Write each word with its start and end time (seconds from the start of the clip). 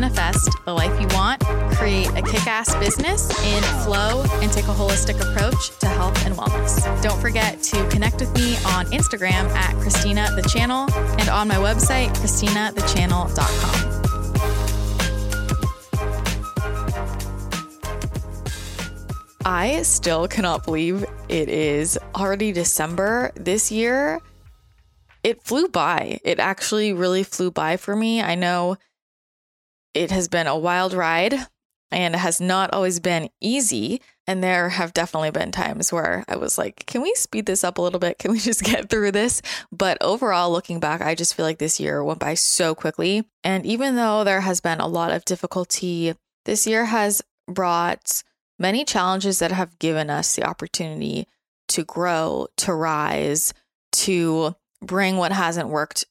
manifest 0.00 0.50
the 0.66 0.74
life 0.74 1.00
you 1.00 1.08
want, 1.16 1.42
create 1.74 2.08
a 2.08 2.20
kick 2.20 2.46
ass 2.46 2.74
business 2.74 3.30
in 3.44 3.62
flow, 3.82 4.26
and 4.42 4.52
take 4.52 4.66
a 4.66 4.74
holistic 4.74 5.18
approach 5.22 5.70
to 5.78 5.86
health 5.86 6.26
and 6.26 6.34
wellness. 6.34 7.02
Don't 7.02 7.18
forget 7.18 7.62
to 7.62 7.88
connect 7.88 8.20
with 8.20 8.30
me 8.34 8.56
on 8.66 8.84
Instagram 8.90 9.48
at 9.54 9.74
Christina 9.76 10.30
the 10.36 10.42
Channel 10.42 10.92
and 11.18 11.30
on 11.30 11.48
my 11.48 11.54
website, 11.54 12.08
ChristinaTheChannel.com. 12.16 13.92
I 19.46 19.80
still 19.80 20.28
cannot 20.28 20.66
believe 20.66 21.06
it 21.30 21.48
is 21.48 21.98
already 22.14 22.52
December 22.52 23.32
this 23.34 23.72
year. 23.72 24.20
It 25.22 25.42
flew 25.42 25.68
by. 25.68 26.20
It 26.22 26.38
actually 26.38 26.92
really 26.92 27.22
flew 27.22 27.50
by 27.50 27.78
for 27.78 27.96
me. 27.96 28.20
I 28.20 28.34
know 28.34 28.76
it 29.96 30.10
has 30.10 30.28
been 30.28 30.46
a 30.46 30.58
wild 30.58 30.92
ride 30.92 31.34
and 31.90 32.14
it 32.14 32.18
has 32.18 32.40
not 32.40 32.72
always 32.72 33.00
been 33.00 33.30
easy. 33.40 34.02
And 34.26 34.42
there 34.42 34.68
have 34.68 34.92
definitely 34.92 35.30
been 35.30 35.52
times 35.52 35.92
where 35.92 36.24
I 36.28 36.36
was 36.36 36.58
like, 36.58 36.84
can 36.86 37.00
we 37.00 37.14
speed 37.14 37.46
this 37.46 37.64
up 37.64 37.78
a 37.78 37.82
little 37.82 38.00
bit? 38.00 38.18
Can 38.18 38.32
we 38.32 38.38
just 38.40 38.62
get 38.62 38.90
through 38.90 39.12
this? 39.12 39.40
But 39.72 39.98
overall, 40.00 40.50
looking 40.50 40.80
back, 40.80 41.00
I 41.00 41.14
just 41.14 41.34
feel 41.34 41.46
like 41.46 41.58
this 41.58 41.80
year 41.80 42.04
went 42.04 42.18
by 42.18 42.34
so 42.34 42.74
quickly. 42.74 43.24
And 43.42 43.64
even 43.64 43.96
though 43.96 44.24
there 44.24 44.42
has 44.42 44.60
been 44.60 44.80
a 44.80 44.86
lot 44.86 45.12
of 45.12 45.24
difficulty, 45.24 46.14
this 46.44 46.66
year 46.66 46.84
has 46.86 47.22
brought 47.48 48.22
many 48.58 48.84
challenges 48.84 49.38
that 49.38 49.52
have 49.52 49.78
given 49.78 50.10
us 50.10 50.34
the 50.34 50.44
opportunity 50.44 51.26
to 51.68 51.84
grow, 51.84 52.48
to 52.58 52.74
rise, 52.74 53.54
to 53.92 54.54
bring 54.82 55.16
what 55.16 55.32
hasn't 55.32 55.68
worked 55.68 56.04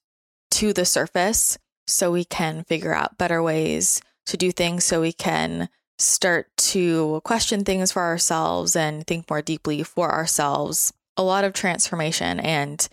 to 0.52 0.74
the 0.74 0.86
surface 0.86 1.58
so 1.88 2.12
we 2.12 2.26
can 2.26 2.64
figure 2.64 2.94
out 2.94 3.18
better 3.18 3.42
ways 3.42 4.02
to 4.28 4.38
do 4.38 4.52
things 4.52 4.84
so 4.84 5.02
we 5.02 5.14
can 5.14 5.70
start 5.98 6.48
to 6.58 7.22
question 7.24 7.64
things 7.64 7.92
for 7.92 8.02
ourselves 8.02 8.76
and 8.76 9.06
think 9.08 9.30
more 9.30 9.42
deeply 9.42 9.84
for 9.84 10.12
ourselves. 10.12 10.92
A 11.18 11.24
lot 11.24 11.44
of 11.44 11.54
transformation 11.54 12.40
and 12.40 12.88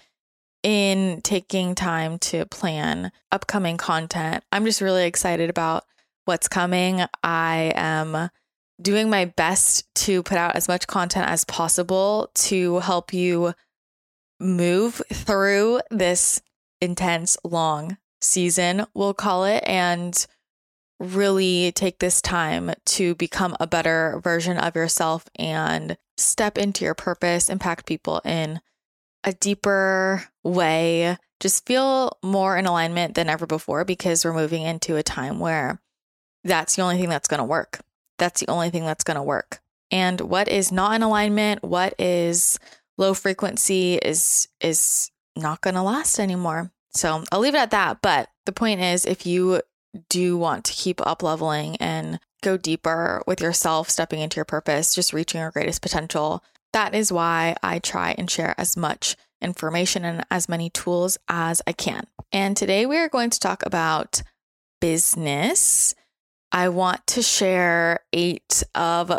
in 0.62 1.20
taking 1.22 1.74
time 1.74 2.18
to 2.18 2.46
plan 2.46 3.10
upcoming 3.32 3.76
content. 3.76 4.44
I'm 4.52 4.64
just 4.64 4.80
really 4.80 5.06
excited 5.06 5.50
about 5.50 5.84
what's 6.24 6.46
coming. 6.46 7.02
I 7.24 7.72
am 7.74 8.30
doing 8.80 9.10
my 9.10 9.24
best 9.24 9.92
to 9.94 10.22
put 10.22 10.38
out 10.38 10.54
as 10.54 10.68
much 10.68 10.86
content 10.86 11.28
as 11.28 11.44
possible 11.44 12.30
to 12.34 12.78
help 12.78 13.12
you 13.12 13.54
move 14.38 15.02
through 15.12 15.80
this 15.90 16.42
intense, 16.80 17.36
long 17.44 17.96
season, 18.22 18.86
we'll 18.94 19.14
call 19.14 19.44
it, 19.44 19.62
and 19.66 20.26
really 20.98 21.72
take 21.72 21.98
this 21.98 22.22
time 22.22 22.72
to 22.84 23.14
become 23.16 23.56
a 23.58 23.66
better 23.66 24.20
version 24.22 24.56
of 24.56 24.76
yourself 24.76 25.28
and 25.36 25.96
step 26.16 26.56
into 26.56 26.84
your 26.84 26.94
purpose, 26.94 27.50
impact 27.50 27.86
people 27.86 28.20
in 28.24 28.60
a 29.24 29.32
deeper 29.32 30.24
way, 30.42 31.16
just 31.40 31.66
feel 31.66 32.18
more 32.22 32.56
in 32.56 32.66
alignment 32.66 33.14
than 33.14 33.28
ever 33.28 33.46
before 33.46 33.84
because 33.84 34.24
we're 34.24 34.32
moving 34.32 34.62
into 34.62 34.96
a 34.96 35.02
time 35.02 35.38
where 35.40 35.80
that's 36.44 36.76
the 36.76 36.82
only 36.82 36.98
thing 36.98 37.08
that's 37.08 37.28
going 37.28 37.38
to 37.38 37.44
work. 37.44 37.80
That's 38.18 38.40
the 38.40 38.50
only 38.50 38.70
thing 38.70 38.84
that's 38.84 39.04
going 39.04 39.16
to 39.16 39.22
work. 39.22 39.60
And 39.90 40.20
what 40.20 40.48
is 40.48 40.72
not 40.72 40.94
in 40.94 41.02
alignment, 41.02 41.62
what 41.62 41.94
is 41.98 42.58
low 42.98 43.14
frequency 43.14 43.96
is 43.96 44.48
is 44.60 45.10
not 45.36 45.60
going 45.60 45.74
to 45.74 45.82
last 45.82 46.18
anymore. 46.18 46.71
So, 46.94 47.24
I'll 47.32 47.40
leave 47.40 47.54
it 47.54 47.58
at 47.58 47.70
that, 47.70 48.02
but 48.02 48.28
the 48.46 48.52
point 48.52 48.80
is 48.80 49.06
if 49.06 49.26
you 49.26 49.62
do 50.08 50.36
want 50.36 50.64
to 50.66 50.72
keep 50.72 51.04
up 51.06 51.22
leveling 51.22 51.76
and 51.76 52.18
go 52.42 52.56
deeper 52.56 53.22
with 53.26 53.40
yourself, 53.40 53.88
stepping 53.88 54.20
into 54.20 54.36
your 54.36 54.44
purpose, 54.44 54.94
just 54.94 55.12
reaching 55.12 55.40
your 55.40 55.50
greatest 55.50 55.82
potential, 55.82 56.42
that 56.72 56.94
is 56.94 57.12
why 57.12 57.56
I 57.62 57.78
try 57.78 58.14
and 58.16 58.30
share 58.30 58.54
as 58.58 58.76
much 58.76 59.16
information 59.40 60.04
and 60.04 60.24
as 60.30 60.48
many 60.48 60.70
tools 60.70 61.18
as 61.28 61.60
I 61.66 61.72
can. 61.72 62.06
And 62.32 62.56
today 62.56 62.86
we 62.86 62.96
are 62.98 63.08
going 63.08 63.30
to 63.30 63.40
talk 63.40 63.64
about 63.64 64.22
business 64.80 65.94
I 66.52 66.68
want 66.68 67.06
to 67.08 67.22
share 67.22 68.00
eight 68.12 68.62
of 68.74 69.10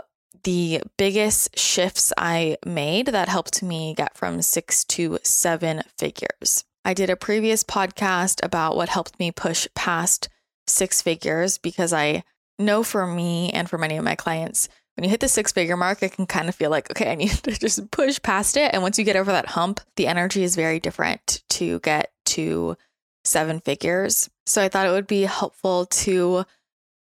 the 0.44 0.84
biggest 0.98 1.58
shifts 1.58 2.14
I 2.16 2.58
made 2.64 3.08
that 3.08 3.28
helped 3.28 3.64
me 3.64 3.96
get 3.96 4.16
from 4.16 4.44
six 4.44 4.84
to 4.86 5.18
seven 5.24 5.82
figures. 5.98 6.64
I 6.86 6.94
did 6.94 7.10
a 7.10 7.16
previous 7.16 7.64
podcast 7.64 8.44
about 8.44 8.76
what 8.76 8.90
helped 8.90 9.20
me 9.20 9.32
push 9.32 9.68
past 9.76 10.30
six 10.68 11.02
figures 11.02 11.58
because 11.58 11.94
I 11.94 12.24
know 12.60 12.84
for 12.84 13.08
me 13.08 13.52
and 13.52 13.70
for 13.70 13.78
many 13.78 13.98
of 13.98 14.04
my 14.04 14.16
clients, 14.16 14.70
when 14.96 15.04
you 15.04 15.10
hit 15.10 15.22
the 15.22 15.28
six 15.28 15.52
figure 15.52 15.78
mark, 15.78 16.04
it 16.04 16.12
can 16.12 16.26
kind 16.26 16.50
of 16.50 16.56
feel 16.56 16.70
like, 16.70 16.92
okay, 16.92 17.12
I 17.12 17.16
need 17.16 17.32
to 17.44 17.52
just 17.52 17.90
push 17.92 18.22
past 18.22 18.58
it. 18.58 18.74
And 18.74 18.82
once 18.82 19.00
you 19.00 19.06
get 19.06 19.16
over 19.16 19.32
that 19.32 19.48
hump, 19.48 19.80
the 19.96 20.08
energy 20.08 20.44
is 20.44 20.56
very 20.56 20.80
different 20.80 21.44
to 21.52 21.80
get 21.80 22.12
to 22.26 22.78
seven 23.24 23.60
figures. 23.60 24.30
So 24.46 24.62
I 24.62 24.70
thought 24.70 24.88
it 24.88 24.92
would 24.92 25.08
be 25.08 25.24
helpful 25.24 25.86
to 25.86 26.46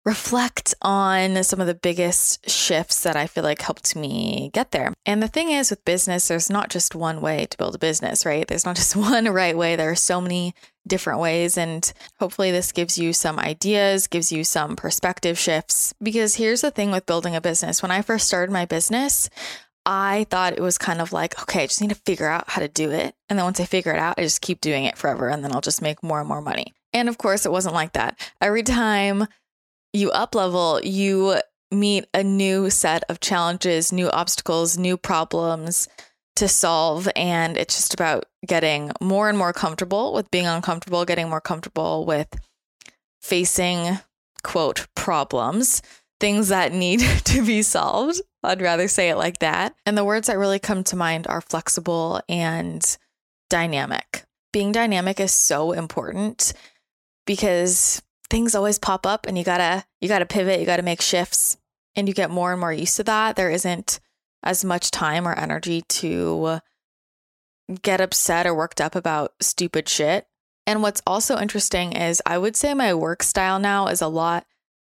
reflect 0.07 0.73
on 0.81 1.43
some 1.43 1.59
of 1.59 1.67
the 1.67 1.73
biggest 1.73 2.49
shifts 2.49 3.03
that 3.03 3.17
I 3.17 3.27
feel 3.27 3.43
like 3.43 3.61
helped 3.61 3.93
me 3.93 4.49
get 4.53 4.71
there. 4.71 4.93
And 5.05 5.21
the 5.21 5.27
thing 5.27 5.49
is 5.49 5.69
with 5.69 5.83
business, 5.83 6.29
there's 6.29 6.49
not 6.49 6.69
just 6.69 6.95
one 6.95 7.19
way 7.19 7.45
to 7.45 7.57
build 7.57 7.75
a 7.75 7.77
business, 7.77 8.25
right? 8.25 8.47
There's 8.47 8.65
not 8.65 8.75
just 8.77 8.95
one 8.95 9.25
right 9.25 9.55
way. 9.55 9.75
There 9.75 9.91
are 9.91 9.95
so 9.95 10.21
many 10.21 10.53
different 10.87 11.19
ways. 11.19 11.57
And 11.57 11.91
hopefully, 12.21 12.51
this 12.51 12.71
gives 12.71 12.97
you 12.97 13.11
some 13.11 13.37
ideas, 13.37 14.07
gives 14.07 14.31
you 14.31 14.45
some 14.45 14.77
perspective 14.77 15.37
shifts. 15.37 15.93
Because 16.01 16.35
here's 16.35 16.61
the 16.61 16.71
thing 16.71 16.89
with 16.89 17.05
building 17.05 17.35
a 17.35 17.41
business 17.41 17.81
when 17.81 17.91
I 17.91 18.01
first 18.01 18.27
started 18.27 18.53
my 18.53 18.63
business, 18.63 19.29
I 19.85 20.25
thought 20.29 20.53
it 20.53 20.61
was 20.61 20.77
kind 20.77 21.01
of 21.01 21.11
like, 21.11 21.41
okay, 21.41 21.63
I 21.63 21.67
just 21.67 21.81
need 21.81 21.89
to 21.89 21.95
figure 21.95 22.29
out 22.29 22.49
how 22.49 22.61
to 22.61 22.69
do 22.69 22.91
it. 22.91 23.13
And 23.27 23.37
then 23.37 23.43
once 23.43 23.59
I 23.59 23.65
figure 23.65 23.91
it 23.91 23.99
out, 23.99 24.15
I 24.17 24.21
just 24.21 24.39
keep 24.41 24.61
doing 24.61 24.85
it 24.85 24.97
forever 24.97 25.27
and 25.27 25.43
then 25.43 25.51
I'll 25.51 25.59
just 25.59 25.81
make 25.81 26.01
more 26.01 26.19
and 26.19 26.29
more 26.29 26.41
money. 26.41 26.73
And 26.93 27.09
of 27.09 27.17
course, 27.17 27.45
it 27.45 27.51
wasn't 27.51 27.75
like 27.75 27.91
that. 27.93 28.17
Every 28.39 28.63
time 28.63 29.27
you 29.93 30.11
up 30.11 30.35
level, 30.35 30.81
you 30.83 31.39
meet 31.71 32.05
a 32.13 32.23
new 32.23 32.69
set 32.69 33.03
of 33.09 33.19
challenges, 33.19 33.91
new 33.91 34.09
obstacles, 34.09 34.77
new 34.77 34.97
problems 34.97 35.87
to 36.37 36.47
solve. 36.47 37.09
And 37.15 37.57
it's 37.57 37.75
just 37.75 37.93
about 37.93 38.25
getting 38.45 38.91
more 39.01 39.27
and 39.29 39.37
more 39.37 39.53
comfortable 39.53 40.13
with 40.13 40.31
being 40.31 40.47
uncomfortable, 40.47 41.03
getting 41.05 41.29
more 41.29 41.41
comfortable 41.41 42.05
with 42.05 42.27
facing, 43.21 43.99
quote, 44.43 44.87
problems, 44.95 45.81
things 46.19 46.49
that 46.49 46.71
need 46.71 46.99
to 47.25 47.45
be 47.45 47.61
solved. 47.61 48.21
I'd 48.43 48.61
rather 48.61 48.87
say 48.87 49.09
it 49.09 49.17
like 49.17 49.39
that. 49.39 49.75
And 49.85 49.97
the 49.97 50.05
words 50.05 50.27
that 50.27 50.37
really 50.37 50.59
come 50.59 50.83
to 50.85 50.95
mind 50.95 51.27
are 51.27 51.41
flexible 51.41 52.21
and 52.29 52.97
dynamic. 53.49 54.23
Being 54.53 54.71
dynamic 54.71 55.19
is 55.19 55.31
so 55.31 55.71
important 55.73 56.53
because 57.25 58.01
things 58.29 58.55
always 58.55 58.79
pop 58.79 59.05
up 59.05 59.25
and 59.27 59.37
you 59.37 59.43
gotta 59.43 59.85
you 60.01 60.07
gotta 60.07 60.25
pivot 60.25 60.59
you 60.59 60.65
gotta 60.65 60.83
make 60.83 61.01
shifts 61.01 61.57
and 61.97 62.07
you 62.07 62.13
get 62.13 62.29
more 62.29 62.51
and 62.51 62.61
more 62.61 62.71
used 62.71 62.95
to 62.97 63.03
that. 63.03 63.35
There 63.35 63.49
isn't 63.49 63.99
as 64.43 64.63
much 64.63 64.91
time 64.91 65.27
or 65.27 65.33
energy 65.33 65.81
to 65.81 66.59
get 67.81 67.99
upset 67.99 68.45
or 68.45 68.53
worked 68.53 68.79
up 68.79 68.95
about 68.95 69.33
stupid 69.41 69.89
shit. 69.89 70.27
And 70.65 70.81
what's 70.81 71.01
also 71.07 71.37
interesting 71.37 71.93
is 71.93 72.21
i 72.25 72.37
would 72.37 72.55
say 72.55 72.73
my 72.73 72.93
work 72.93 73.23
style 73.23 73.59
now 73.59 73.87
is 73.87 74.01
a 74.01 74.07
lot 74.07 74.45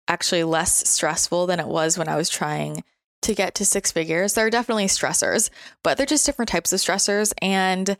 actually 0.09 0.45
less 0.45 0.89
stressful 0.89 1.47
than 1.47 1.61
it 1.61 1.67
was 1.67 1.97
when 1.97 2.09
i 2.09 2.17
was 2.17 2.29
trying 2.29 2.83
to 3.23 3.35
get 3.35 3.55
to 3.55 3.65
six 3.65 3.91
figures. 3.91 4.35
There 4.35 4.47
are 4.47 4.51
definitely 4.51 4.87
stressors 4.87 5.51
but 5.83 5.97
they're 5.97 6.07
just 6.07 6.27
different 6.27 6.49
types 6.49 6.73
of 6.73 6.81
stressors. 6.81 7.33
And 7.43 7.97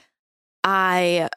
i 0.65 1.29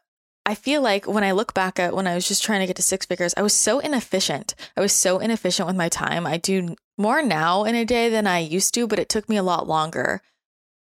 I 0.48 0.56
feel 0.56 0.82
like 0.82 1.06
when 1.06 1.26
I 1.26 1.34
look 1.34 1.54
back 1.54 1.78
at 1.78 1.94
when 1.94 2.08
I 2.08 2.16
was 2.16 2.26
just 2.26 2.42
trying 2.42 2.62
to 2.62 2.68
get 2.68 2.78
to 2.78 2.82
six 2.82 3.06
figures, 3.06 3.34
I 3.36 3.42
was 3.42 3.52
so 3.52 3.80
inefficient. 3.80 4.56
I 4.78 4.82
was 4.82 4.94
so 4.94 5.20
inefficient 5.20 5.68
with 5.68 5.76
my 5.76 5.90
time. 5.90 6.26
I 6.26 6.38
do 6.38 6.78
more 6.98 7.22
now 7.22 7.66
in 7.66 7.76
a 7.76 7.84
day 7.84 8.08
than 8.08 8.28
I 8.28 8.40
used 8.40 8.74
to, 8.76 8.88
but 8.88 8.98
it 8.98 9.10
took 9.10 9.28
me 9.28 9.36
a 9.36 9.44
lot 9.44 9.68
longer. 9.68 10.22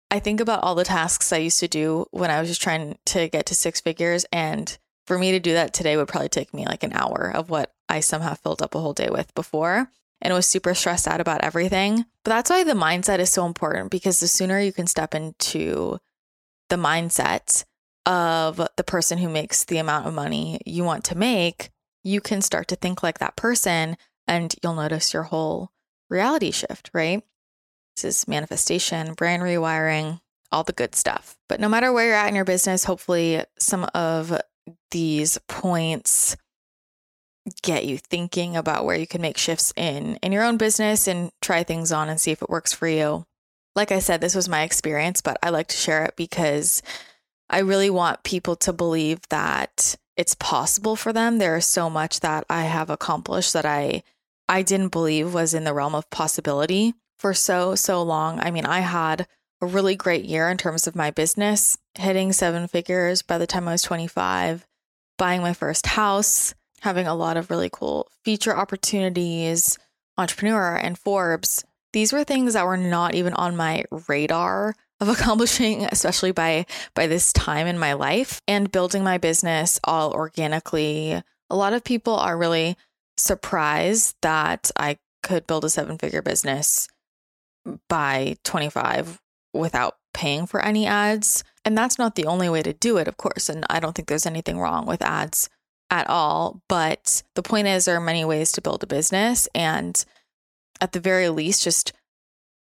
I 0.09 0.19
think 0.19 0.39
about 0.39 0.63
all 0.63 0.73
the 0.73 0.85
tasks 0.85 1.33
I 1.33 1.39
used 1.39 1.59
to 1.59 1.67
do 1.67 2.05
when 2.11 2.31
I 2.31 2.39
was 2.39 2.47
just 2.47 2.61
trying 2.61 2.97
to 3.07 3.27
get 3.27 3.45
to 3.47 3.55
six 3.55 3.81
figures. 3.81 4.25
And 4.31 4.77
for 5.05 5.19
me 5.19 5.31
to 5.31 5.39
do 5.41 5.51
that 5.51 5.73
today 5.73 5.97
would 5.97 6.07
probably 6.07 6.29
take 6.29 6.53
me 6.53 6.65
like 6.65 6.83
an 6.83 6.93
hour 6.93 7.29
of 7.35 7.49
what 7.49 7.73
I 7.89 7.99
somehow 7.99 8.35
filled 8.35 8.61
up 8.61 8.73
a 8.73 8.79
whole 8.79 8.93
day 8.93 9.09
with 9.09 9.35
before. 9.35 9.91
And 10.21 10.33
was 10.33 10.45
super 10.45 10.75
stressed 10.75 11.09
out 11.09 11.19
about 11.19 11.43
everything. 11.43 12.05
But 12.23 12.31
that's 12.31 12.49
why 12.49 12.63
the 12.63 12.71
mindset 12.71 13.19
is 13.19 13.31
so 13.31 13.45
important 13.45 13.91
because 13.91 14.21
the 14.21 14.29
sooner 14.29 14.61
you 14.61 14.71
can 14.71 14.87
step 14.87 15.13
into 15.13 15.99
the 16.69 16.77
mindset 16.77 17.65
of 18.07 18.65
the 18.77 18.83
person 18.83 19.17
who 19.17 19.27
makes 19.27 19.65
the 19.65 19.77
amount 19.77 20.07
of 20.07 20.13
money 20.13 20.61
you 20.65 20.83
want 20.83 21.03
to 21.03 21.17
make, 21.17 21.69
you 22.05 22.21
can 22.21 22.41
start 22.41 22.69
to 22.69 22.75
think 22.77 23.03
like 23.03 23.19
that 23.19 23.35
person 23.35 23.97
and 24.27 24.55
you'll 24.63 24.75
notice 24.75 25.13
your 25.13 25.23
whole 25.23 25.71
reality 26.09 26.51
shift, 26.51 26.89
right? 26.93 27.21
This 27.97 28.05
is 28.05 28.27
manifestation, 28.27 29.13
brain 29.13 29.41
rewiring, 29.41 30.21
all 30.53 30.63
the 30.63 30.71
good 30.71 30.95
stuff. 30.95 31.37
But 31.49 31.59
no 31.59 31.67
matter 31.67 31.91
where 31.91 32.05
you're 32.05 32.15
at 32.15 32.29
in 32.29 32.35
your 32.35 32.45
business, 32.45 32.85
hopefully 32.85 33.43
some 33.59 33.83
of 33.93 34.39
these 34.91 35.37
points 35.49 36.37
get 37.61 37.85
you 37.85 37.97
thinking 37.97 38.55
about 38.55 38.85
where 38.85 38.97
you 38.97 39.07
can 39.07 39.21
make 39.21 39.37
shifts 39.37 39.73
in 39.75 40.17
in 40.17 40.31
your 40.31 40.43
own 40.43 40.57
business 40.57 41.07
and 41.07 41.31
try 41.41 41.63
things 41.63 41.91
on 41.91 42.09
and 42.09 42.19
see 42.19 42.31
if 42.31 42.41
it 42.41 42.49
works 42.49 42.73
for 42.73 42.87
you. 42.87 43.25
Like 43.75 43.91
I 43.91 43.99
said, 43.99 44.21
this 44.21 44.35
was 44.35 44.49
my 44.49 44.63
experience, 44.63 45.21
but 45.21 45.37
I 45.43 45.49
like 45.49 45.67
to 45.67 45.77
share 45.77 46.05
it 46.05 46.15
because 46.15 46.81
I 47.49 47.59
really 47.59 47.89
want 47.89 48.23
people 48.23 48.55
to 48.57 48.73
believe 48.73 49.19
that 49.29 49.95
it's 50.15 50.35
possible 50.35 50.95
for 50.95 51.13
them. 51.13 51.37
There 51.37 51.57
is 51.57 51.65
so 51.65 51.89
much 51.89 52.19
that 52.21 52.45
I 52.49 52.63
have 52.63 52.89
accomplished 52.89 53.53
that 53.53 53.65
I 53.65 54.03
I 54.49 54.61
didn't 54.61 54.89
believe 54.89 55.33
was 55.33 55.53
in 55.53 55.65
the 55.65 55.73
realm 55.73 55.93
of 55.93 56.09
possibility 56.09 56.93
for 57.17 57.33
so 57.33 57.75
so 57.75 58.01
long. 58.01 58.39
I 58.39 58.51
mean, 58.51 58.65
I 58.65 58.79
had 58.79 59.27
a 59.61 59.65
really 59.65 59.95
great 59.95 60.25
year 60.25 60.49
in 60.49 60.57
terms 60.57 60.87
of 60.87 60.95
my 60.95 61.11
business, 61.11 61.77
hitting 61.95 62.31
seven 62.31 62.67
figures 62.67 63.21
by 63.21 63.37
the 63.37 63.47
time 63.47 63.67
I 63.67 63.71
was 63.71 63.81
25, 63.81 64.67
buying 65.17 65.41
my 65.41 65.53
first 65.53 65.87
house, 65.87 66.53
having 66.81 67.07
a 67.07 67.15
lot 67.15 67.37
of 67.37 67.49
really 67.49 67.69
cool 67.71 68.07
feature 68.23 68.55
opportunities, 68.55 69.77
entrepreneur 70.17 70.75
and 70.75 70.97
Forbes. 70.97 71.63
These 71.93 72.13
were 72.13 72.23
things 72.23 72.53
that 72.53 72.65
were 72.65 72.77
not 72.77 73.15
even 73.15 73.33
on 73.33 73.55
my 73.55 73.85
radar 74.07 74.75
of 74.99 75.09
accomplishing 75.09 75.85
especially 75.85 76.31
by 76.31 76.65
by 76.93 77.07
this 77.07 77.33
time 77.33 77.67
in 77.67 77.79
my 77.79 77.93
life 77.93 78.41
and 78.47 78.71
building 78.71 79.03
my 79.03 79.17
business 79.17 79.79
all 79.83 80.11
organically. 80.11 81.21
A 81.49 81.55
lot 81.55 81.73
of 81.73 81.83
people 81.83 82.15
are 82.15 82.37
really 82.37 82.75
surprised 83.17 84.15
that 84.21 84.69
i 84.77 84.97
could 85.23 85.47
build 85.47 85.65
a 85.65 85.69
seven 85.69 85.97
figure 85.97 86.21
business 86.21 86.87
by 87.89 88.35
25 88.43 89.19
without 89.53 89.97
paying 90.13 90.45
for 90.45 90.63
any 90.63 90.85
ads. 90.85 91.43
And 91.65 91.77
that's 91.77 91.99
not 91.99 92.15
the 92.15 92.25
only 92.25 92.47
way 92.47 92.61
to 92.61 92.73
do 92.73 92.97
it 92.97 93.07
of 93.07 93.17
course 93.17 93.49
and 93.49 93.65
i 93.69 93.79
don't 93.79 93.93
think 93.93 94.07
there's 94.07 94.25
anything 94.25 94.59
wrong 94.59 94.85
with 94.85 95.01
ads 95.01 95.49
at 95.89 96.09
all 96.09 96.61
but 96.69 97.23
the 97.35 97.43
point 97.43 97.67
is 97.67 97.85
there 97.85 97.95
are 97.95 98.01
many 98.01 98.23
ways 98.23 98.51
to 98.53 98.61
build 98.61 98.83
a 98.83 98.87
business 98.87 99.47
and 99.53 100.05
at 100.79 100.91
the 100.91 100.99
very 100.99 101.29
least 101.29 101.63
just 101.63 101.91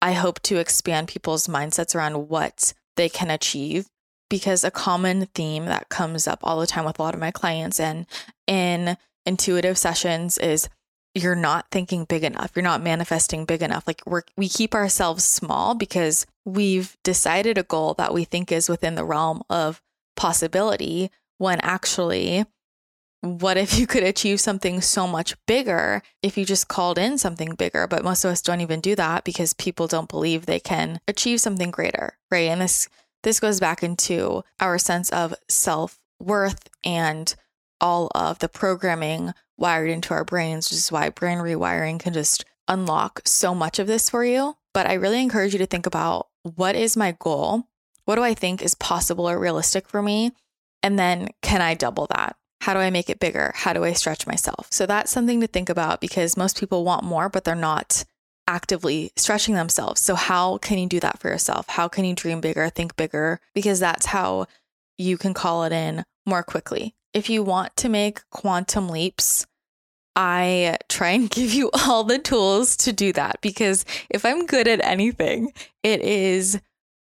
I 0.01 0.13
hope 0.13 0.41
to 0.43 0.57
expand 0.57 1.07
people's 1.07 1.47
mindsets 1.47 1.95
around 1.95 2.29
what 2.29 2.73
they 2.95 3.09
can 3.09 3.29
achieve 3.29 3.87
because 4.29 4.63
a 4.63 4.71
common 4.71 5.25
theme 5.33 5.65
that 5.65 5.89
comes 5.89 6.27
up 6.27 6.39
all 6.43 6.59
the 6.59 6.67
time 6.67 6.85
with 6.85 6.99
a 6.99 7.01
lot 7.01 7.13
of 7.13 7.19
my 7.19 7.31
clients 7.31 7.79
and 7.79 8.05
in 8.47 8.97
intuitive 9.25 9.77
sessions 9.77 10.37
is 10.37 10.69
you're 11.15 11.35
not 11.35 11.65
thinking 11.71 12.05
big 12.05 12.23
enough. 12.23 12.51
You're 12.55 12.63
not 12.63 12.83
manifesting 12.83 13.45
big 13.45 13.61
enough. 13.61 13.85
Like 13.87 14.01
we 14.05 14.21
we 14.37 14.47
keep 14.47 14.75
ourselves 14.75 15.23
small 15.23 15.73
because 15.75 16.25
we've 16.45 16.95
decided 17.03 17.57
a 17.57 17.63
goal 17.63 17.95
that 17.95 18.13
we 18.13 18.23
think 18.23 18.51
is 18.51 18.69
within 18.69 18.95
the 18.95 19.03
realm 19.03 19.41
of 19.49 19.81
possibility 20.15 21.09
when 21.37 21.59
actually 21.61 22.45
what 23.21 23.57
if 23.57 23.77
you 23.77 23.85
could 23.85 24.03
achieve 24.03 24.39
something 24.39 24.79
so 24.81 25.05
much 25.05 25.35
bigger 25.45 26.01
if 26.23 26.37
you 26.37 26.45
just 26.45 26.67
called 26.67 26.97
in 26.97 27.17
something 27.17 27.55
bigger? 27.55 27.85
But 27.87 28.03
most 28.03 28.23
of 28.23 28.31
us 28.31 28.41
don't 28.41 28.61
even 28.61 28.79
do 28.79 28.95
that 28.95 29.23
because 29.23 29.53
people 29.53 29.87
don't 29.87 30.09
believe 30.09 30.45
they 30.45 30.59
can 30.59 30.99
achieve 31.07 31.41
something 31.41 31.71
greater, 31.71 32.17
right? 32.31 32.47
And 32.49 32.61
this 32.61 32.87
this 33.23 33.39
goes 33.41 33.59
back 33.59 33.83
into 33.83 34.43
our 34.61 34.77
sense 34.77 35.09
of 35.09 35.35
self-worth 35.49 36.69
and 36.85 37.35
all 37.81 38.09
of 38.15 38.39
the 38.39 38.47
programming 38.47 39.33
wired 39.57 39.89
into 39.89 40.13
our 40.13 40.23
brains, 40.23 40.69
which 40.69 40.77
is 40.77 40.91
why 40.91 41.09
brain 41.09 41.39
rewiring 41.39 41.99
can 41.99 42.13
just 42.13 42.45
unlock 42.69 43.21
so 43.25 43.53
much 43.53 43.79
of 43.79 43.87
this 43.87 44.09
for 44.09 44.23
you. 44.23 44.55
But 44.73 44.87
I 44.87 44.93
really 44.93 45.21
encourage 45.21 45.51
you 45.51 45.59
to 45.59 45.65
think 45.65 45.85
about 45.85 46.27
what 46.43 46.75
is 46.75 46.95
my 46.95 47.15
goal? 47.19 47.65
What 48.05 48.15
do 48.15 48.23
I 48.23 48.33
think 48.33 48.61
is 48.61 48.75
possible 48.75 49.29
or 49.29 49.37
realistic 49.37 49.89
for 49.89 50.01
me? 50.01 50.31
And 50.81 50.97
then 50.97 51.27
can 51.41 51.61
I 51.61 51.73
double 51.73 52.07
that? 52.11 52.37
How 52.69 52.75
do 52.75 52.81
I 52.81 52.91
make 52.91 53.09
it 53.09 53.19
bigger? 53.19 53.51
How 53.55 53.73
do 53.73 53.83
I 53.83 53.93
stretch 53.93 54.27
myself? 54.27 54.67
So 54.69 54.85
that's 54.85 55.09
something 55.09 55.41
to 55.41 55.47
think 55.47 55.69
about 55.69 55.99
because 55.99 56.37
most 56.37 56.59
people 56.59 56.83
want 56.83 57.03
more, 57.03 57.27
but 57.27 57.43
they're 57.43 57.55
not 57.55 58.05
actively 58.47 59.11
stretching 59.15 59.55
themselves. 59.55 60.01
So, 60.01 60.13
how 60.13 60.59
can 60.59 60.77
you 60.77 60.87
do 60.87 60.99
that 60.99 61.17
for 61.17 61.29
yourself? 61.29 61.67
How 61.67 61.87
can 61.87 62.05
you 62.05 62.13
dream 62.13 62.41
bigger, 62.41 62.69
think 62.69 62.95
bigger? 62.95 63.39
Because 63.55 63.79
that's 63.79 64.05
how 64.05 64.45
you 64.99 65.17
can 65.17 65.33
call 65.33 65.63
it 65.63 65.71
in 65.71 66.03
more 66.27 66.43
quickly. 66.43 66.93
If 67.11 67.27
you 67.27 67.41
want 67.41 67.75
to 67.77 67.89
make 67.89 68.21
quantum 68.29 68.87
leaps, 68.87 69.47
I 70.15 70.77
try 70.89 71.09
and 71.09 71.27
give 71.31 71.51
you 71.51 71.71
all 71.73 72.03
the 72.03 72.19
tools 72.19 72.77
to 72.77 72.93
do 72.93 73.11
that 73.13 73.41
because 73.41 73.83
if 74.11 74.23
I'm 74.23 74.45
good 74.45 74.67
at 74.67 74.85
anything, 74.85 75.53
it 75.81 76.01
is 76.01 76.61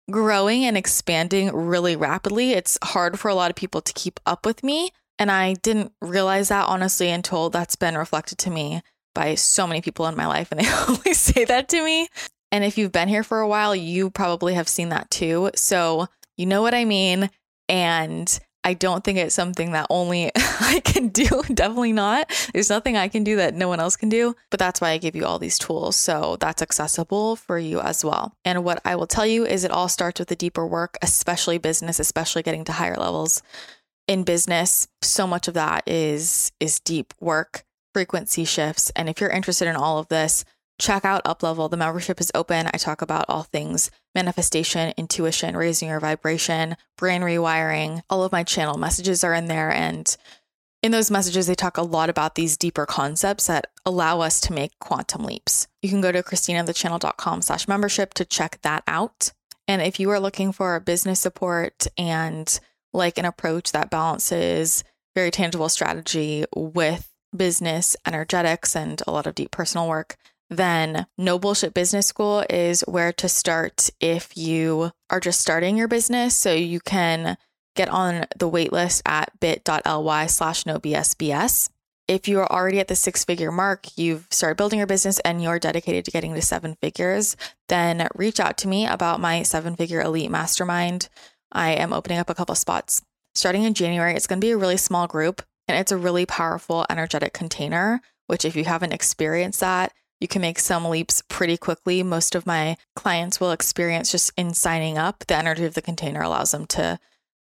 growing 0.09 0.65
and 0.65 0.75
expanding 0.75 1.53
really 1.53 1.95
rapidly. 1.95 2.53
It's 2.53 2.79
hard 2.81 3.19
for 3.19 3.29
a 3.29 3.35
lot 3.35 3.51
of 3.51 3.55
people 3.55 3.81
to 3.81 3.93
keep 3.93 4.19
up 4.25 4.43
with 4.43 4.63
me. 4.63 4.91
And 5.21 5.29
I 5.29 5.53
didn't 5.53 5.93
realize 6.01 6.49
that 6.49 6.65
honestly 6.65 7.11
until 7.11 7.51
that's 7.51 7.75
been 7.75 7.95
reflected 7.95 8.39
to 8.39 8.49
me 8.49 8.81
by 9.13 9.35
so 9.35 9.67
many 9.67 9.79
people 9.79 10.07
in 10.07 10.15
my 10.15 10.25
life. 10.25 10.51
And 10.51 10.59
they 10.59 10.67
always 10.87 11.19
say 11.19 11.45
that 11.45 11.69
to 11.69 11.85
me. 11.85 12.07
And 12.51 12.63
if 12.63 12.75
you've 12.75 12.91
been 12.91 13.07
here 13.07 13.23
for 13.23 13.39
a 13.39 13.47
while, 13.47 13.75
you 13.75 14.09
probably 14.09 14.55
have 14.55 14.67
seen 14.67 14.89
that 14.89 15.11
too. 15.11 15.51
So 15.53 16.07
you 16.37 16.47
know 16.47 16.63
what 16.63 16.73
I 16.73 16.85
mean. 16.85 17.29
And 17.69 18.39
I 18.63 18.73
don't 18.73 19.03
think 19.03 19.19
it's 19.19 19.35
something 19.35 19.73
that 19.73 19.85
only 19.91 20.31
I 20.35 20.81
can 20.83 21.09
do. 21.09 21.43
Definitely 21.53 21.93
not. 21.93 22.49
There's 22.51 22.71
nothing 22.71 22.97
I 22.97 23.07
can 23.07 23.23
do 23.23 23.35
that 23.35 23.53
no 23.53 23.67
one 23.67 23.79
else 23.79 23.95
can 23.95 24.09
do. 24.09 24.35
But 24.49 24.59
that's 24.59 24.81
why 24.81 24.89
I 24.89 24.97
give 24.97 25.15
you 25.15 25.25
all 25.25 25.37
these 25.37 25.59
tools. 25.59 25.97
So 25.97 26.37
that's 26.39 26.63
accessible 26.63 27.35
for 27.35 27.59
you 27.59 27.79
as 27.79 28.03
well. 28.03 28.33
And 28.43 28.63
what 28.63 28.81
I 28.85 28.95
will 28.95 29.05
tell 29.05 29.27
you 29.27 29.45
is 29.45 29.63
it 29.63 29.71
all 29.71 29.87
starts 29.87 30.19
with 30.19 30.29
the 30.29 30.35
deeper 30.35 30.65
work, 30.65 30.97
especially 31.03 31.59
business, 31.59 31.99
especially 31.99 32.41
getting 32.41 32.63
to 32.63 32.71
higher 32.71 32.95
levels 32.95 33.43
in 34.07 34.23
business, 34.23 34.87
so 35.01 35.27
much 35.27 35.47
of 35.47 35.53
that 35.53 35.87
is 35.87 36.51
is 36.59 36.79
deep 36.79 37.13
work, 37.19 37.63
frequency 37.93 38.45
shifts. 38.45 38.91
And 38.95 39.09
if 39.09 39.21
you're 39.21 39.29
interested 39.29 39.67
in 39.67 39.75
all 39.75 39.99
of 39.99 40.07
this, 40.09 40.43
check 40.79 41.05
out 41.05 41.23
Uplevel. 41.23 41.69
The 41.69 41.77
membership 41.77 42.19
is 42.19 42.31
open. 42.33 42.67
I 42.73 42.77
talk 42.77 43.01
about 43.01 43.25
all 43.29 43.43
things 43.43 43.91
manifestation, 44.13 44.93
intuition, 44.97 45.55
raising 45.55 45.87
your 45.87 45.99
vibration, 45.99 46.75
brain 46.97 47.21
rewiring. 47.21 48.01
All 48.09 48.23
of 48.23 48.31
my 48.31 48.43
channel 48.43 48.77
messages 48.77 49.23
are 49.23 49.33
in 49.33 49.45
there. 49.45 49.71
And 49.71 50.15
in 50.83 50.91
those 50.91 51.11
messages, 51.11 51.47
they 51.47 51.55
talk 51.55 51.77
a 51.77 51.83
lot 51.83 52.09
about 52.09 52.35
these 52.35 52.57
deeper 52.57 52.85
concepts 52.85 53.47
that 53.47 53.67
allow 53.85 54.19
us 54.19 54.41
to 54.41 54.53
make 54.53 54.77
quantum 54.79 55.23
leaps. 55.23 55.67
You 55.81 55.89
can 55.89 56.01
go 56.01 56.11
to 56.11 56.23
christinathechannel.com 56.23 57.43
slash 57.43 57.67
membership 57.67 58.13
to 58.15 58.25
check 58.25 58.59
that 58.63 58.83
out. 58.87 59.31
And 59.67 59.81
if 59.81 59.99
you 59.99 60.09
are 60.09 60.19
looking 60.19 60.51
for 60.51 60.79
business 60.79 61.19
support 61.19 61.87
and 61.97 62.59
like 62.93 63.17
an 63.17 63.25
approach 63.25 63.71
that 63.71 63.89
balances 63.89 64.83
very 65.15 65.31
tangible 65.31 65.69
strategy 65.69 66.45
with 66.55 67.09
business 67.35 67.95
energetics 68.05 68.75
and 68.75 69.01
a 69.05 69.11
lot 69.11 69.27
of 69.27 69.35
deep 69.35 69.51
personal 69.51 69.87
work, 69.87 70.15
then 70.49 71.05
No 71.17 71.39
Bullshit 71.39 71.73
Business 71.73 72.07
School 72.07 72.43
is 72.49 72.81
where 72.87 73.13
to 73.13 73.29
start 73.29 73.89
if 73.99 74.35
you 74.35 74.91
are 75.09 75.19
just 75.19 75.39
starting 75.39 75.77
your 75.77 75.87
business. 75.87 76.35
So 76.35 76.53
you 76.53 76.79
can 76.81 77.37
get 77.75 77.87
on 77.89 78.25
the 78.37 78.49
waitlist 78.49 79.01
at 79.05 79.31
bit.ly 79.39 80.25
slash 80.27 80.65
no 80.65 80.77
BSBS. 80.77 81.69
If 82.07 82.27
you 82.27 82.39
are 82.39 82.51
already 82.51 82.81
at 82.81 82.89
the 82.89 82.95
six 82.95 83.23
figure 83.23 83.51
mark, 83.51 83.97
you've 83.97 84.27
started 84.29 84.57
building 84.57 84.79
your 84.79 84.87
business 84.87 85.19
and 85.19 85.41
you're 85.41 85.59
dedicated 85.59 86.03
to 86.03 86.11
getting 86.11 86.33
to 86.33 86.41
seven 86.41 86.75
figures, 86.81 87.37
then 87.69 88.09
reach 88.15 88.41
out 88.41 88.57
to 88.57 88.67
me 88.67 88.85
about 88.85 89.21
my 89.21 89.43
seven 89.43 89.77
figure 89.77 90.01
elite 90.01 90.29
mastermind. 90.29 91.07
I 91.51 91.71
am 91.71 91.93
opening 91.93 92.19
up 92.19 92.29
a 92.29 92.35
couple 92.35 92.55
spots 92.55 93.01
starting 93.33 93.63
in 93.63 93.73
January. 93.73 94.15
It's 94.15 94.27
going 94.27 94.39
to 94.39 94.45
be 94.45 94.51
a 94.51 94.57
really 94.57 94.77
small 94.77 95.07
group 95.07 95.41
and 95.67 95.77
it's 95.77 95.91
a 95.91 95.97
really 95.97 96.25
powerful 96.25 96.85
energetic 96.89 97.33
container, 97.33 98.01
which, 98.27 98.45
if 98.45 98.55
you 98.55 98.65
haven't 98.65 98.93
experienced 98.93 99.59
that, 99.61 99.93
you 100.19 100.27
can 100.27 100.41
make 100.41 100.59
some 100.59 100.85
leaps 100.85 101.23
pretty 101.27 101.57
quickly. 101.57 102.03
Most 102.03 102.35
of 102.35 102.45
my 102.45 102.77
clients 102.95 103.39
will 103.39 103.51
experience 103.51 104.11
just 104.11 104.31
in 104.37 104.53
signing 104.53 104.97
up, 104.97 105.25
the 105.27 105.35
energy 105.35 105.65
of 105.65 105.73
the 105.73 105.81
container 105.81 106.21
allows 106.21 106.51
them 106.51 106.65
to 106.67 106.99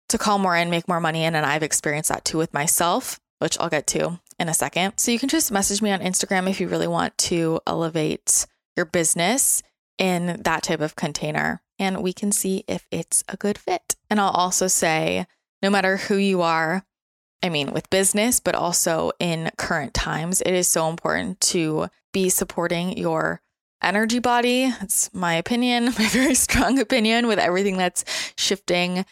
to 0.09 0.19
call 0.19 0.39
more 0.39 0.57
in, 0.57 0.69
make 0.69 0.89
more 0.89 1.01
money 1.01 1.25
in, 1.25 1.35
and 1.35 1.47
I've 1.47 1.63
experienced 1.63 2.11
that 2.11 2.25
too 2.25 2.37
with 2.37 2.53
myself, 2.53 3.19
which 3.39 3.59
I'll 3.59 3.71
get 3.71 3.87
to 3.89 4.21
in 4.39 4.49
a 4.49 4.55
second. 4.55 4.95
So 4.99 5.11
you 5.11 5.19
can 5.19 5.31
just 5.31 5.51
message 5.51 5.81
me 5.81 5.91
on 5.91 6.01
Instagram 6.01 6.51
if 6.51 6.61
you 6.61 6.69
really 6.69 6.87
want 6.87 7.17
to 7.19 7.61
elevate 7.67 8.47
your 8.77 8.85
business 8.85 9.63
in 9.97 10.43
that 10.43 10.65
type 10.65 10.81
of 10.81 10.97
container 10.97 11.63
and 11.83 12.01
we 12.01 12.13
can 12.13 12.31
see 12.31 12.63
if 12.69 12.87
it's 12.93 13.25
a 13.29 13.37
good 13.37 13.59
fit. 13.59 13.97
And 14.09 14.21
I'll 14.21 14.31
also 14.31 14.69
say, 14.69 15.27
no 15.63 15.69
matter 15.69 15.97
who 15.97 16.15
you 16.17 16.41
are, 16.41 16.85
I 17.43 17.49
mean, 17.49 17.73
with 17.73 17.91
business, 17.91 18.39
but 18.39 18.55
also 18.55 19.11
in 19.19 19.51
current 19.59 19.93
times, 19.93 20.41
it 20.43 20.55
is 20.55 20.69
so 20.69 20.89
important 20.89 21.41
to 21.41 21.89
be 22.13 22.29
supporting 22.29 22.97
your 22.97 23.41
energy 23.83 24.21
body. 24.21 24.73
It's 24.81 25.13
my 25.13 25.35
opinion, 25.35 25.87
my 25.99 26.07
very 26.07 26.37
strong 26.37 26.79
opinion 26.79 27.27
with 27.27 27.41
everything 27.41 27.77
that's 27.77 28.05
shifting 28.39 29.05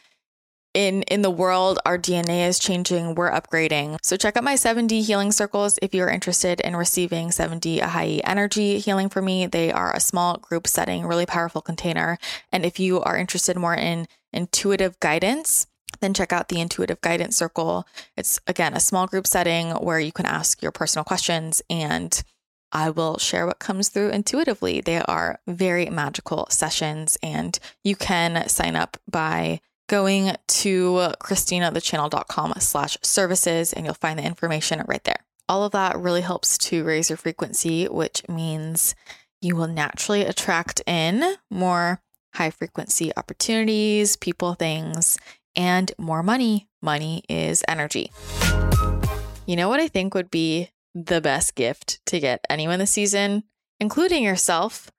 in 0.75 1.03
in 1.03 1.23
the 1.23 1.31
world 1.31 1.79
our 1.85 1.99
dna 1.99 2.49
is 2.49 2.59
changing. 2.59 3.15
We're 3.15 3.31
upgrading. 3.31 3.99
So 4.03 4.17
check 4.17 4.37
out 4.37 4.45
my 4.45 4.55
7d 4.55 5.03
healing 5.03 5.33
circles 5.33 5.79
if 5.83 5.95
you're 5.95 6.09
interested 6.09 6.61
in 6.61 6.77
receiving 6.77 7.29
7d 7.29 7.81
ahai 7.81 8.21
energy 8.25 8.79
healing 8.79 9.09
for 9.09 9.23
me. 9.23 9.47
They 9.47 9.73
are 9.73 9.95
a 9.95 10.01
small 10.01 10.39
group 10.39 10.67
setting 10.67 11.07
really 11.07 11.27
powerful 11.27 11.61
container. 11.61 12.19
And 12.53 12.65
if 12.65 12.79
you 12.79 13.01
are 13.01 13.17
interested 13.17 13.57
more 13.57 13.75
in 13.75 14.07
intuitive 14.33 14.99
guidance 15.01 15.67
then 16.01 16.15
check 16.15 16.33
out 16.33 16.49
the 16.49 16.61
intuitive 16.61 17.01
guidance 17.01 17.37
circle. 17.37 17.85
It's 18.17 18.39
again 18.47 18.75
a 18.75 18.81
small 18.81 19.07
group 19.07 19.27
setting 19.27 19.71
where 19.71 19.99
you 19.99 20.13
can 20.13 20.27
ask 20.27 20.63
your 20.63 20.73
personal 20.73 21.05
questions 21.05 21.63
and 21.69 22.23
I 22.73 22.91
will 22.91 23.19
share 23.19 23.47
what 23.47 23.59
comes 23.59 23.89
through 23.89 24.11
intuitively. 24.11 24.81
They 24.81 25.01
are 25.01 25.41
very 25.47 25.87
magical 25.87 26.47
sessions, 26.51 27.19
and 27.23 27.59
you 27.83 27.97
can 27.97 28.49
sign 28.49 28.77
up 28.77 28.97
by 29.11 29.61
going 29.91 30.37
to 30.47 31.13
christinathechannel.com 31.21 32.55
slash 32.61 32.97
services 33.03 33.73
and 33.73 33.85
you'll 33.85 33.95
find 33.95 34.21
the 34.21 34.25
information 34.25 34.81
right 34.87 35.03
there. 35.03 35.19
All 35.49 35.65
of 35.65 35.73
that 35.73 35.99
really 35.99 36.21
helps 36.21 36.57
to 36.59 36.85
raise 36.85 37.11
your 37.11 37.17
frequency, 37.17 37.87
which 37.87 38.23
means 38.29 38.95
you 39.41 39.57
will 39.57 39.67
naturally 39.67 40.23
attract 40.23 40.81
in 40.87 41.35
more 41.51 42.01
high 42.35 42.51
frequency 42.51 43.11
opportunities, 43.17 44.15
people, 44.15 44.55
things, 44.55 45.19
and 45.57 45.91
more 45.99 46.23
money. 46.23 46.69
Money 46.81 47.25
is 47.29 47.65
energy. 47.67 48.13
You 49.45 49.57
know 49.57 49.69
what 49.69 49.81
I 49.81 49.89
think 49.89 50.15
would 50.15 50.31
be 50.31 50.71
the 50.95 51.21
best 51.21 51.57
gift 51.57 52.01
to 52.07 52.21
get 52.21 52.45
anyone 52.49 52.79
this 52.79 52.93
season, 52.93 53.43
including 53.81 54.23
yourself? 54.23 54.93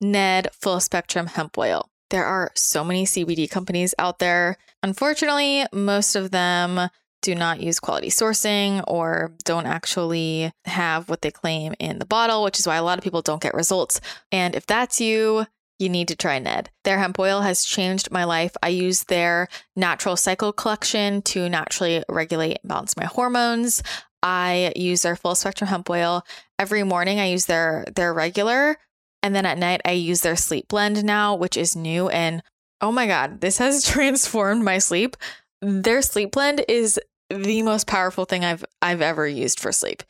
Ned 0.00 0.48
Full 0.54 0.80
Spectrum 0.80 1.26
Hemp 1.26 1.58
Oil. 1.58 1.90
There 2.10 2.24
are 2.24 2.50
so 2.54 2.84
many 2.84 3.04
CBD 3.04 3.50
companies 3.50 3.94
out 3.98 4.18
there. 4.18 4.56
Unfortunately, 4.82 5.66
most 5.72 6.16
of 6.16 6.30
them 6.30 6.88
do 7.20 7.34
not 7.34 7.60
use 7.60 7.80
quality 7.80 8.08
sourcing 8.08 8.82
or 8.86 9.34
don't 9.44 9.66
actually 9.66 10.52
have 10.64 11.08
what 11.08 11.22
they 11.22 11.30
claim 11.30 11.74
in 11.78 11.98
the 11.98 12.06
bottle, 12.06 12.44
which 12.44 12.58
is 12.58 12.66
why 12.66 12.76
a 12.76 12.82
lot 12.82 12.98
of 12.98 13.04
people 13.04 13.22
don't 13.22 13.42
get 13.42 13.54
results. 13.54 14.00
And 14.30 14.54
if 14.54 14.66
that's 14.66 15.00
you, 15.00 15.46
you 15.78 15.88
need 15.88 16.08
to 16.08 16.16
try 16.16 16.38
Ned. 16.38 16.70
Their 16.84 16.98
hemp 16.98 17.18
oil 17.18 17.42
has 17.42 17.64
changed 17.64 18.10
my 18.10 18.24
life. 18.24 18.56
I 18.62 18.68
use 18.68 19.04
their 19.04 19.48
natural 19.76 20.16
cycle 20.16 20.52
collection 20.52 21.22
to 21.22 21.48
naturally 21.48 22.02
regulate 22.08 22.58
and 22.62 22.68
balance 22.68 22.96
my 22.96 23.04
hormones. 23.04 23.82
I 24.22 24.72
use 24.74 25.02
their 25.02 25.14
full 25.14 25.36
spectrum 25.36 25.68
hemp 25.68 25.88
oil 25.88 26.24
every 26.58 26.82
morning. 26.82 27.20
I 27.20 27.30
use 27.30 27.46
their 27.46 27.84
their 27.94 28.12
regular 28.12 28.76
and 29.22 29.34
then 29.34 29.46
at 29.46 29.58
night, 29.58 29.80
I 29.84 29.92
use 29.92 30.20
their 30.20 30.36
sleep 30.36 30.68
blend 30.68 31.04
now, 31.04 31.34
which 31.34 31.56
is 31.56 31.74
new. 31.74 32.08
And 32.08 32.42
oh 32.80 32.92
my 32.92 33.06
God, 33.06 33.40
this 33.40 33.58
has 33.58 33.84
transformed 33.86 34.64
my 34.64 34.78
sleep. 34.78 35.16
Their 35.60 36.02
sleep 36.02 36.32
blend 36.32 36.64
is 36.68 37.00
the 37.30 37.62
most 37.62 37.86
powerful 37.86 38.24
thing 38.24 38.44
I've 38.44 38.64
I've 38.80 39.02
ever 39.02 39.26
used 39.26 39.60
for 39.60 39.72
sleep. 39.72 40.02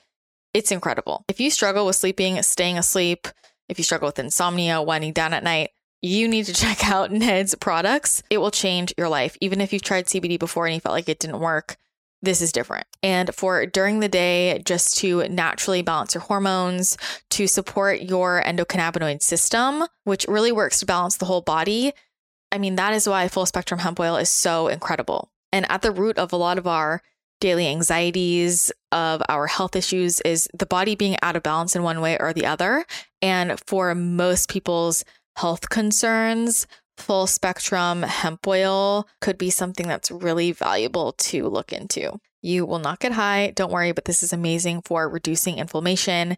It's 0.55 0.71
incredible. 0.71 1.25
If 1.29 1.41
you 1.41 1.51
struggle 1.51 1.87
with 1.87 1.97
sleeping, 1.97 2.41
staying 2.43 2.79
asleep, 2.79 3.29
if 3.69 3.79
you 3.79 3.85
struggle 3.85 4.07
with 4.07 4.19
insomnia, 4.19 4.81
winding 4.83 5.13
down 5.13 5.35
at 5.35 5.45
night, 5.45 5.71
you 6.01 6.29
need 6.29 6.47
to 6.47 6.53
check 6.55 6.89
out 6.89 7.11
Ned's 7.11 7.55
products. 7.55 8.23
It 8.31 8.39
will 8.39 8.51
change 8.51 8.95
your 8.97 9.09
life. 9.09 9.37
Even 9.41 9.61
if 9.61 9.73
you've 9.73 9.83
tried 9.83 10.07
CBD 10.07 10.39
before 10.39 10.67
and 10.67 10.75
you 10.75 10.81
felt 10.81 10.95
like 10.95 11.09
it 11.09 11.19
didn't 11.19 11.41
work, 11.41 11.77
this 12.23 12.43
is 12.43 12.53
different. 12.53 12.87
And 13.03 13.35
for 13.35 13.65
during 13.67 14.01
the 14.01 14.09
day, 14.09 14.61
just 14.65 14.97
to 14.99 15.29
naturally 15.29 15.83
balance 15.83 16.15
your 16.15 16.23
hormones, 16.23 16.97
to 17.31 17.47
support 17.47 18.01
your 18.01 18.43
endocannabinoid 18.45 19.23
system, 19.23 19.85
which 20.05 20.27
really 20.29 20.53
works 20.53 20.81
to 20.81 20.87
balance 20.87 21.17
the 21.17 21.27
whole 21.27 21.43
body. 21.43 21.93
I 22.51 22.59
mean, 22.59 22.77
that 22.77 22.95
is 22.95 23.09
why 23.09 23.29
full 23.29 23.47
spectrum 23.47 23.81
hemp 23.81 24.01
oil 24.01 24.17
is 24.17 24.31
so 24.31 24.69
incredible. 24.69 25.31
And 25.53 25.71
at 25.71 25.83
the 25.83 25.93
root 25.93 26.19
of 26.19 26.33
a 26.33 26.37
lot 26.37 26.59
of 26.59 26.67
our 26.67 27.03
daily 27.41 27.69
anxieties, 27.69 28.73
of 28.91 29.23
our 29.29 29.47
health 29.47 29.77
issues, 29.77 30.21
is 30.23 30.49
the 30.53 30.67
body 30.67 30.97
being 30.97 31.17
out 31.23 31.37
of 31.37 31.43
balance 31.43 31.77
in 31.77 31.83
one 31.83 32.01
way 32.01 32.17
or 32.19 32.33
the 32.33 32.47
other. 32.47 32.85
And 33.23 33.61
for 33.67 33.95
most 33.95 34.49
people's 34.51 35.05
health 35.37 35.69
concerns, 35.69 36.67
full 36.99 37.27
spectrum 37.27 38.03
hemp 38.03 38.47
oil 38.47 39.09
could 39.21 39.39
be 39.39 39.51
something 39.51 39.87
that's 39.87 40.11
really 40.11 40.53
valuable 40.53 41.13
to 41.13 41.49
look 41.49 41.73
into. 41.73 42.21
You 42.43 42.67
will 42.67 42.79
not 42.79 43.01
get 43.01 43.13
high, 43.13 43.53
don't 43.55 43.73
worry, 43.73 43.93
but 43.93 44.05
this 44.05 44.23
is 44.23 44.33
amazing 44.33 44.83
for 44.83 45.09
reducing 45.09 45.59
inflammation, 45.59 46.37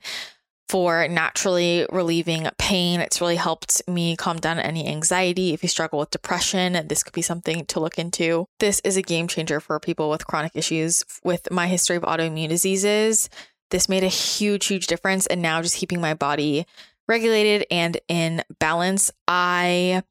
for 0.68 1.08
naturally 1.08 1.86
relieving 1.90 2.48
pain. 2.58 3.00
It's 3.00 3.20
really 3.20 3.36
helped 3.36 3.82
me 3.88 4.16
calm 4.16 4.38
down 4.38 4.58
any 4.58 4.86
anxiety. 4.86 5.52
If 5.52 5.62
you 5.62 5.68
struggle 5.68 5.98
with 5.98 6.10
depression, 6.10 6.86
this 6.86 7.02
could 7.02 7.12
be 7.12 7.22
something 7.22 7.66
to 7.66 7.80
look 7.80 7.98
into. 7.98 8.46
This 8.60 8.80
is 8.84 8.96
a 8.96 9.02
game 9.02 9.26
changer 9.26 9.58
for 9.60 9.80
people 9.80 10.08
with 10.08 10.26
chronic 10.26 10.52
issues. 10.54 11.04
With 11.24 11.50
my 11.50 11.66
history 11.66 11.96
of 11.96 12.04
autoimmune 12.04 12.48
diseases, 12.48 13.28
this 13.70 13.88
made 13.88 14.04
a 14.04 14.08
huge, 14.08 14.66
huge 14.66 14.86
difference. 14.86 15.26
And 15.26 15.42
now 15.42 15.60
just 15.60 15.76
keeping 15.76 16.00
my 16.00 16.14
body 16.14 16.66
regulated 17.08 17.66
and 17.70 17.98
in 18.08 18.42
balance, 18.60 19.10
I 19.26 20.04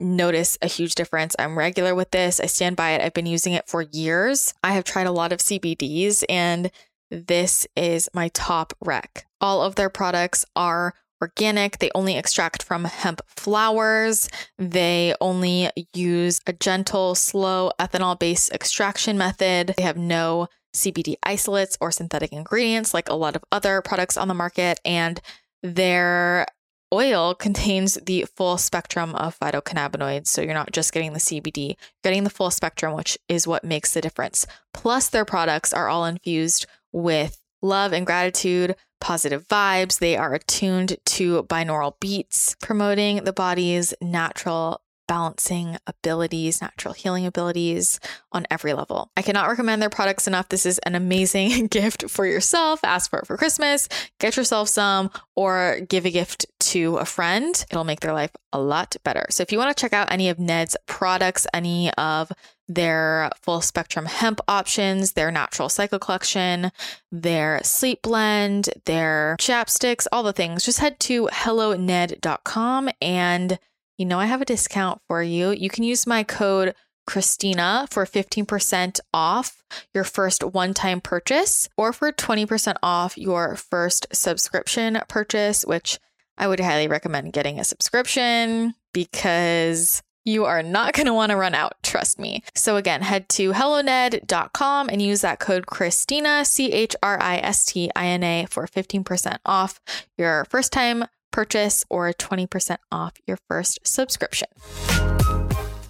notice 0.00 0.58
a 0.62 0.66
huge 0.66 0.94
difference. 0.94 1.36
I'm 1.38 1.58
regular 1.58 1.94
with 1.94 2.10
this. 2.10 2.40
I 2.40 2.46
stand 2.46 2.76
by 2.76 2.90
it. 2.90 3.02
I've 3.02 3.14
been 3.14 3.26
using 3.26 3.52
it 3.52 3.68
for 3.68 3.82
years. 3.82 4.54
I 4.64 4.72
have 4.72 4.84
tried 4.84 5.06
a 5.06 5.12
lot 5.12 5.32
of 5.32 5.40
CBDs 5.40 6.24
and 6.28 6.70
this 7.10 7.66
is 7.76 8.08
my 8.14 8.28
top 8.28 8.72
rec. 8.80 9.26
All 9.40 9.62
of 9.62 9.74
their 9.74 9.90
products 9.90 10.44
are 10.54 10.94
organic. 11.20 11.78
They 11.78 11.90
only 11.94 12.16
extract 12.16 12.62
from 12.62 12.84
hemp 12.84 13.20
flowers. 13.26 14.28
They 14.58 15.14
only 15.20 15.70
use 15.92 16.40
a 16.46 16.52
gentle, 16.52 17.14
slow 17.14 17.72
ethanol 17.78 18.18
based 18.18 18.52
extraction 18.52 19.18
method. 19.18 19.74
They 19.76 19.82
have 19.82 19.96
no 19.96 20.48
CBD 20.74 21.16
isolates 21.22 21.76
or 21.80 21.90
synthetic 21.90 22.32
ingredients 22.32 22.94
like 22.94 23.08
a 23.08 23.14
lot 23.14 23.36
of 23.36 23.44
other 23.52 23.82
products 23.82 24.16
on 24.16 24.28
the 24.28 24.34
market. 24.34 24.80
And 24.84 25.20
their 25.62 26.46
oil 26.92 27.34
contains 27.34 27.94
the 27.94 28.26
full 28.36 28.58
spectrum 28.58 29.14
of 29.14 29.38
phytocannabinoids. 29.38 30.28
So 30.28 30.42
you're 30.42 30.54
not 30.54 30.72
just 30.72 30.92
getting 30.92 31.12
the 31.12 31.18
CBD, 31.18 31.76
getting 32.02 32.24
the 32.24 32.30
full 32.30 32.50
spectrum, 32.50 32.94
which 32.94 33.18
is 33.28 33.46
what 33.46 33.64
makes 33.64 33.94
the 33.94 34.00
difference. 34.00 34.46
Plus, 34.74 35.08
their 35.08 35.24
products 35.24 35.72
are 35.72 35.88
all 35.88 36.04
infused 36.04 36.66
with 36.92 37.40
love 37.62 37.92
and 37.92 38.06
gratitude, 38.06 38.74
positive 39.00 39.46
vibes. 39.48 39.98
They 39.98 40.16
are 40.16 40.34
attuned 40.34 40.96
to 41.04 41.44
binaural 41.44 41.98
beats, 42.00 42.56
promoting 42.62 43.24
the 43.24 43.32
body's 43.32 43.94
natural 44.00 44.82
balancing 45.10 45.76
abilities, 45.88 46.62
natural 46.62 46.94
healing 46.94 47.26
abilities 47.26 47.98
on 48.30 48.46
every 48.48 48.72
level. 48.72 49.10
I 49.16 49.22
cannot 49.22 49.48
recommend 49.48 49.82
their 49.82 49.90
products 49.90 50.28
enough. 50.28 50.50
This 50.50 50.64
is 50.64 50.78
an 50.86 50.94
amazing 50.94 51.66
gift 51.70 52.08
for 52.08 52.24
yourself. 52.24 52.78
Ask 52.84 53.10
for 53.10 53.18
it 53.18 53.26
for 53.26 53.36
Christmas, 53.36 53.88
get 54.20 54.36
yourself 54.36 54.68
some, 54.68 55.10
or 55.34 55.80
give 55.88 56.06
a 56.06 56.12
gift 56.12 56.46
to 56.60 56.98
a 56.98 57.04
friend. 57.04 57.64
It'll 57.72 57.82
make 57.82 57.98
their 57.98 58.12
life 58.12 58.30
a 58.52 58.60
lot 58.60 58.94
better. 59.02 59.26
So 59.30 59.42
if 59.42 59.50
you 59.50 59.58
want 59.58 59.76
to 59.76 59.80
check 59.80 59.92
out 59.92 60.12
any 60.12 60.28
of 60.28 60.38
Ned's 60.38 60.76
products, 60.86 61.44
any 61.52 61.92
of 61.94 62.30
their 62.68 63.30
full 63.42 63.62
spectrum 63.62 64.06
hemp 64.06 64.40
options, 64.46 65.14
their 65.14 65.32
natural 65.32 65.68
cycle 65.68 65.98
collection, 65.98 66.70
their 67.10 67.60
sleep 67.64 68.02
blend, 68.02 68.68
their 68.84 69.34
chapsticks, 69.40 70.06
all 70.12 70.22
the 70.22 70.32
things, 70.32 70.64
just 70.64 70.78
head 70.78 71.00
to 71.00 71.26
helloned.com 71.32 72.90
and 73.02 73.58
you 74.00 74.06
know 74.06 74.18
I 74.18 74.24
have 74.24 74.40
a 74.40 74.46
discount 74.46 75.02
for 75.06 75.22
you. 75.22 75.50
You 75.50 75.68
can 75.68 75.84
use 75.84 76.06
my 76.06 76.24
code 76.24 76.74
Christina 77.06 77.86
for 77.90 78.06
15% 78.06 78.98
off 79.12 79.62
your 79.92 80.04
first 80.04 80.42
one 80.42 80.72
time 80.72 81.02
purchase 81.02 81.68
or 81.76 81.92
for 81.92 82.10
20% 82.10 82.76
off 82.82 83.18
your 83.18 83.56
first 83.56 84.06
subscription 84.10 84.98
purchase, 85.06 85.66
which 85.66 85.98
I 86.38 86.48
would 86.48 86.60
highly 86.60 86.88
recommend 86.88 87.34
getting 87.34 87.60
a 87.60 87.64
subscription 87.64 88.74
because 88.94 90.02
you 90.24 90.46
are 90.46 90.62
not 90.62 90.94
going 90.94 91.06
to 91.06 91.14
want 91.14 91.30
to 91.30 91.36
run 91.36 91.54
out, 91.54 91.74
trust 91.82 92.18
me. 92.18 92.42
So 92.54 92.76
again, 92.76 93.02
head 93.02 93.28
to 93.30 93.52
helloned.com 93.52 94.88
and 94.88 95.02
use 95.02 95.20
that 95.20 95.40
code 95.40 95.66
Christina, 95.66 96.46
C 96.46 96.72
H 96.72 96.96
R 97.02 97.20
I 97.20 97.36
S 97.36 97.66
T 97.66 97.90
I 97.94 98.06
N 98.06 98.22
A 98.22 98.46
for 98.48 98.66
15% 98.66 99.38
off 99.44 99.78
your 100.16 100.46
first 100.46 100.72
time 100.72 101.04
purchase 101.30 101.84
or 101.88 102.12
20% 102.12 102.78
off 102.90 103.14
your 103.26 103.38
first 103.48 103.78
subscription. 103.84 104.48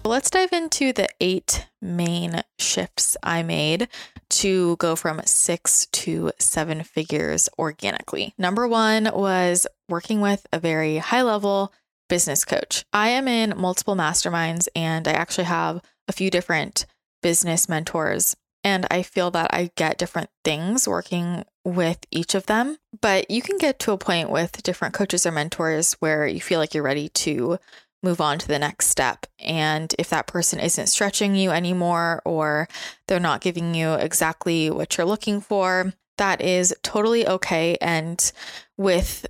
Let's 0.03 0.31
dive 0.31 0.51
into 0.51 0.93
the 0.93 1.07
eight 1.19 1.67
main 1.81 2.41
shifts 2.57 3.15
I 3.21 3.43
made 3.43 3.87
to 4.29 4.75
go 4.77 4.95
from 4.95 5.21
six 5.25 5.85
to 5.91 6.31
seven 6.39 6.83
figures 6.83 7.49
organically. 7.59 8.33
Number 8.37 8.67
one 8.67 9.09
was 9.13 9.67
working 9.87 10.19
with 10.19 10.47
a 10.51 10.59
very 10.59 10.97
high 10.97 11.21
level 11.21 11.71
business 12.09 12.43
coach. 12.43 12.83
I 12.91 13.09
am 13.09 13.27
in 13.27 13.53
multiple 13.55 13.95
masterminds 13.95 14.67
and 14.75 15.07
I 15.07 15.11
actually 15.11 15.45
have 15.45 15.81
a 16.07 16.13
few 16.13 16.29
different 16.31 16.85
business 17.21 17.69
mentors 17.69 18.35
and 18.63 18.85
I 18.91 19.01
feel 19.01 19.31
that 19.31 19.53
I 19.53 19.71
get 19.75 19.97
different 19.97 20.29
things 20.43 20.87
working 20.87 21.43
with 21.65 21.99
each 22.11 22.35
of 22.35 22.45
them. 22.45 22.77
But 23.01 23.29
you 23.31 23.41
can 23.41 23.57
get 23.57 23.79
to 23.79 23.91
a 23.91 23.97
point 23.97 24.29
with 24.29 24.63
different 24.63 24.93
coaches 24.93 25.25
or 25.25 25.31
mentors 25.31 25.93
where 25.93 26.27
you 26.27 26.41
feel 26.41 26.59
like 26.59 26.73
you're 26.73 26.83
ready 26.83 27.09
to 27.09 27.57
move 28.03 28.19
on 28.21 28.39
to 28.39 28.47
the 28.47 28.59
next 28.59 28.87
step. 28.87 29.25
And 29.39 29.93
if 29.99 30.09
that 30.09 30.27
person 30.27 30.59
isn't 30.59 30.87
stretching 30.87 31.35
you 31.35 31.51
anymore 31.51 32.21
or 32.25 32.67
they're 33.07 33.19
not 33.19 33.41
giving 33.41 33.75
you 33.75 33.93
exactly 33.93 34.69
what 34.69 34.97
you're 34.97 35.05
looking 35.05 35.39
for, 35.41 35.93
that 36.17 36.41
is 36.41 36.73
totally 36.83 37.27
okay. 37.27 37.77
And 37.79 38.31
with 38.77 39.25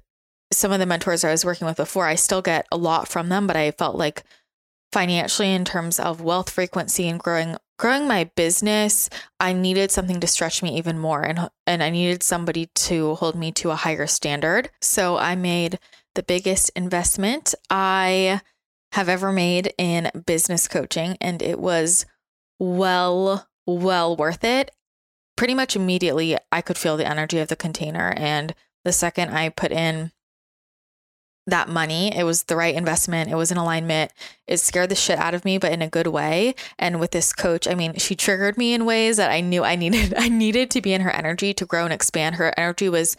some 0.51 0.71
of 0.71 0.79
the 0.79 0.85
mentors 0.85 1.23
I 1.23 1.31
was 1.31 1.45
working 1.45 1.67
with 1.67 1.77
before, 1.77 2.05
I 2.05 2.15
still 2.15 2.41
get 2.41 2.65
a 2.71 2.77
lot 2.77 3.07
from 3.07 3.29
them, 3.29 3.47
but 3.47 3.55
I 3.55 3.71
felt 3.71 3.95
like 3.95 4.23
financially 4.91 5.53
in 5.53 5.63
terms 5.63 5.99
of 5.99 6.21
wealth 6.21 6.49
frequency 6.49 7.07
and 7.07 7.19
growing 7.19 7.55
growing 7.81 8.07
my 8.07 8.25
business, 8.35 9.09
I 9.39 9.53
needed 9.53 9.89
something 9.89 10.19
to 10.19 10.27
stretch 10.27 10.61
me 10.61 10.77
even 10.77 10.99
more 10.99 11.23
and 11.23 11.49
and 11.65 11.81
I 11.81 11.89
needed 11.89 12.21
somebody 12.21 12.67
to 12.67 13.15
hold 13.15 13.35
me 13.35 13.51
to 13.53 13.71
a 13.71 13.75
higher 13.75 14.05
standard. 14.05 14.69
So 14.81 15.17
I 15.17 15.35
made 15.35 15.79
the 16.13 16.21
biggest 16.21 16.69
investment 16.75 17.55
I 17.71 18.41
have 18.91 19.09
ever 19.09 19.31
made 19.31 19.73
in 19.79 20.11
business 20.27 20.67
coaching 20.67 21.17
and 21.19 21.41
it 21.41 21.59
was 21.59 22.05
well 22.59 23.47
well 23.65 24.15
worth 24.15 24.43
it. 24.43 24.69
Pretty 25.35 25.55
much 25.55 25.75
immediately 25.75 26.37
I 26.51 26.61
could 26.61 26.77
feel 26.77 26.97
the 26.97 27.09
energy 27.09 27.39
of 27.39 27.47
the 27.47 27.55
container 27.55 28.13
and 28.15 28.53
the 28.85 28.91
second 28.91 29.35
I 29.35 29.49
put 29.49 29.71
in 29.71 30.11
that 31.47 31.69
money. 31.69 32.15
It 32.15 32.23
was 32.23 32.43
the 32.43 32.55
right 32.55 32.75
investment. 32.75 33.29
It 33.29 33.35
was 33.35 33.51
in 33.51 33.57
alignment. 33.57 34.11
It 34.47 34.57
scared 34.57 34.89
the 34.89 34.95
shit 34.95 35.17
out 35.17 35.33
of 35.33 35.43
me, 35.43 35.57
but 35.57 35.71
in 35.71 35.81
a 35.81 35.89
good 35.89 36.07
way. 36.07 36.55
And 36.77 36.99
with 36.99 37.11
this 37.11 37.33
coach, 37.33 37.67
I 37.67 37.75
mean, 37.75 37.95
she 37.95 38.15
triggered 38.15 38.57
me 38.57 38.73
in 38.73 38.85
ways 38.85 39.17
that 39.17 39.31
I 39.31 39.41
knew 39.41 39.63
I 39.63 39.75
needed. 39.75 40.13
I 40.17 40.29
needed 40.29 40.69
to 40.71 40.81
be 40.81 40.93
in 40.93 41.01
her 41.01 41.11
energy 41.11 41.53
to 41.55 41.65
grow 41.65 41.83
and 41.83 41.93
expand. 41.93 42.35
Her 42.35 42.53
energy 42.57 42.89
was 42.89 43.17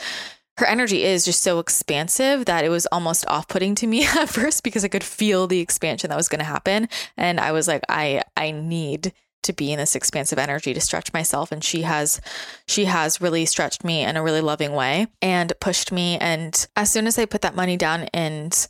her 0.59 0.67
energy 0.67 1.03
is 1.03 1.25
just 1.25 1.43
so 1.43 1.59
expansive 1.59 2.45
that 2.45 2.65
it 2.65 2.69
was 2.69 2.87
almost 2.93 3.27
off-putting 3.27 3.75
to 3.77 3.87
me 3.87 4.05
at 4.19 4.29
first 4.29 4.63
because 4.63 4.85
I 4.85 4.89
could 4.89 5.05
feel 5.05 5.47
the 5.47 5.61
expansion 5.61 6.11
that 6.11 6.17
was 6.17 6.29
going 6.29 6.41
to 6.41 6.45
happen 6.45 6.89
and 7.17 7.41
I 7.41 7.53
was 7.53 7.67
like 7.67 7.83
I 7.89 8.23
I 8.37 8.51
need 8.51 9.13
to 9.43 9.53
be 9.53 9.73
in 9.73 9.79
this 9.79 9.95
expansive 9.95 10.39
energy 10.39 10.75
to 10.75 10.81
stretch 10.81 11.13
myself 11.13 11.53
and 11.53 11.63
she 11.63 11.83
has 11.83 12.21
she 12.67 12.85
has 12.87 13.21
really 13.21 13.45
stretched 13.45 13.85
me 13.85 14.03
in 14.03 14.17
a 14.17 14.23
really 14.23 14.41
loving 14.41 14.73
way 14.73 15.07
and 15.21 15.53
pushed 15.61 15.93
me. 15.93 16.19
And 16.19 16.67
as 16.77 16.91
soon 16.91 17.07
as 17.07 17.19
I 17.19 17.25
put 17.25 17.43
that 17.43 17.57
money 17.57 17.77
down 17.77 18.09
and 18.15 18.69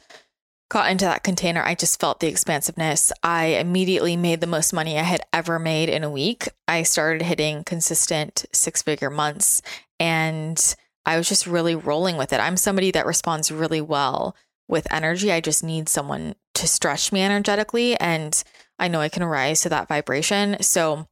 got 0.71 0.91
into 0.91 1.05
that 1.05 1.23
container 1.23 1.63
I 1.63 1.75
just 1.75 2.01
felt 2.01 2.21
the 2.21 2.29
expansiveness. 2.29 3.13
I 3.23 3.47
immediately 3.47 4.17
made 4.17 4.41
the 4.41 4.47
most 4.47 4.73
money 4.73 4.99
I 4.99 5.03
had 5.03 5.23
ever 5.33 5.59
made 5.59 5.89
in 5.89 6.05
a 6.05 6.11
week. 6.11 6.49
I 6.67 6.83
started 6.83 7.23
hitting 7.23 7.65
consistent 7.65 8.47
six 8.53 8.83
figure 8.83 9.11
months 9.11 9.63
and 10.01 10.75
I 11.05 11.17
was 11.17 11.29
just 11.29 11.47
really 11.47 11.75
rolling 11.75 12.17
with 12.17 12.33
it. 12.33 12.41
I'm 12.41 12.57
somebody 12.57 12.91
that 12.93 13.07
responds 13.07 13.51
really 13.51 13.81
well 13.81 14.37
with 14.69 14.91
energy. 14.93 15.33
I 15.33 15.41
just 15.41 15.65
need 15.65 15.89
someone 15.89 16.35
to 16.55 16.67
stretch 16.67 17.13
me 17.13 17.23
energetically 17.23 17.99
and 17.99 18.43
I 18.83 18.89
know 18.89 19.01
I 19.01 19.09
can 19.09 19.25
rise 19.25 19.61
to 19.61 19.69
that 19.69 19.87
vibration. 19.87 20.61
So 20.61 21.07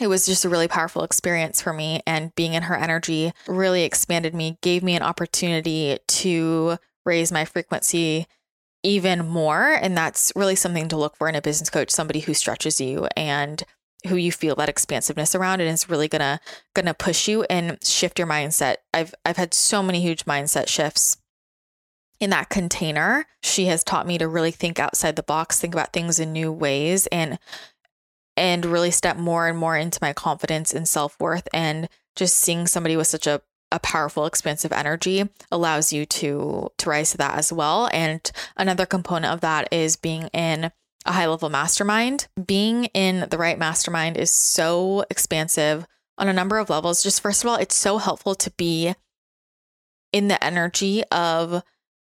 it 0.00 0.08
was 0.08 0.26
just 0.26 0.44
a 0.44 0.48
really 0.48 0.66
powerful 0.66 1.04
experience 1.04 1.62
for 1.62 1.72
me. 1.72 2.02
And 2.04 2.34
being 2.34 2.54
in 2.54 2.64
her 2.64 2.74
energy 2.74 3.32
really 3.46 3.84
expanded 3.84 4.34
me, 4.34 4.58
gave 4.60 4.82
me 4.82 4.96
an 4.96 5.02
opportunity 5.02 5.98
to 6.06 6.78
raise 7.06 7.30
my 7.30 7.44
frequency 7.44 8.26
even 8.82 9.26
more. 9.26 9.68
And 9.68 9.96
that's 9.96 10.32
really 10.34 10.56
something 10.56 10.88
to 10.88 10.96
look 10.96 11.16
for 11.16 11.28
in 11.28 11.36
a 11.36 11.40
business 11.40 11.70
coach 11.70 11.90
somebody 11.90 12.18
who 12.18 12.34
stretches 12.34 12.80
you 12.80 13.06
and 13.16 13.62
who 14.08 14.16
you 14.16 14.32
feel 14.32 14.56
that 14.56 14.68
expansiveness 14.68 15.36
around 15.36 15.60
and 15.60 15.70
is 15.70 15.88
really 15.88 16.08
gonna 16.08 16.40
gonna 16.74 16.92
push 16.92 17.28
you 17.28 17.44
and 17.44 17.78
shift 17.84 18.18
your 18.18 18.28
mindset. 18.28 18.76
I've 18.92 19.14
I've 19.24 19.36
had 19.36 19.54
so 19.54 19.80
many 19.80 20.00
huge 20.00 20.24
mindset 20.24 20.66
shifts 20.68 21.18
in 22.20 22.30
that 22.30 22.48
container. 22.48 23.26
She 23.42 23.66
has 23.66 23.84
taught 23.84 24.06
me 24.06 24.18
to 24.18 24.28
really 24.28 24.50
think 24.50 24.78
outside 24.78 25.16
the 25.16 25.22
box, 25.22 25.60
think 25.60 25.74
about 25.74 25.92
things 25.92 26.18
in 26.18 26.32
new 26.32 26.52
ways 26.52 27.06
and 27.08 27.38
and 28.36 28.66
really 28.66 28.90
step 28.90 29.16
more 29.16 29.46
and 29.46 29.56
more 29.56 29.76
into 29.76 29.98
my 30.02 30.12
confidence 30.12 30.74
and 30.74 30.88
self-worth 30.88 31.48
and 31.52 31.88
just 32.16 32.36
seeing 32.36 32.66
somebody 32.66 32.96
with 32.96 33.06
such 33.06 33.26
a 33.26 33.40
a 33.74 33.78
powerful 33.80 34.24
expansive 34.24 34.72
energy 34.72 35.28
allows 35.50 35.92
you 35.92 36.06
to 36.06 36.70
to 36.78 36.88
rise 36.88 37.10
to 37.10 37.16
that 37.16 37.36
as 37.36 37.52
well 37.52 37.88
and 37.92 38.30
another 38.56 38.86
component 38.86 39.32
of 39.32 39.40
that 39.40 39.66
is 39.72 39.96
being 39.96 40.28
in 40.32 40.70
a 41.06 41.12
high 41.12 41.26
level 41.26 41.50
mastermind 41.50 42.28
being 42.46 42.84
in 42.94 43.26
the 43.30 43.38
right 43.38 43.58
mastermind 43.58 44.16
is 44.16 44.30
so 44.30 45.04
expansive 45.10 45.86
on 46.18 46.28
a 46.28 46.32
number 46.32 46.58
of 46.58 46.70
levels 46.70 47.02
just 47.02 47.20
first 47.20 47.42
of 47.42 47.50
all 47.50 47.56
it's 47.56 47.74
so 47.74 47.98
helpful 47.98 48.36
to 48.36 48.50
be 48.52 48.94
in 50.12 50.28
the 50.28 50.42
energy 50.44 51.02
of 51.10 51.64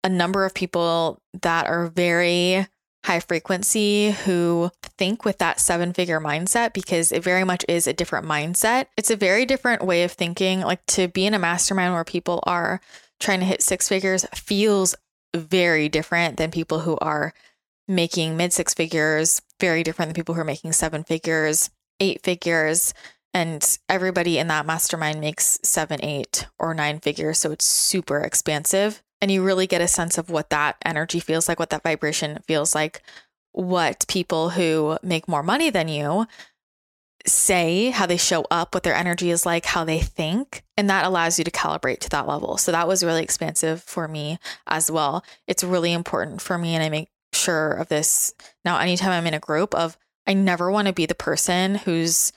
a 0.03 0.09
number 0.09 0.45
of 0.45 0.53
people 0.53 1.21
that 1.41 1.67
are 1.67 1.87
very 1.87 2.67
high 3.05 3.19
frequency 3.19 4.11
who 4.11 4.69
think 4.97 5.25
with 5.25 5.39
that 5.39 5.59
seven 5.59 5.91
figure 5.93 6.19
mindset 6.19 6.73
because 6.73 7.11
it 7.11 7.23
very 7.23 7.43
much 7.43 7.65
is 7.67 7.87
a 7.87 7.93
different 7.93 8.27
mindset. 8.27 8.87
It's 8.95 9.09
a 9.09 9.15
very 9.15 9.45
different 9.45 9.83
way 9.83 10.03
of 10.03 10.11
thinking. 10.11 10.61
Like 10.61 10.85
to 10.87 11.07
be 11.07 11.25
in 11.25 11.33
a 11.33 11.39
mastermind 11.39 11.93
where 11.93 12.03
people 12.03 12.43
are 12.43 12.79
trying 13.19 13.39
to 13.39 13.45
hit 13.45 13.63
six 13.63 13.87
figures 13.87 14.25
feels 14.35 14.95
very 15.35 15.89
different 15.89 16.37
than 16.37 16.51
people 16.51 16.79
who 16.79 16.97
are 16.99 17.33
making 17.87 18.37
mid 18.37 18.53
six 18.53 18.73
figures, 18.73 19.41
very 19.59 19.83
different 19.83 20.09
than 20.09 20.15
people 20.15 20.35
who 20.35 20.41
are 20.41 20.45
making 20.45 20.71
seven 20.73 21.03
figures, 21.03 21.69
eight 21.99 22.21
figures. 22.21 22.93
And 23.33 23.77
everybody 23.87 24.37
in 24.37 24.47
that 24.47 24.65
mastermind 24.65 25.21
makes 25.21 25.59
seven, 25.63 26.03
eight, 26.03 26.47
or 26.59 26.73
nine 26.73 26.99
figures. 26.99 27.39
So 27.39 27.51
it's 27.51 27.65
super 27.65 28.19
expansive 28.19 29.01
and 29.21 29.31
you 29.31 29.43
really 29.43 29.67
get 29.67 29.81
a 29.81 29.87
sense 29.87 30.17
of 30.17 30.29
what 30.29 30.49
that 30.49 30.77
energy 30.83 31.19
feels 31.19 31.47
like, 31.47 31.59
what 31.59 31.69
that 31.69 31.83
vibration 31.83 32.39
feels 32.47 32.73
like, 32.73 33.03
what 33.53 34.05
people 34.07 34.49
who 34.49 34.97
make 35.03 35.27
more 35.27 35.43
money 35.43 35.69
than 35.69 35.87
you 35.87 36.25
say, 37.27 37.91
how 37.91 38.07
they 38.07 38.17
show 38.17 38.45
up, 38.49 38.73
what 38.73 38.81
their 38.81 38.95
energy 38.95 39.29
is 39.29 39.45
like, 39.45 39.65
how 39.65 39.83
they 39.83 39.99
think. 39.99 40.63
And 40.75 40.89
that 40.89 41.05
allows 41.05 41.37
you 41.37 41.45
to 41.45 41.51
calibrate 41.51 41.99
to 41.99 42.09
that 42.09 42.27
level. 42.27 42.57
So 42.57 42.71
that 42.71 42.87
was 42.87 43.03
really 43.03 43.21
expansive 43.21 43.83
for 43.83 44.07
me 44.07 44.39
as 44.65 44.89
well. 44.89 45.23
It's 45.47 45.63
really 45.63 45.93
important 45.93 46.41
for 46.41 46.57
me. 46.57 46.73
And 46.73 46.83
I 46.83 46.89
make 46.89 47.09
sure 47.31 47.73
of 47.73 47.89
this 47.89 48.33
now, 48.65 48.79
anytime 48.79 49.11
I'm 49.11 49.27
in 49.27 49.35
a 49.35 49.39
group 49.39 49.75
of, 49.75 49.97
I 50.25 50.33
never 50.33 50.71
want 50.71 50.87
to 50.87 50.93
be 50.93 51.05
the 51.05 51.15
person 51.15 51.75
who's 51.75 52.31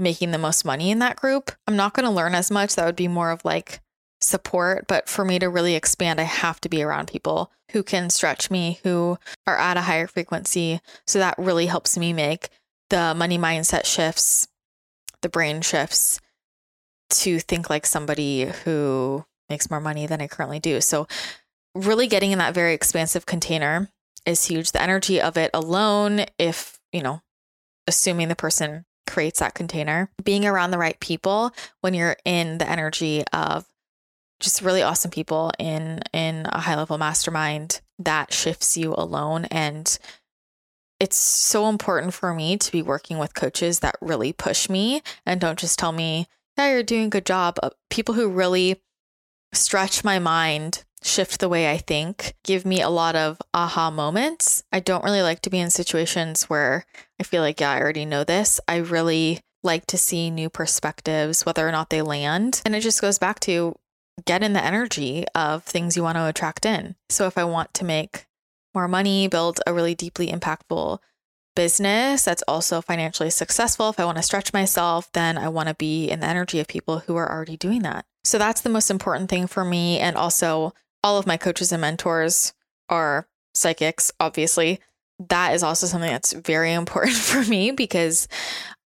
making 0.00 0.30
the 0.30 0.38
most 0.38 0.64
money 0.64 0.90
in 0.90 0.98
that 0.98 1.16
group. 1.16 1.52
I'm 1.68 1.76
not 1.76 1.94
going 1.94 2.04
to 2.04 2.10
learn 2.10 2.34
as 2.34 2.50
much. 2.50 2.74
That 2.74 2.86
would 2.86 2.96
be 2.96 3.08
more 3.08 3.30
of 3.30 3.44
like, 3.44 3.80
support, 4.20 4.86
but 4.86 5.08
for 5.08 5.24
me 5.24 5.38
to 5.38 5.48
really 5.48 5.74
expand, 5.74 6.20
I 6.20 6.24
have 6.24 6.60
to 6.60 6.68
be 6.68 6.82
around 6.82 7.08
people 7.08 7.50
who 7.72 7.82
can 7.82 8.10
stretch 8.10 8.50
me, 8.50 8.80
who 8.82 9.18
are 9.46 9.56
at 9.56 9.76
a 9.76 9.82
higher 9.82 10.06
frequency. 10.06 10.80
So 11.06 11.18
that 11.18 11.38
really 11.38 11.66
helps 11.66 11.96
me 11.96 12.12
make 12.12 12.48
the 12.90 13.14
money 13.14 13.38
mindset 13.38 13.86
shifts, 13.86 14.48
the 15.22 15.28
brain 15.28 15.62
shifts 15.62 16.20
to 17.10 17.40
think 17.40 17.70
like 17.70 17.86
somebody 17.86 18.46
who 18.64 19.24
makes 19.48 19.70
more 19.70 19.80
money 19.80 20.06
than 20.06 20.20
I 20.20 20.28
currently 20.28 20.60
do. 20.60 20.80
So, 20.80 21.06
really 21.74 22.08
getting 22.08 22.32
in 22.32 22.38
that 22.38 22.54
very 22.54 22.74
expansive 22.74 23.26
container 23.26 23.88
is 24.26 24.46
huge. 24.46 24.72
The 24.72 24.82
energy 24.82 25.20
of 25.20 25.36
it 25.36 25.50
alone, 25.54 26.26
if, 26.38 26.80
you 26.92 27.02
know, 27.02 27.22
assuming 27.86 28.28
the 28.28 28.36
person 28.36 28.84
creates 29.10 29.40
that 29.40 29.54
container, 29.54 30.10
being 30.22 30.46
around 30.46 30.70
the 30.70 30.78
right 30.78 30.98
people 31.00 31.52
when 31.80 31.94
you're 31.94 32.16
in 32.24 32.58
the 32.58 32.68
energy 32.68 33.24
of 33.32 33.66
just 34.38 34.62
really 34.62 34.82
awesome 34.82 35.10
people 35.10 35.52
in 35.58 36.00
in 36.12 36.46
a 36.46 36.60
high 36.60 36.76
level 36.76 36.96
mastermind 36.96 37.80
that 37.98 38.32
shifts 38.32 38.76
you 38.76 38.94
alone. 38.96 39.44
And 39.46 39.98
it's 40.98 41.16
so 41.16 41.68
important 41.68 42.14
for 42.14 42.32
me 42.32 42.56
to 42.56 42.72
be 42.72 42.82
working 42.82 43.18
with 43.18 43.34
coaches 43.34 43.80
that 43.80 43.96
really 44.00 44.32
push 44.32 44.68
me 44.68 45.02
and 45.26 45.40
don't 45.40 45.58
just 45.58 45.78
tell 45.78 45.92
me 45.92 46.26
yeah 46.56 46.70
you're 46.70 46.82
doing 46.82 47.06
a 47.06 47.10
good 47.10 47.26
job. 47.26 47.58
Uh, 47.62 47.70
people 47.90 48.14
who 48.14 48.28
really 48.28 48.80
stretch 49.52 50.04
my 50.04 50.18
mind 50.18 50.84
shift 51.02 51.40
the 51.40 51.48
way 51.48 51.70
i 51.70 51.78
think 51.78 52.34
give 52.44 52.66
me 52.66 52.80
a 52.80 52.88
lot 52.88 53.16
of 53.16 53.40
aha 53.54 53.90
moments 53.90 54.62
i 54.72 54.78
don't 54.78 55.04
really 55.04 55.22
like 55.22 55.40
to 55.40 55.50
be 55.50 55.58
in 55.58 55.70
situations 55.70 56.44
where 56.44 56.84
i 57.18 57.22
feel 57.22 57.42
like 57.42 57.60
yeah 57.60 57.70
i 57.70 57.80
already 57.80 58.04
know 58.04 58.22
this 58.22 58.60
i 58.68 58.76
really 58.76 59.40
like 59.62 59.86
to 59.86 59.96
see 59.96 60.30
new 60.30 60.50
perspectives 60.50 61.46
whether 61.46 61.66
or 61.66 61.72
not 61.72 61.90
they 61.90 62.02
land 62.02 62.62
and 62.64 62.74
it 62.74 62.80
just 62.80 63.00
goes 63.00 63.18
back 63.18 63.40
to 63.40 63.74
get 64.24 64.42
in 64.42 64.52
the 64.52 64.64
energy 64.64 65.24
of 65.34 65.64
things 65.64 65.96
you 65.96 66.02
want 66.02 66.16
to 66.16 66.26
attract 66.26 66.66
in. 66.66 66.94
So 67.08 67.26
if 67.26 67.38
I 67.38 67.44
want 67.44 67.74
to 67.74 67.84
make 67.84 68.26
more 68.74 68.88
money, 68.88 69.28
build 69.28 69.60
a 69.66 69.72
really 69.72 69.94
deeply 69.94 70.28
impactful 70.28 70.98
business 71.56 72.24
that's 72.24 72.44
also 72.46 72.80
financially 72.80 73.30
successful, 73.30 73.90
if 73.90 73.98
I 73.98 74.04
want 74.04 74.16
to 74.18 74.22
stretch 74.22 74.52
myself, 74.52 75.10
then 75.12 75.36
I 75.36 75.48
want 75.48 75.68
to 75.68 75.74
be 75.74 76.08
in 76.08 76.20
the 76.20 76.26
energy 76.26 76.60
of 76.60 76.68
people 76.68 77.00
who 77.00 77.16
are 77.16 77.30
already 77.30 77.56
doing 77.56 77.82
that. 77.82 78.04
So 78.24 78.38
that's 78.38 78.60
the 78.60 78.70
most 78.70 78.90
important 78.90 79.30
thing 79.30 79.46
for 79.46 79.64
me. 79.64 79.98
And 79.98 80.16
also, 80.16 80.74
all 81.02 81.18
of 81.18 81.26
my 81.26 81.36
coaches 81.36 81.72
and 81.72 81.80
mentors 81.80 82.52
are 82.88 83.26
psychics, 83.54 84.12
obviously. 84.20 84.80
That 85.28 85.54
is 85.54 85.62
also 85.62 85.86
something 85.86 86.10
that's 86.10 86.32
very 86.32 86.72
important 86.74 87.16
for 87.16 87.42
me 87.44 87.70
because 87.70 88.28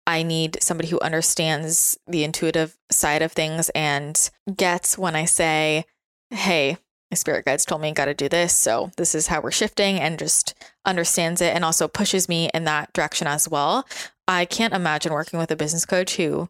I 0.05 0.23
need 0.23 0.57
somebody 0.61 0.89
who 0.89 0.99
understands 0.99 1.97
the 2.07 2.23
intuitive 2.23 2.77
side 2.91 3.21
of 3.21 3.31
things 3.31 3.69
and 3.69 4.29
gets 4.55 4.97
when 4.97 5.15
I 5.15 5.25
say, 5.25 5.85
hey, 6.29 6.77
my 7.09 7.15
spirit 7.15 7.45
guides 7.45 7.63
told 7.63 7.81
me, 7.81 7.89
you 7.89 7.93
got 7.93 8.05
to 8.05 8.13
do 8.13 8.27
this. 8.27 8.53
So 8.53 8.91
this 8.97 9.15
is 9.15 9.27
how 9.27 9.39
we're 9.39 9.51
shifting 9.51 9.99
and 9.99 10.19
just 10.19 10.55
understands 10.83 11.41
it 11.41 11.55
and 11.55 11.63
also 11.63 11.87
pushes 11.87 12.27
me 12.27 12.49
in 12.53 12.65
that 12.65 12.91
direction 12.91 13.27
as 13.27 13.47
well. 13.47 13.85
I 14.27 14.45
can't 14.45 14.73
imagine 14.73 15.13
working 15.13 15.39
with 15.39 15.51
a 15.51 15.55
business 15.55 15.85
coach 15.85 16.15
who 16.15 16.49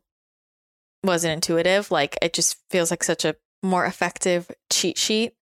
wasn't 1.04 1.34
intuitive. 1.34 1.91
Like 1.91 2.17
it 2.21 2.34
just 2.34 2.58
feels 2.69 2.91
like 2.91 3.04
such 3.04 3.26
a 3.26 3.36
more 3.62 3.86
effective 3.86 4.49
cheat 4.71 4.97
sheet, 4.97 5.34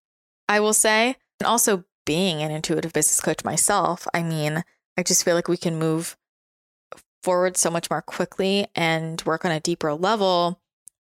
I 0.47 0.59
will 0.59 0.73
say. 0.73 1.15
And 1.39 1.47
also 1.47 1.85
being 2.05 2.41
an 2.41 2.51
intuitive 2.51 2.93
business 2.93 3.21
coach 3.21 3.43
myself, 3.43 4.07
I 4.13 4.23
mean, 4.23 4.63
I 4.97 5.03
just 5.03 5.23
feel 5.23 5.35
like 5.35 5.47
we 5.47 5.57
can 5.57 5.79
move 5.79 6.17
forward 7.23 7.57
so 7.57 7.69
much 7.69 7.89
more 7.89 8.01
quickly 8.01 8.67
and 8.75 9.21
work 9.23 9.45
on 9.45 9.51
a 9.51 9.59
deeper 9.59 9.93
level 9.93 10.59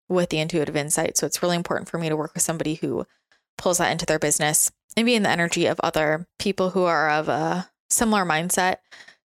with 0.07 0.29
the 0.29 0.39
intuitive 0.39 0.75
insight. 0.75 1.17
So 1.17 1.25
it's 1.25 1.41
really 1.41 1.55
important 1.55 1.89
for 1.89 1.97
me 1.97 2.09
to 2.09 2.17
work 2.17 2.33
with 2.33 2.43
somebody 2.43 2.75
who 2.75 3.05
pulls 3.57 3.77
that 3.77 3.91
into 3.91 4.05
their 4.05 4.19
business 4.19 4.71
and 4.97 5.05
be 5.05 5.15
in 5.15 5.23
the 5.23 5.29
energy 5.29 5.65
of 5.65 5.79
other 5.81 6.27
people 6.39 6.71
who 6.71 6.83
are 6.83 7.09
of 7.09 7.29
a 7.29 7.69
similar 7.89 8.25
mindset 8.25 8.77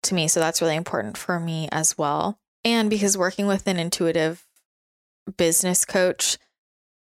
to 0.02 0.14
me. 0.14 0.28
So 0.28 0.40
that's 0.40 0.60
really 0.60 0.76
important 0.76 1.16
for 1.16 1.38
me 1.38 1.68
as 1.70 1.96
well. 1.96 2.38
And 2.64 2.90
because 2.90 3.16
working 3.16 3.46
with 3.46 3.66
an 3.66 3.78
intuitive 3.78 4.46
business 5.36 5.84
coach, 5.84 6.38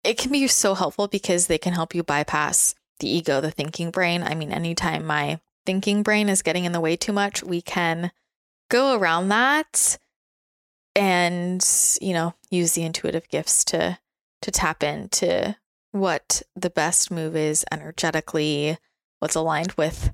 it 0.04 0.18
can 0.18 0.32
be 0.32 0.48
so 0.48 0.74
helpful 0.76 1.08
because 1.08 1.48
they 1.48 1.58
can 1.58 1.74
help 1.74 1.96
you 1.96 2.04
bypass 2.04 2.76
the 3.04 3.10
ego, 3.10 3.42
the 3.42 3.52
thinking 3.52 3.92
brain. 3.92 4.24
I 4.24 4.34
mean, 4.34 4.52
anytime 4.52 5.06
my 5.06 5.40
thinking 5.66 6.04
brain 6.04 6.30
is 6.30 6.42
getting 6.42 6.66
in 6.66 6.72
the 6.72 6.80
way 6.80 6.96
too 6.96 7.14
much, 7.14 7.44
we 7.44 7.62
can 7.62 8.12
go 8.70 8.98
around 8.98 9.28
that 9.30 9.98
and, 10.96 11.64
you 12.02 12.14
know, 12.14 12.34
use 12.50 12.74
the 12.74 12.84
intuitive 12.84 13.28
gifts 13.28 13.64
to 13.66 14.00
to 14.42 14.52
tap 14.52 14.84
into 14.84 15.56
what 15.92 16.42
the 16.56 16.70
best 16.70 17.12
move 17.12 17.36
is 17.36 17.64
energetically, 17.72 18.78
what's 19.20 19.36
aligned 19.36 19.74
with 19.74 20.14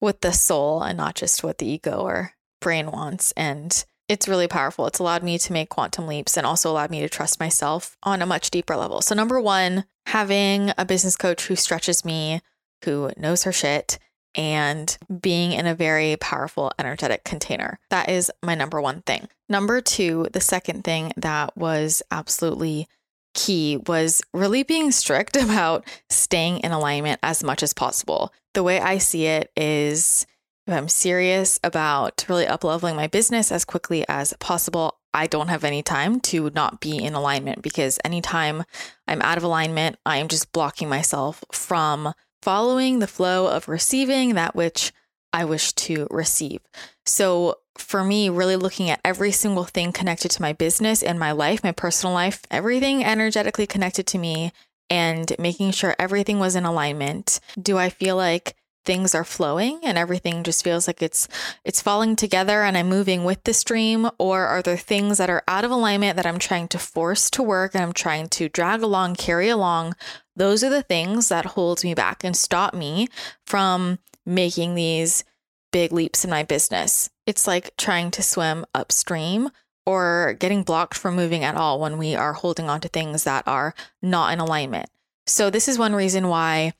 with 0.00 0.20
the 0.20 0.32
soul 0.32 0.82
and 0.82 0.96
not 0.96 1.14
just 1.14 1.44
what 1.44 1.58
the 1.58 1.66
ego 1.66 2.00
or 2.00 2.32
brain 2.60 2.90
wants. 2.90 3.32
And 3.32 3.84
it's 4.10 4.26
really 4.26 4.48
powerful. 4.48 4.88
It's 4.88 4.98
allowed 4.98 5.22
me 5.22 5.38
to 5.38 5.52
make 5.52 5.68
quantum 5.68 6.08
leaps 6.08 6.36
and 6.36 6.44
also 6.44 6.68
allowed 6.68 6.90
me 6.90 7.00
to 7.00 7.08
trust 7.08 7.38
myself 7.38 7.96
on 8.02 8.20
a 8.20 8.26
much 8.26 8.50
deeper 8.50 8.74
level. 8.76 9.00
So, 9.02 9.14
number 9.14 9.40
one, 9.40 9.84
having 10.06 10.72
a 10.76 10.84
business 10.84 11.16
coach 11.16 11.46
who 11.46 11.54
stretches 11.54 12.04
me, 12.04 12.40
who 12.84 13.12
knows 13.16 13.44
her 13.44 13.52
shit, 13.52 14.00
and 14.34 14.98
being 15.20 15.52
in 15.52 15.68
a 15.68 15.76
very 15.76 16.16
powerful 16.16 16.72
energetic 16.76 17.22
container. 17.22 17.78
That 17.90 18.08
is 18.08 18.32
my 18.42 18.56
number 18.56 18.80
one 18.80 19.02
thing. 19.02 19.28
Number 19.48 19.80
two, 19.80 20.26
the 20.32 20.40
second 20.40 20.82
thing 20.82 21.12
that 21.16 21.56
was 21.56 22.02
absolutely 22.10 22.88
key 23.34 23.76
was 23.86 24.22
really 24.34 24.64
being 24.64 24.90
strict 24.90 25.36
about 25.40 25.86
staying 26.08 26.58
in 26.60 26.72
alignment 26.72 27.20
as 27.22 27.44
much 27.44 27.62
as 27.62 27.72
possible. 27.72 28.32
The 28.54 28.64
way 28.64 28.80
I 28.80 28.98
see 28.98 29.26
it 29.26 29.52
is 29.56 30.26
if 30.66 30.74
I'm 30.74 30.88
serious 30.88 31.58
about 31.64 32.24
really 32.28 32.46
upleveling 32.46 32.96
my 32.96 33.06
business 33.06 33.50
as 33.50 33.64
quickly 33.64 34.04
as 34.08 34.34
possible, 34.38 34.98
I 35.12 35.26
don't 35.26 35.48
have 35.48 35.64
any 35.64 35.82
time 35.82 36.20
to 36.20 36.50
not 36.54 36.80
be 36.80 36.96
in 36.96 37.14
alignment 37.14 37.62
because 37.62 37.98
anytime 38.04 38.64
I'm 39.08 39.22
out 39.22 39.38
of 39.38 39.44
alignment, 39.44 39.96
I 40.06 40.18
am 40.18 40.28
just 40.28 40.52
blocking 40.52 40.88
myself 40.88 41.44
from 41.52 42.12
following 42.42 42.98
the 42.98 43.06
flow 43.06 43.48
of 43.48 43.68
receiving 43.68 44.34
that 44.34 44.54
which 44.54 44.92
I 45.32 45.44
wish 45.44 45.72
to 45.72 46.06
receive. 46.10 46.60
So, 47.04 47.56
for 47.78 48.04
me, 48.04 48.28
really 48.28 48.56
looking 48.56 48.90
at 48.90 49.00
every 49.04 49.32
single 49.32 49.64
thing 49.64 49.92
connected 49.92 50.30
to 50.32 50.42
my 50.42 50.52
business 50.52 51.02
and 51.02 51.18
my 51.18 51.32
life, 51.32 51.64
my 51.64 51.72
personal 51.72 52.12
life, 52.12 52.42
everything 52.50 53.04
energetically 53.04 53.66
connected 53.66 54.06
to 54.08 54.18
me, 54.18 54.52
and 54.90 55.32
making 55.38 55.70
sure 55.70 55.94
everything 55.98 56.40
was 56.40 56.56
in 56.56 56.64
alignment. 56.64 57.40
Do 57.60 57.78
I 57.78 57.88
feel 57.88 58.16
like 58.16 58.54
things 58.84 59.14
are 59.14 59.24
flowing 59.24 59.80
and 59.82 59.98
everything 59.98 60.42
just 60.42 60.64
feels 60.64 60.86
like 60.86 61.02
it's 61.02 61.28
it's 61.64 61.82
falling 61.82 62.16
together 62.16 62.62
and 62.62 62.76
I'm 62.76 62.88
moving 62.88 63.24
with 63.24 63.44
the 63.44 63.52
stream 63.52 64.08
or 64.18 64.46
are 64.46 64.62
there 64.62 64.76
things 64.76 65.18
that 65.18 65.30
are 65.30 65.42
out 65.46 65.64
of 65.64 65.70
alignment 65.70 66.16
that 66.16 66.26
I'm 66.26 66.38
trying 66.38 66.68
to 66.68 66.78
force 66.78 67.28
to 67.30 67.42
work 67.42 67.74
and 67.74 67.82
I'm 67.82 67.92
trying 67.92 68.28
to 68.30 68.48
drag 68.48 68.82
along, 68.82 69.16
carry 69.16 69.48
along 69.48 69.94
those 70.40 70.64
are 70.64 70.70
the 70.70 70.82
things 70.82 71.28
that 71.28 71.44
hold 71.44 71.84
me 71.84 71.92
back 71.92 72.24
and 72.24 72.34
stop 72.34 72.72
me 72.72 73.08
from 73.46 73.98
making 74.24 74.74
these 74.74 75.22
big 75.70 75.92
leaps 75.92 76.24
in 76.24 76.30
my 76.30 76.42
business. 76.42 77.10
It's 77.26 77.46
like 77.46 77.76
trying 77.76 78.10
to 78.12 78.22
swim 78.22 78.64
upstream 78.74 79.50
or 79.84 80.34
getting 80.38 80.62
blocked 80.62 80.96
from 80.96 81.14
moving 81.14 81.44
at 81.44 81.56
all 81.56 81.78
when 81.78 81.98
we 81.98 82.14
are 82.14 82.32
holding 82.32 82.70
on 82.70 82.80
to 82.80 82.88
things 82.88 83.24
that 83.24 83.46
are 83.46 83.74
not 84.00 84.32
in 84.32 84.38
alignment. 84.40 84.88
So, 85.26 85.50
this 85.50 85.68
is 85.68 85.78
one 85.78 85.94
reason 85.94 86.28
why 86.28 86.72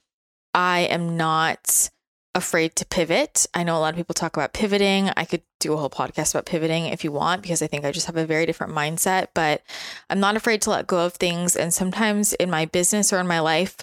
I 0.54 0.80
am 0.80 1.16
not 1.16 1.90
afraid 2.34 2.76
to 2.76 2.86
pivot. 2.86 3.46
I 3.54 3.64
know 3.64 3.76
a 3.76 3.80
lot 3.80 3.92
of 3.92 3.96
people 3.96 4.14
talk 4.14 4.36
about 4.36 4.52
pivoting. 4.52 5.10
I 5.16 5.24
could 5.24 5.42
do 5.58 5.72
a 5.72 5.76
whole 5.76 5.90
podcast 5.90 6.32
about 6.32 6.46
pivoting 6.46 6.86
if 6.86 7.02
you 7.02 7.12
want, 7.12 7.42
because 7.42 7.62
I 7.62 7.66
think 7.66 7.84
I 7.84 7.92
just 7.92 8.06
have 8.06 8.16
a 8.16 8.26
very 8.26 8.46
different 8.46 8.72
mindset, 8.72 9.28
but 9.34 9.62
I'm 10.08 10.20
not 10.20 10.36
afraid 10.36 10.62
to 10.62 10.70
let 10.70 10.86
go 10.86 11.04
of 11.04 11.14
things. 11.14 11.56
And 11.56 11.74
sometimes 11.74 12.32
in 12.34 12.50
my 12.50 12.66
business 12.66 13.12
or 13.12 13.18
in 13.18 13.26
my 13.26 13.40
life, 13.40 13.78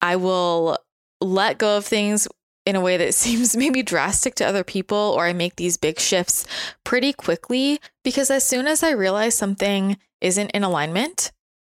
I 0.00 0.16
will 0.16 0.78
let 1.20 1.58
go 1.58 1.78
of 1.78 1.86
things 1.86 2.28
in 2.66 2.76
a 2.76 2.80
way 2.80 2.96
that 2.96 3.14
seems 3.14 3.56
maybe 3.56 3.82
drastic 3.82 4.34
to 4.36 4.46
other 4.46 4.64
people, 4.64 5.14
or 5.16 5.24
I 5.24 5.32
make 5.32 5.56
these 5.56 5.76
big 5.76 5.98
shifts 5.98 6.46
pretty 6.84 7.12
quickly 7.12 7.80
because 8.04 8.30
as 8.30 8.44
soon 8.44 8.66
as 8.66 8.82
I 8.82 8.90
realize 8.90 9.34
something 9.34 9.96
isn't 10.20 10.50
in 10.50 10.62
alignment, 10.62 11.32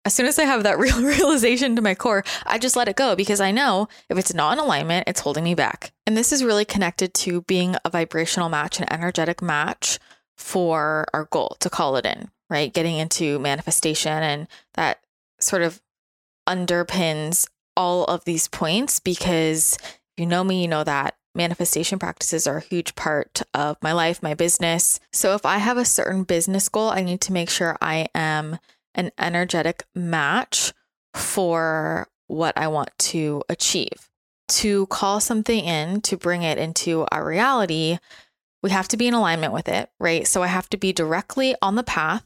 as 0.07 0.15
soon 0.15 0.25
as 0.25 0.39
I 0.39 0.45
have 0.45 0.63
that 0.63 0.79
real 0.85 1.03
realization 1.03 1.75
to 1.75 1.81
my 1.81 1.93
core, 1.93 2.23
I 2.45 2.57
just 2.57 2.77
let 2.77 2.87
it 2.87 2.95
go 2.95 3.15
because 3.15 3.41
I 3.41 3.51
know 3.51 3.89
if 4.09 4.17
it's 4.17 4.33
not 4.33 4.53
in 4.53 4.63
alignment, 4.63 5.07
it's 5.07 5.19
holding 5.19 5.43
me 5.43 5.53
back. 5.53 5.91
And 6.07 6.15
this 6.15 6.31
is 6.31 6.45
really 6.45 6.63
connected 6.65 7.13
to 7.15 7.41
being 7.41 7.75
a 7.83 7.89
vibrational 7.89 8.47
match, 8.47 8.79
an 8.79 8.91
energetic 8.91 9.41
match 9.41 9.99
for 10.37 11.05
our 11.13 11.25
goal 11.25 11.57
to 11.59 11.69
call 11.69 11.97
it 11.97 12.05
in, 12.05 12.31
right? 12.49 12.73
Getting 12.73 12.97
into 12.97 13.37
manifestation 13.39 14.23
and 14.23 14.47
that 14.75 15.01
sort 15.41 15.61
of 15.61 15.81
underpins 16.47 17.49
all 17.75 18.05
of 18.05 18.23
these 18.23 18.47
points 18.47 19.01
because 19.01 19.77
you 20.15 20.25
know 20.25 20.43
me, 20.43 20.61
you 20.61 20.69
know 20.69 20.85
that 20.85 21.15
manifestation 21.35 21.99
practices 21.99 22.47
are 22.47 22.57
a 22.57 22.61
huge 22.61 22.95
part 22.95 23.41
of 23.53 23.77
my 23.83 23.91
life, 23.91 24.23
my 24.23 24.33
business. 24.33 25.01
So 25.11 25.35
if 25.35 25.45
I 25.45 25.57
have 25.57 25.77
a 25.77 25.85
certain 25.85 26.23
business 26.23 26.69
goal, 26.69 26.89
I 26.89 27.01
need 27.01 27.21
to 27.21 27.33
make 27.33 27.49
sure 27.49 27.77
I 27.81 28.07
am 28.15 28.57
an 28.97 29.11
energetic 29.17 29.85
match 29.95 30.73
for 31.13 32.09
what 32.27 32.57
I 32.57 32.67
want 32.67 32.89
to 32.97 33.43
achieve. 33.47 34.09
To 34.49 34.87
call 34.87 35.19
something 35.19 35.63
in, 35.63 36.01
to 36.01 36.17
bring 36.17 36.43
it 36.43 36.57
into 36.57 37.05
our 37.11 37.25
reality, 37.25 37.99
we 38.63 38.71
have 38.71 38.87
to 38.89 38.97
be 38.97 39.07
in 39.07 39.13
alignment 39.13 39.53
with 39.53 39.67
it, 39.69 39.89
right? 39.99 40.27
So 40.27 40.43
I 40.43 40.47
have 40.47 40.69
to 40.69 40.77
be 40.77 40.91
directly 40.91 41.55
on 41.61 41.75
the 41.75 41.83
path 41.83 42.25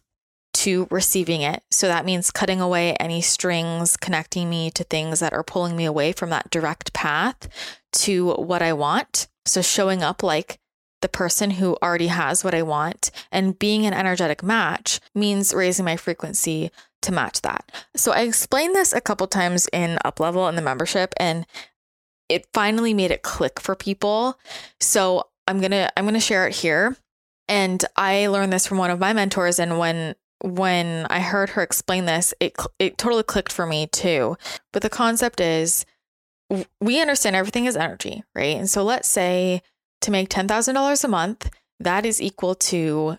to 0.53 0.87
receiving 0.91 1.41
it. 1.41 1.63
So 1.71 1.87
that 1.87 2.05
means 2.05 2.31
cutting 2.31 2.61
away 2.61 2.93
any 2.95 3.21
strings 3.21 3.97
connecting 3.97 4.49
me 4.49 4.69
to 4.71 4.83
things 4.83 5.19
that 5.19 5.33
are 5.33 5.43
pulling 5.43 5.75
me 5.75 5.85
away 5.85 6.11
from 6.11 6.29
that 6.29 6.49
direct 6.49 6.93
path 6.93 7.47
to 7.93 8.33
what 8.33 8.61
I 8.61 8.73
want. 8.73 9.27
So 9.45 9.61
showing 9.61 10.03
up 10.03 10.23
like 10.23 10.59
the 11.01 11.09
person 11.09 11.51
who 11.51 11.77
already 11.81 12.07
has 12.07 12.43
what 12.43 12.55
I 12.55 12.61
want. 12.61 13.11
And 13.31 13.57
being 13.57 13.85
an 13.85 13.93
energetic 13.93 14.43
match 14.43 14.99
means 15.13 15.53
raising 15.53 15.85
my 15.85 15.97
frequency 15.97 16.71
to 17.01 17.11
match 17.11 17.41
that. 17.41 17.71
So 17.95 18.11
I 18.11 18.21
explained 18.21 18.75
this 18.75 18.93
a 18.93 19.01
couple 19.01 19.27
times 19.27 19.67
in 19.73 19.97
Uplevel 20.05 20.47
in 20.49 20.55
the 20.55 20.61
membership, 20.61 21.13
and 21.17 21.45
it 22.29 22.47
finally 22.53 22.93
made 22.93 23.11
it 23.11 23.23
click 23.23 23.59
for 23.59 23.75
people. 23.75 24.39
So 24.79 25.27
I'm 25.47 25.59
gonna 25.59 25.89
I'm 25.97 26.05
gonna 26.05 26.19
share 26.19 26.47
it 26.47 26.55
here. 26.55 26.95
And 27.47 27.83
I 27.97 28.27
learned 28.27 28.53
this 28.53 28.65
from 28.65 28.77
one 28.77 28.91
of 28.91 28.99
my 28.99 29.13
mentors, 29.13 29.59
and 29.59 29.77
when 29.77 30.15
when 30.43 31.05
I 31.09 31.19
heard 31.19 31.51
her 31.51 31.61
explain 31.61 32.05
this, 32.05 32.33
it 32.39 32.55
it 32.79 32.97
totally 32.97 33.23
clicked 33.23 33.51
for 33.51 33.65
me 33.65 33.87
too. 33.87 34.37
But 34.71 34.81
the 34.81 34.89
concept 34.89 35.41
is 35.41 35.85
we 36.79 37.01
understand 37.01 37.35
everything 37.35 37.65
is 37.65 37.77
energy, 37.77 38.23
right? 38.35 38.57
And 38.57 38.69
so 38.69 38.83
let's 38.83 39.09
say 39.09 39.61
to 40.01 40.11
make 40.11 40.29
$10,000 40.29 41.03
a 41.03 41.07
month, 41.07 41.49
that 41.79 42.05
is 42.05 42.21
equal 42.21 42.55
to 42.55 43.17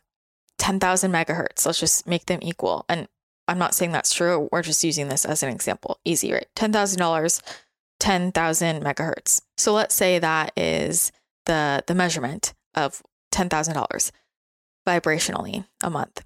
10,000 0.59 1.11
megahertz. 1.11 1.67
Let's 1.67 1.81
just 1.81 2.07
make 2.07 2.27
them 2.27 2.41
equal. 2.43 2.85
And 2.89 3.09
I'm 3.49 3.59
not 3.59 3.75
saying 3.75 3.93
that's 3.93 4.15
true. 4.15 4.49
We're 4.53 4.63
just 4.63 4.85
using 4.85 5.09
this 5.09 5.25
as 5.25 5.43
an 5.43 5.49
example. 5.49 5.99
Easy, 6.05 6.33
right? 6.33 6.47
$10,000, 6.57 7.43
10,000 7.99 8.85
megahertz. 8.85 9.43
So 9.57 9.73
let's 9.73 9.95
say 9.95 10.19
that 10.19 10.53
is 10.57 11.13
the 11.47 11.83
the 11.87 11.95
measurement 11.95 12.55
of 12.75 13.03
$10,000 13.33 14.11
vibrationally 14.87 15.67
a 15.83 15.91
month. 15.91 16.25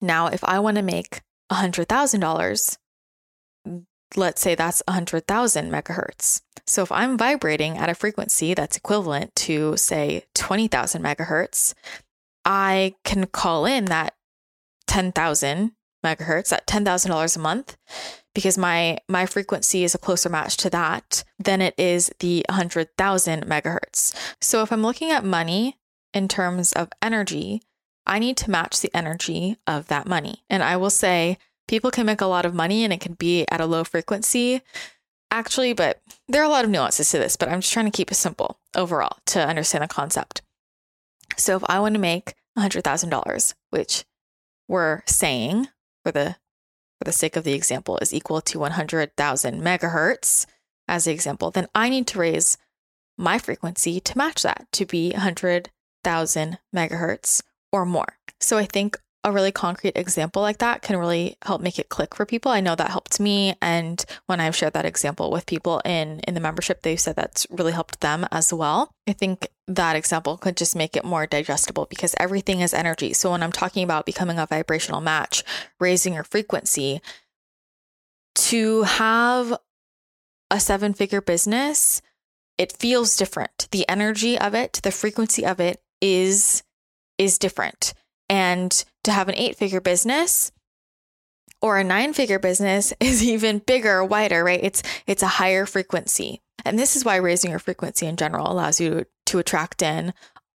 Now, 0.00 0.26
if 0.26 0.42
I 0.44 0.58
want 0.58 0.76
to 0.76 0.82
make 0.82 1.22
$100,000, 1.50 2.78
let's 4.16 4.40
say 4.40 4.54
that's 4.54 4.82
100,000 4.86 5.70
megahertz. 5.70 6.42
So 6.66 6.82
if 6.82 6.92
I'm 6.92 7.18
vibrating 7.18 7.76
at 7.76 7.90
a 7.90 7.94
frequency 7.94 8.54
that's 8.54 8.76
equivalent 8.76 9.34
to, 9.36 9.76
say, 9.76 10.24
20,000 10.34 11.02
megahertz, 11.02 11.74
I 12.44 12.94
can 13.04 13.26
call 13.26 13.66
in 13.66 13.86
that 13.86 14.14
10,000 14.86 15.72
megahertz, 16.04 16.48
that 16.48 16.66
$10,000 16.66 17.36
a 17.36 17.38
month, 17.38 17.76
because 18.34 18.58
my 18.58 18.98
my 19.08 19.26
frequency 19.26 19.84
is 19.84 19.94
a 19.94 19.98
closer 19.98 20.28
match 20.28 20.56
to 20.58 20.70
that 20.70 21.24
than 21.38 21.60
it 21.60 21.74
is 21.78 22.10
the 22.20 22.44
100,000 22.48 23.46
megahertz. 23.46 24.14
So 24.40 24.62
if 24.62 24.72
I'm 24.72 24.82
looking 24.82 25.10
at 25.10 25.24
money 25.24 25.78
in 26.12 26.28
terms 26.28 26.72
of 26.72 26.90
energy, 27.00 27.62
I 28.06 28.18
need 28.18 28.36
to 28.38 28.50
match 28.50 28.80
the 28.80 28.94
energy 28.96 29.56
of 29.66 29.88
that 29.88 30.06
money. 30.06 30.42
And 30.50 30.62
I 30.62 30.76
will 30.76 30.90
say 30.90 31.38
people 31.68 31.90
can 31.90 32.06
make 32.06 32.20
a 32.20 32.26
lot 32.26 32.44
of 32.46 32.54
money 32.54 32.84
and 32.84 32.92
it 32.92 33.00
can 33.00 33.14
be 33.14 33.46
at 33.50 33.60
a 33.60 33.66
low 33.66 33.84
frequency 33.84 34.62
actually, 35.30 35.72
but 35.72 36.00
there 36.28 36.42
are 36.42 36.46
a 36.46 36.50
lot 36.50 36.64
of 36.64 36.70
nuances 36.70 37.10
to 37.10 37.18
this, 37.18 37.36
but 37.36 37.48
I'm 37.48 37.60
just 37.60 37.72
trying 37.72 37.90
to 37.90 37.96
keep 37.96 38.12
it 38.12 38.16
simple 38.16 38.58
overall 38.76 39.16
to 39.26 39.46
understand 39.46 39.82
the 39.82 39.88
concept. 39.88 40.42
So 41.36 41.56
if 41.56 41.62
I 41.66 41.80
want 41.80 41.94
to 41.94 42.00
make 42.00 42.34
$100,000, 42.58 43.54
which 43.70 44.04
we're 44.68 45.02
saying 45.06 45.68
for 46.04 46.12
the 46.12 46.36
for 47.02 47.06
the 47.06 47.12
sake 47.12 47.34
of 47.34 47.42
the 47.42 47.54
example 47.54 47.98
is 47.98 48.14
equal 48.14 48.40
to 48.40 48.60
100,000 48.60 49.60
megahertz 49.60 50.46
as 50.86 51.06
the 51.06 51.10
example, 51.10 51.50
then 51.50 51.66
I 51.74 51.88
need 51.88 52.06
to 52.08 52.18
raise 52.20 52.58
my 53.18 53.38
frequency 53.38 53.98
to 53.98 54.16
match 54.16 54.42
that 54.42 54.68
to 54.70 54.86
be 54.86 55.10
100,000 55.10 56.58
megahertz 56.72 57.42
or 57.72 57.84
more. 57.84 58.18
So 58.38 58.56
I 58.56 58.66
think 58.66 59.00
a 59.24 59.32
really 59.32 59.52
concrete 59.52 59.96
example 59.96 60.42
like 60.42 60.58
that 60.58 60.82
can 60.82 60.96
really 60.96 61.36
help 61.42 61.60
make 61.60 61.78
it 61.78 61.88
click 61.88 62.14
for 62.14 62.26
people. 62.26 62.50
I 62.50 62.60
know 62.60 62.74
that 62.74 62.90
helped 62.90 63.20
me 63.20 63.54
and 63.62 64.04
when 64.26 64.40
I've 64.40 64.56
shared 64.56 64.72
that 64.72 64.84
example 64.84 65.30
with 65.30 65.46
people 65.46 65.80
in 65.84 66.20
in 66.20 66.34
the 66.34 66.40
membership 66.40 66.82
they've 66.82 66.98
said 66.98 67.16
that's 67.16 67.46
really 67.50 67.72
helped 67.72 68.00
them 68.00 68.26
as 68.32 68.52
well. 68.52 68.92
I 69.08 69.12
think 69.12 69.48
that 69.68 69.94
example 69.94 70.36
could 70.36 70.56
just 70.56 70.74
make 70.74 70.96
it 70.96 71.04
more 71.04 71.26
digestible 71.26 71.86
because 71.88 72.14
everything 72.18 72.60
is 72.60 72.74
energy. 72.74 73.12
So 73.12 73.30
when 73.30 73.42
I'm 73.42 73.52
talking 73.52 73.84
about 73.84 74.06
becoming 74.06 74.38
a 74.38 74.46
vibrational 74.46 75.00
match, 75.00 75.44
raising 75.78 76.14
your 76.14 76.24
frequency 76.24 77.00
to 78.34 78.82
have 78.82 79.56
a 80.50 80.58
seven-figure 80.58 81.20
business, 81.20 82.02
it 82.58 82.72
feels 82.72 83.16
different. 83.16 83.68
The 83.70 83.88
energy 83.88 84.38
of 84.38 84.54
it, 84.54 84.80
the 84.82 84.90
frequency 84.90 85.46
of 85.46 85.60
it 85.60 85.80
is 86.00 86.62
is 87.18 87.38
different. 87.38 87.94
And 88.28 88.84
to 89.04 89.12
have 89.12 89.28
an 89.28 89.36
eight 89.36 89.56
figure 89.56 89.80
business 89.80 90.52
or 91.60 91.78
a 91.78 91.84
nine 91.84 92.12
figure 92.12 92.38
business 92.38 92.92
is 93.00 93.24
even 93.24 93.58
bigger, 93.58 94.04
wider, 94.04 94.44
right? 94.44 94.60
It's 94.62 94.82
it's 95.06 95.22
a 95.22 95.28
higher 95.28 95.66
frequency. 95.66 96.40
And 96.64 96.78
this 96.78 96.94
is 96.94 97.04
why 97.04 97.16
raising 97.16 97.50
your 97.50 97.58
frequency 97.58 98.06
in 98.06 98.16
general 98.16 98.50
allows 98.50 98.80
you 98.80 99.04
to 99.26 99.38
attract 99.38 99.82
in 99.82 100.12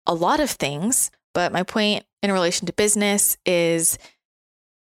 a 0.07 0.15
lot 0.15 0.41
of 0.41 0.51
things. 0.51 1.11
But 1.35 1.53
my 1.53 1.63
point 1.63 2.05
in 2.23 2.33
relation 2.33 2.67
to 2.67 2.73
business 2.73 3.37
is 3.47 3.99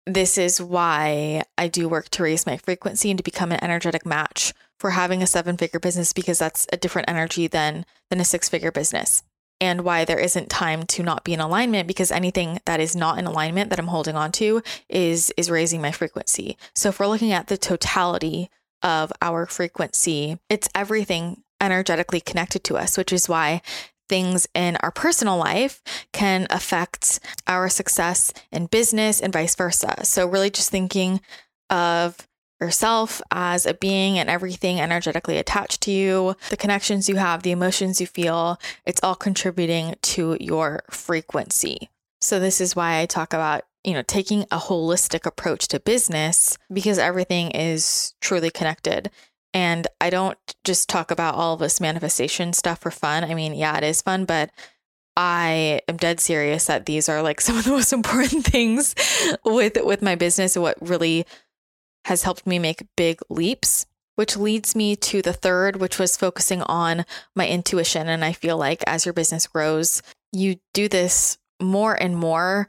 this 0.06 0.38
is 0.38 0.62
why 0.62 1.44
I 1.58 1.68
do 1.68 1.88
work 1.88 2.10
to 2.10 2.24
raise 2.24 2.46
my 2.46 2.58
frequency 2.58 3.10
and 3.10 3.18
to 3.18 3.24
become 3.24 3.52
an 3.52 3.64
energetic 3.64 4.06
match 4.06 4.54
for 4.80 4.92
having 4.92 5.22
a 5.22 5.28
seven 5.28 5.56
figure 5.58 5.80
business 5.80 6.14
because 6.14 6.40
that's 6.40 6.68
a 6.74 6.78
different 6.78 7.10
energy 7.10 7.48
than 7.48 7.86
than 8.10 8.20
a 8.20 8.26
six 8.26 8.50
figure 8.50 8.72
business 8.72 9.24
and 9.64 9.86
why 9.86 10.04
there 10.04 10.20
isn't 10.20 10.50
time 10.50 10.84
to 10.84 11.02
not 11.04 11.24
be 11.24 11.34
in 11.34 11.40
alignment 11.40 11.88
because 11.88 12.12
anything 12.12 12.60
that 12.66 12.82
is 12.82 12.98
not 12.98 13.18
in 13.18 13.26
alignment 13.26 13.70
that 13.70 13.80
I'm 13.80 13.88
holding 13.88 14.18
on 14.18 14.34
to 14.34 14.62
is 14.90 15.34
is 15.38 15.50
raising 15.50 15.82
my 15.82 15.92
frequency. 15.92 16.58
So 16.76 16.90
if 16.90 17.00
we're 17.00 17.08
looking 17.08 17.32
at 17.32 17.48
the 17.48 17.56
totality 17.56 18.50
of 18.82 19.14
our 19.22 19.46
frequency, 19.46 20.38
it's 20.50 20.68
everything 20.76 21.44
energetically 21.62 22.20
connected 22.20 22.66
to 22.66 22.76
us, 22.76 22.98
which 22.98 23.14
is 23.14 23.30
why 23.30 23.62
things 24.10 24.50
in 24.54 24.76
our 24.82 24.92
personal 24.92 25.38
life 25.38 25.82
can 26.12 26.46
affect 26.50 27.22
our 27.48 27.70
success 27.70 28.34
in 28.52 28.66
business 28.66 29.22
and 29.22 29.32
vice 29.32 29.56
versa. 29.56 30.04
So 30.04 30.28
really 30.28 30.50
just 30.50 30.72
thinking 30.72 31.22
of 31.70 32.18
yourself 32.64 33.22
as 33.32 33.66
a 33.66 33.74
being 33.74 34.18
and 34.18 34.30
everything 34.30 34.80
energetically 34.80 35.38
attached 35.38 35.82
to 35.82 35.92
you, 35.92 36.36
the 36.50 36.58
connections 36.58 37.10
you 37.10 37.18
have, 37.18 37.44
the 37.44 37.52
emotions 37.52 38.00
you 38.00 38.08
feel, 38.08 38.60
it's 38.86 39.02
all 39.04 39.16
contributing 39.16 39.96
to 40.02 40.38
your 40.40 40.84
frequency. 40.90 41.90
So, 42.22 42.40
this 42.40 42.62
is 42.62 42.76
why 42.76 43.00
I 43.00 43.06
talk 43.06 43.34
about, 43.34 43.64
you 43.84 43.94
know, 43.94 44.02
taking 44.02 44.44
a 44.44 44.58
holistic 44.58 45.26
approach 45.26 45.68
to 45.70 45.80
business 45.80 46.58
because 46.72 46.98
everything 46.98 47.52
is 47.52 48.14
truly 48.22 48.50
connected. 48.50 49.12
And 49.54 49.88
I 50.02 50.10
don't 50.10 50.38
just 50.64 50.90
talk 50.90 51.12
about 51.12 51.36
all 51.36 51.54
of 51.54 51.60
this 51.60 51.82
manifestation 51.82 52.54
stuff 52.54 52.80
for 52.80 52.92
fun. 52.92 53.24
I 53.24 53.36
mean, 53.36 53.54
yeah, 53.54 53.78
it 53.78 53.84
is 53.84 54.02
fun, 54.02 54.26
but 54.26 54.50
I 55.16 55.82
am 55.88 55.98
dead 55.98 56.20
serious 56.20 56.66
that 56.66 56.86
these 56.86 57.08
are 57.08 57.22
like 57.22 57.42
some 57.42 57.58
of 57.58 57.66
the 57.66 57.72
most 57.72 57.94
important 57.94 58.46
things 58.46 58.96
with 59.46 59.78
with 59.84 60.02
my 60.02 60.16
business 60.16 60.56
and 60.56 60.64
what 60.64 60.78
really 60.82 61.26
has 62.06 62.24
helped 62.24 62.46
me 62.46 62.60
make 62.60 62.88
big 62.96 63.20
leaps, 63.30 63.86
which 64.16 64.38
leads 64.38 64.76
me 64.76 64.96
to 64.96 65.22
the 65.22 65.34
third, 65.34 65.78
which 65.78 65.98
was 65.98 66.18
focusing 66.18 66.62
on 66.64 67.06
my 67.36 67.48
intuition. 67.48 68.08
And 68.08 68.24
I 68.24 68.34
feel 68.34 68.58
like 68.58 68.84
as 68.86 69.06
your 69.06 69.14
business 69.14 69.48
grows, 69.48 70.02
you 70.32 70.58
do 70.74 70.88
this 70.88 71.38
more 71.62 71.94
and 71.94 72.16
more. 72.16 72.68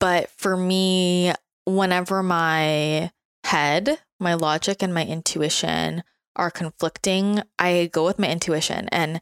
But 0.00 0.30
for 0.30 0.56
me, 0.56 1.32
whenever 1.64 2.22
my 2.22 3.10
head, 3.44 3.98
my 4.20 4.34
logic, 4.34 4.82
and 4.82 4.92
my 4.92 5.04
intuition 5.04 6.02
are 6.36 6.50
conflicting, 6.50 7.42
I 7.58 7.90
go 7.92 8.04
with 8.04 8.18
my 8.18 8.28
intuition. 8.28 8.88
And 8.90 9.20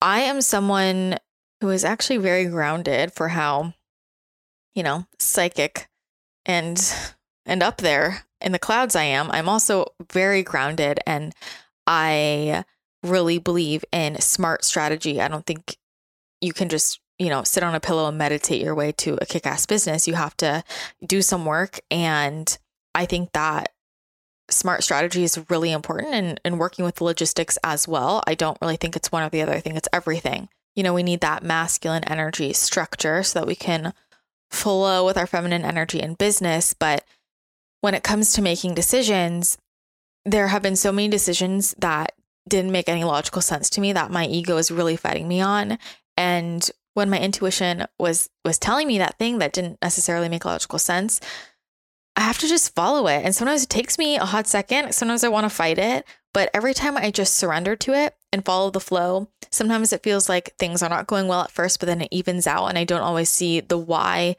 I 0.00 0.20
am 0.20 0.40
someone 0.40 1.18
who 1.60 1.70
is 1.70 1.84
actually 1.84 2.18
very 2.18 2.46
grounded 2.46 3.12
for 3.12 3.28
how, 3.28 3.74
you 4.74 4.82
know, 4.82 5.06
psychic 5.18 5.88
and 6.46 6.78
and 7.48 7.62
up 7.62 7.78
there 7.78 8.24
in 8.40 8.52
the 8.52 8.58
clouds 8.58 8.94
I 8.94 9.04
am, 9.04 9.30
I'm 9.30 9.48
also 9.48 9.86
very 10.12 10.42
grounded 10.42 11.00
and 11.06 11.34
I 11.86 12.64
really 13.02 13.38
believe 13.38 13.84
in 13.92 14.20
smart 14.20 14.64
strategy. 14.64 15.20
I 15.20 15.28
don't 15.28 15.46
think 15.46 15.76
you 16.40 16.52
can 16.52 16.68
just, 16.68 17.00
you 17.18 17.28
know, 17.28 17.42
sit 17.42 17.62
on 17.62 17.74
a 17.74 17.80
pillow 17.80 18.08
and 18.08 18.18
meditate 18.18 18.62
your 18.62 18.74
way 18.74 18.92
to 18.92 19.18
a 19.20 19.26
kick 19.26 19.46
ass 19.46 19.66
business. 19.66 20.06
You 20.06 20.14
have 20.14 20.36
to 20.38 20.62
do 21.04 21.22
some 21.22 21.44
work. 21.44 21.80
And 21.90 22.56
I 22.94 23.06
think 23.06 23.32
that 23.32 23.72
smart 24.50 24.82
strategy 24.82 25.24
is 25.24 25.40
really 25.48 25.72
important 25.72 26.14
and, 26.14 26.40
and 26.44 26.58
working 26.58 26.84
with 26.84 27.00
logistics 27.00 27.58
as 27.64 27.86
well. 27.88 28.22
I 28.26 28.34
don't 28.34 28.58
really 28.60 28.76
think 28.76 28.96
it's 28.96 29.12
one 29.12 29.22
or 29.22 29.28
the 29.28 29.42
other. 29.42 29.52
I 29.52 29.60
think 29.60 29.76
it's 29.76 29.88
everything. 29.92 30.48
You 30.74 30.82
know, 30.82 30.94
we 30.94 31.02
need 31.02 31.20
that 31.20 31.42
masculine 31.42 32.04
energy 32.04 32.52
structure 32.52 33.22
so 33.22 33.40
that 33.40 33.48
we 33.48 33.56
can 33.56 33.92
flow 34.50 35.04
with 35.04 35.18
our 35.18 35.26
feminine 35.26 35.64
energy 35.64 36.00
in 36.00 36.14
business. 36.14 36.72
But 36.72 37.04
when 37.80 37.94
it 37.94 38.02
comes 38.02 38.32
to 38.32 38.42
making 38.42 38.74
decisions, 38.74 39.58
there 40.24 40.48
have 40.48 40.62
been 40.62 40.76
so 40.76 40.92
many 40.92 41.08
decisions 41.08 41.74
that 41.78 42.12
didn't 42.48 42.72
make 42.72 42.88
any 42.88 43.04
logical 43.04 43.42
sense 43.42 43.70
to 43.70 43.80
me 43.80 43.92
that 43.92 44.10
my 44.10 44.26
ego 44.26 44.56
is 44.56 44.70
really 44.70 44.96
fighting 44.96 45.28
me 45.28 45.40
on. 45.40 45.78
And 46.16 46.68
when 46.94 47.10
my 47.10 47.18
intuition 47.20 47.86
was 47.98 48.28
was 48.44 48.58
telling 48.58 48.88
me 48.88 48.98
that 48.98 49.18
thing 49.18 49.38
that 49.38 49.52
didn't 49.52 49.78
necessarily 49.82 50.28
make 50.28 50.44
logical 50.44 50.78
sense, 50.78 51.20
I 52.16 52.22
have 52.22 52.38
to 52.38 52.48
just 52.48 52.74
follow 52.74 53.06
it. 53.06 53.24
And 53.24 53.34
sometimes 53.34 53.62
it 53.62 53.68
takes 53.68 53.98
me 53.98 54.16
a 54.16 54.24
hot 54.24 54.48
second. 54.48 54.92
Sometimes 54.92 55.22
I 55.22 55.28
want 55.28 55.44
to 55.44 55.50
fight 55.50 55.78
it. 55.78 56.04
But 56.34 56.50
every 56.52 56.74
time 56.74 56.96
I 56.96 57.10
just 57.10 57.36
surrender 57.36 57.76
to 57.76 57.94
it 57.94 58.16
and 58.32 58.44
follow 58.44 58.70
the 58.70 58.80
flow, 58.80 59.28
sometimes 59.50 59.92
it 59.92 60.02
feels 60.02 60.28
like 60.28 60.54
things 60.58 60.82
are 60.82 60.90
not 60.90 61.06
going 61.06 61.28
well 61.28 61.42
at 61.42 61.50
first, 61.50 61.78
but 61.78 61.86
then 61.86 62.02
it 62.02 62.08
evens 62.10 62.46
out. 62.46 62.66
And 62.66 62.76
I 62.76 62.84
don't 62.84 63.00
always 63.00 63.30
see 63.30 63.60
the 63.60 63.78
why 63.78 64.36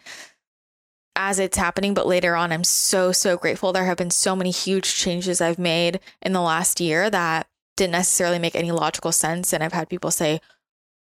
as 1.20 1.38
it's 1.38 1.58
happening, 1.58 1.94
but 1.94 2.08
later 2.08 2.34
on, 2.38 2.54
I'm 2.54 2.64
so, 2.64 3.12
so 3.12 3.36
grateful. 3.36 3.74
There 3.74 3.86
have 3.86 3.98
been 3.98 4.10
so 4.10 4.38
many 4.38 4.52
huge 4.52 4.96
changes 4.96 5.42
I've 5.42 5.60
made 5.60 6.00
in 6.22 6.32
the 6.32 6.42
last 6.42 6.80
year 6.80 7.10
that 7.10 7.48
didn't 7.76 7.92
necessarily 7.92 8.40
make 8.40 8.56
any 8.56 8.72
logical 8.72 9.12
sense. 9.12 9.52
And 9.52 9.62
I've 9.62 9.74
had 9.74 9.90
people 9.90 10.12
say, 10.12 10.40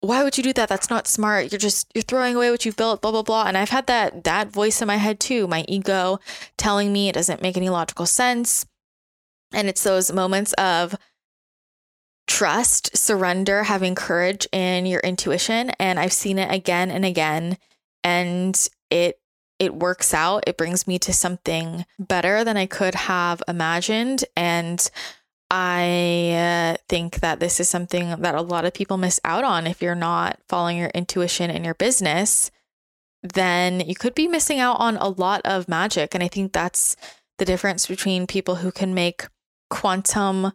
why 0.00 0.24
would 0.24 0.36
you 0.36 0.42
do 0.42 0.52
that? 0.54 0.68
That's 0.68 0.90
not 0.90 1.06
smart. 1.06 1.52
You're 1.52 1.60
just 1.60 1.92
you're 1.94 2.02
throwing 2.02 2.34
away 2.34 2.50
what 2.50 2.64
you've 2.64 2.76
built, 2.76 3.02
blah 3.02 3.12
blah 3.12 3.22
blah. 3.22 3.44
And 3.44 3.56
I've 3.56 3.68
had 3.68 3.86
that 3.86 4.24
that 4.24 4.48
voice 4.48 4.80
in 4.82 4.88
my 4.88 4.96
head 4.96 5.20
too, 5.20 5.46
my 5.46 5.64
ego 5.68 6.18
telling 6.56 6.92
me 6.92 7.08
it 7.08 7.14
doesn't 7.14 7.42
make 7.42 7.56
any 7.56 7.68
logical 7.68 8.06
sense. 8.06 8.66
And 9.52 9.68
it's 9.68 9.84
those 9.84 10.10
moments 10.10 10.54
of 10.54 10.96
trust, 12.26 12.96
surrender, 12.96 13.64
having 13.64 13.94
courage 13.94 14.48
in 14.50 14.86
your 14.86 15.00
intuition. 15.00 15.70
And 15.78 16.00
I've 16.00 16.12
seen 16.12 16.38
it 16.38 16.52
again 16.52 16.90
and 16.90 17.04
again. 17.04 17.58
And 18.02 18.58
it 18.90 19.19
it 19.60 19.74
works 19.74 20.14
out. 20.14 20.42
It 20.46 20.56
brings 20.56 20.88
me 20.88 20.98
to 21.00 21.12
something 21.12 21.84
better 21.98 22.42
than 22.42 22.56
I 22.56 22.66
could 22.66 22.94
have 22.94 23.42
imagined. 23.46 24.24
And 24.34 24.90
I 25.50 26.74
uh, 26.74 26.82
think 26.88 27.20
that 27.20 27.40
this 27.40 27.60
is 27.60 27.68
something 27.68 28.08
that 28.08 28.34
a 28.34 28.40
lot 28.40 28.64
of 28.64 28.72
people 28.72 28.96
miss 28.96 29.20
out 29.22 29.44
on. 29.44 29.66
If 29.66 29.82
you're 29.82 29.94
not 29.94 30.40
following 30.48 30.78
your 30.78 30.88
intuition 30.88 31.50
in 31.50 31.62
your 31.62 31.74
business, 31.74 32.50
then 33.22 33.80
you 33.80 33.94
could 33.94 34.14
be 34.14 34.26
missing 34.26 34.60
out 34.60 34.80
on 34.80 34.96
a 34.96 35.08
lot 35.08 35.42
of 35.44 35.68
magic. 35.68 36.14
And 36.14 36.24
I 36.24 36.28
think 36.28 36.52
that's 36.52 36.96
the 37.38 37.44
difference 37.44 37.86
between 37.86 38.26
people 38.26 38.56
who 38.56 38.72
can 38.72 38.94
make 38.94 39.26
quantum 39.68 40.52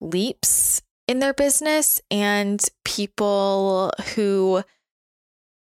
leaps 0.00 0.80
in 1.08 1.18
their 1.18 1.34
business 1.34 2.00
and 2.08 2.62
people 2.84 3.92
who 4.14 4.62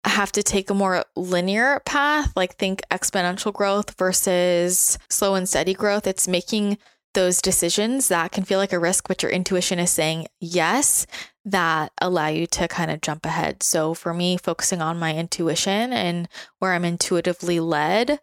have 0.05 0.31
to 0.33 0.43
take 0.43 0.69
a 0.69 0.73
more 0.73 1.03
linear 1.15 1.81
path, 1.85 2.31
like 2.35 2.55
think 2.55 2.81
exponential 2.91 3.53
growth 3.53 3.97
versus 3.97 4.97
slow 5.09 5.35
and 5.35 5.47
steady 5.47 5.73
growth. 5.73 6.07
It's 6.07 6.27
making 6.27 6.77
those 7.13 7.41
decisions 7.41 8.07
that 8.07 8.31
can 8.31 8.43
feel 8.43 8.59
like 8.59 8.73
a 8.73 8.79
risk, 8.79 9.07
but 9.07 9.23
your 9.23 9.31
intuition 9.31 9.79
is 9.79 9.91
saying 9.91 10.27
yes, 10.39 11.07
that 11.43 11.91
allow 11.99 12.27
you 12.27 12.45
to 12.47 12.67
kind 12.67 12.91
of 12.91 13.01
jump 13.01 13.25
ahead. 13.25 13.63
So 13.63 13.93
for 13.93 14.13
me, 14.13 14.37
focusing 14.37 14.81
on 14.81 14.99
my 14.99 15.15
intuition 15.15 15.91
and 15.91 16.29
where 16.59 16.73
I'm 16.73 16.85
intuitively 16.85 17.59
led 17.59 18.19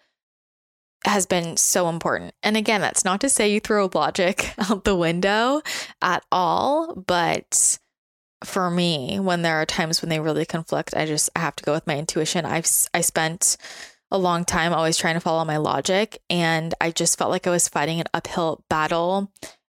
has 1.04 1.26
been 1.26 1.56
so 1.56 1.88
important. 1.88 2.34
And 2.42 2.56
again, 2.56 2.80
that's 2.80 3.04
not 3.04 3.20
to 3.20 3.28
say 3.28 3.50
you 3.50 3.60
throw 3.60 3.90
logic 3.92 4.54
out 4.70 4.84
the 4.84 4.96
window 4.96 5.62
at 6.00 6.24
all, 6.30 6.94
but 6.94 7.78
for 8.44 8.70
me, 8.70 9.18
when 9.18 9.42
there 9.42 9.56
are 9.56 9.66
times 9.66 10.02
when 10.02 10.08
they 10.08 10.20
really 10.20 10.44
conflict, 10.44 10.94
I 10.94 11.06
just 11.06 11.30
I 11.34 11.40
have 11.40 11.56
to 11.56 11.64
go 11.64 11.72
with 11.72 11.86
my 11.86 11.98
intuition. 11.98 12.44
I've 12.44 12.68
I 12.92 13.00
spent 13.00 13.56
a 14.10 14.18
long 14.18 14.44
time 14.44 14.72
always 14.72 14.96
trying 14.96 15.14
to 15.14 15.20
follow 15.20 15.44
my 15.44 15.56
logic 15.56 16.22
and 16.30 16.74
I 16.80 16.90
just 16.92 17.18
felt 17.18 17.30
like 17.30 17.46
I 17.46 17.50
was 17.50 17.68
fighting 17.68 17.98
an 17.98 18.06
uphill 18.14 18.64
battle 18.68 19.32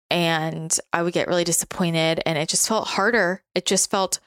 and 0.09 0.75
I 0.91 1.01
would 1.03 1.13
get 1.13 1.27
really 1.27 1.43
disappointed 1.43 2.21
and 2.25 2.37
it 2.37 2.49
just 2.49 2.67
felt 2.67 2.89
harder. 2.89 3.43
It 3.55 3.65
just 3.65 3.89
felt 3.89 4.19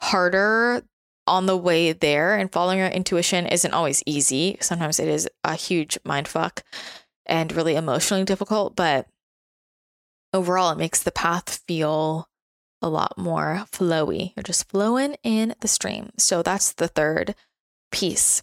harder 0.00 0.82
on 1.26 1.46
the 1.46 1.56
way 1.56 1.92
there 1.92 2.36
and 2.36 2.52
following 2.52 2.78
your 2.78 2.88
intuition 2.88 3.46
isn't 3.46 3.74
always 3.74 4.02
easy. 4.06 4.56
Sometimes 4.60 4.98
it 4.98 5.08
is 5.08 5.28
a 5.42 5.54
huge 5.54 5.98
mind 6.04 6.28
fuck 6.28 6.62
and 7.26 7.52
really 7.52 7.74
emotionally 7.74 8.24
difficult, 8.24 8.76
but 8.76 9.06
overall 10.32 10.70
it 10.70 10.78
makes 10.78 11.02
the 11.02 11.12
path 11.12 11.62
feel 11.66 12.28
a 12.82 12.88
lot 12.88 13.16
more 13.16 13.64
flowy. 13.72 14.32
You're 14.36 14.42
just 14.42 14.68
flowing 14.68 15.16
in 15.22 15.54
the 15.60 15.68
stream. 15.68 16.10
So 16.18 16.42
that's 16.42 16.72
the 16.72 16.88
third 16.88 17.34
piece. 17.90 18.42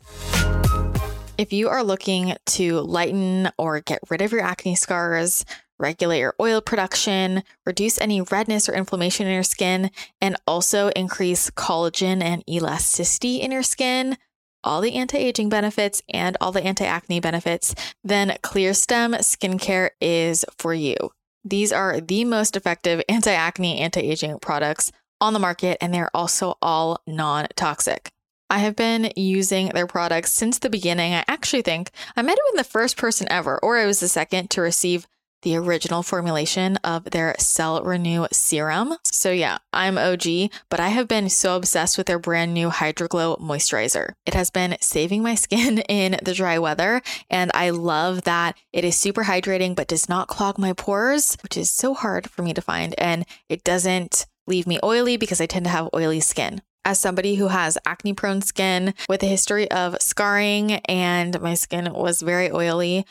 If 1.38 1.52
you 1.52 1.70
are 1.70 1.84
looking 1.84 2.36
to 2.48 2.82
lighten 2.82 3.50
or 3.58 3.80
get 3.80 4.00
rid 4.10 4.22
of 4.22 4.32
your 4.32 4.42
acne 4.42 4.76
scars, 4.76 5.44
regulate 5.80 6.20
your 6.20 6.36
oil 6.40 6.62
production, 6.62 7.44
reduce 7.66 8.00
any 8.00 8.22
redness 8.22 8.70
or 8.70 8.74
inflammation 8.74 9.28
in 9.28 9.34
your 9.34 9.44
skin, 9.44 9.90
and 10.22 10.36
also 10.46 10.90
increase 10.90 11.50
collagen 11.50 12.22
and 12.22 12.48
elasticity 12.48 13.38
in 13.38 13.52
your 13.52 13.64
skin, 13.64 14.18
all 14.64 14.82
the 14.82 14.94
anti 14.94 15.18
aging 15.18 15.50
benefits 15.50 16.02
and 16.14 16.38
all 16.40 16.52
the 16.52 16.64
anti 16.64 16.86
acne 16.86 17.20
benefits, 17.20 17.74
then 18.04 18.38
ClearStem 18.44 19.16
skincare 19.16 19.90
is 20.00 20.46
for 20.58 20.74
you. 20.74 21.12
These 21.44 21.72
are 21.72 22.00
the 22.00 22.26
most 22.26 22.56
effective 22.56 23.02
anti 23.10 23.32
acne, 23.32 23.80
anti 23.80 24.02
aging 24.02 24.40
products 24.40 24.92
on 25.20 25.34
the 25.34 25.40
market, 25.40 25.78
and 25.82 25.94
they're 25.94 26.16
also 26.16 26.58
all 26.62 27.02
non 27.08 27.48
toxic. 27.56 28.12
I 28.50 28.58
have 28.58 28.76
been 28.76 29.14
using 29.16 29.70
their 29.70 29.88
products 29.88 30.34
since 30.34 30.60
the 30.60 30.70
beginning. 30.70 31.14
I 31.14 31.24
actually 31.28 31.62
think 31.62 31.90
I 32.18 32.22
might 32.22 32.32
have 32.32 32.54
been 32.54 32.58
the 32.58 32.64
first 32.66 32.98
person 32.98 33.28
ever, 33.30 33.58
or 33.64 33.78
I 33.78 33.86
was 33.86 34.02
the 34.02 34.10
second 34.10 34.50
to 34.52 34.62
receive 34.62 35.08
the 35.42 35.56
original 35.56 36.04
formulation 36.04 36.78
of 36.78 37.06
their 37.06 37.36
Cell 37.40 37.82
Renew 37.84 38.28
serum. 38.32 38.96
So, 39.04 39.32
yeah, 39.32 39.58
I'm 39.74 39.98
OG, 39.98 40.52
but 40.70 40.80
I 40.80 40.90
have 40.90 41.08
been 41.08 41.30
so 41.30 41.56
obsessed 41.56 41.98
with 41.98 42.08
their 42.08 42.20
brand 42.20 42.54
new 42.54 42.70
Hydroglow 42.70 43.40
moisturizer. 43.40 44.14
It 44.26 44.34
has 44.34 44.50
been 44.50 44.78
saving 44.82 45.24
my 45.24 45.36
skin 45.42 45.80
in 45.80 46.18
the 46.24 46.34
dry 46.34 46.60
weather, 46.60 47.02
and 47.30 47.52
I 47.54 47.72
love 47.72 48.24
that 48.24 48.58
it 48.72 48.84
is 48.84 48.96
super 48.96 49.24
hydrating 49.24 49.76
but 49.76 49.88
does 49.88 50.08
not 50.08 50.28
clog 50.28 50.58
my 50.58 50.74
pores, 50.74 51.38
which 51.44 51.58
is 51.58 51.72
so 51.72 51.94
hard 51.94 52.30
for 52.30 52.44
me 52.44 52.54
to 52.54 52.62
find, 52.62 52.96
and 52.98 53.26
it 53.50 53.64
doesn't 53.64 54.26
leave 54.48 54.68
me 54.68 54.80
oily 54.84 55.18
because 55.18 55.42
I 55.42 55.46
tend 55.46 55.66
to 55.66 55.72
have 55.72 55.90
oily 55.94 56.20
skin 56.20 56.62
as 56.84 57.00
somebody 57.00 57.36
who 57.36 57.50
has 57.50 57.78
acne 57.86 58.14
prone 58.14 58.42
skin 58.42 58.94
with 59.08 59.24
a 59.24 59.28
history 59.28 59.70
of 59.72 59.96
scarring 60.02 60.74
and 60.86 61.40
my 61.42 61.54
skin 61.54 61.94
was 61.94 62.22
very 62.22 62.52
oily, 62.52 63.06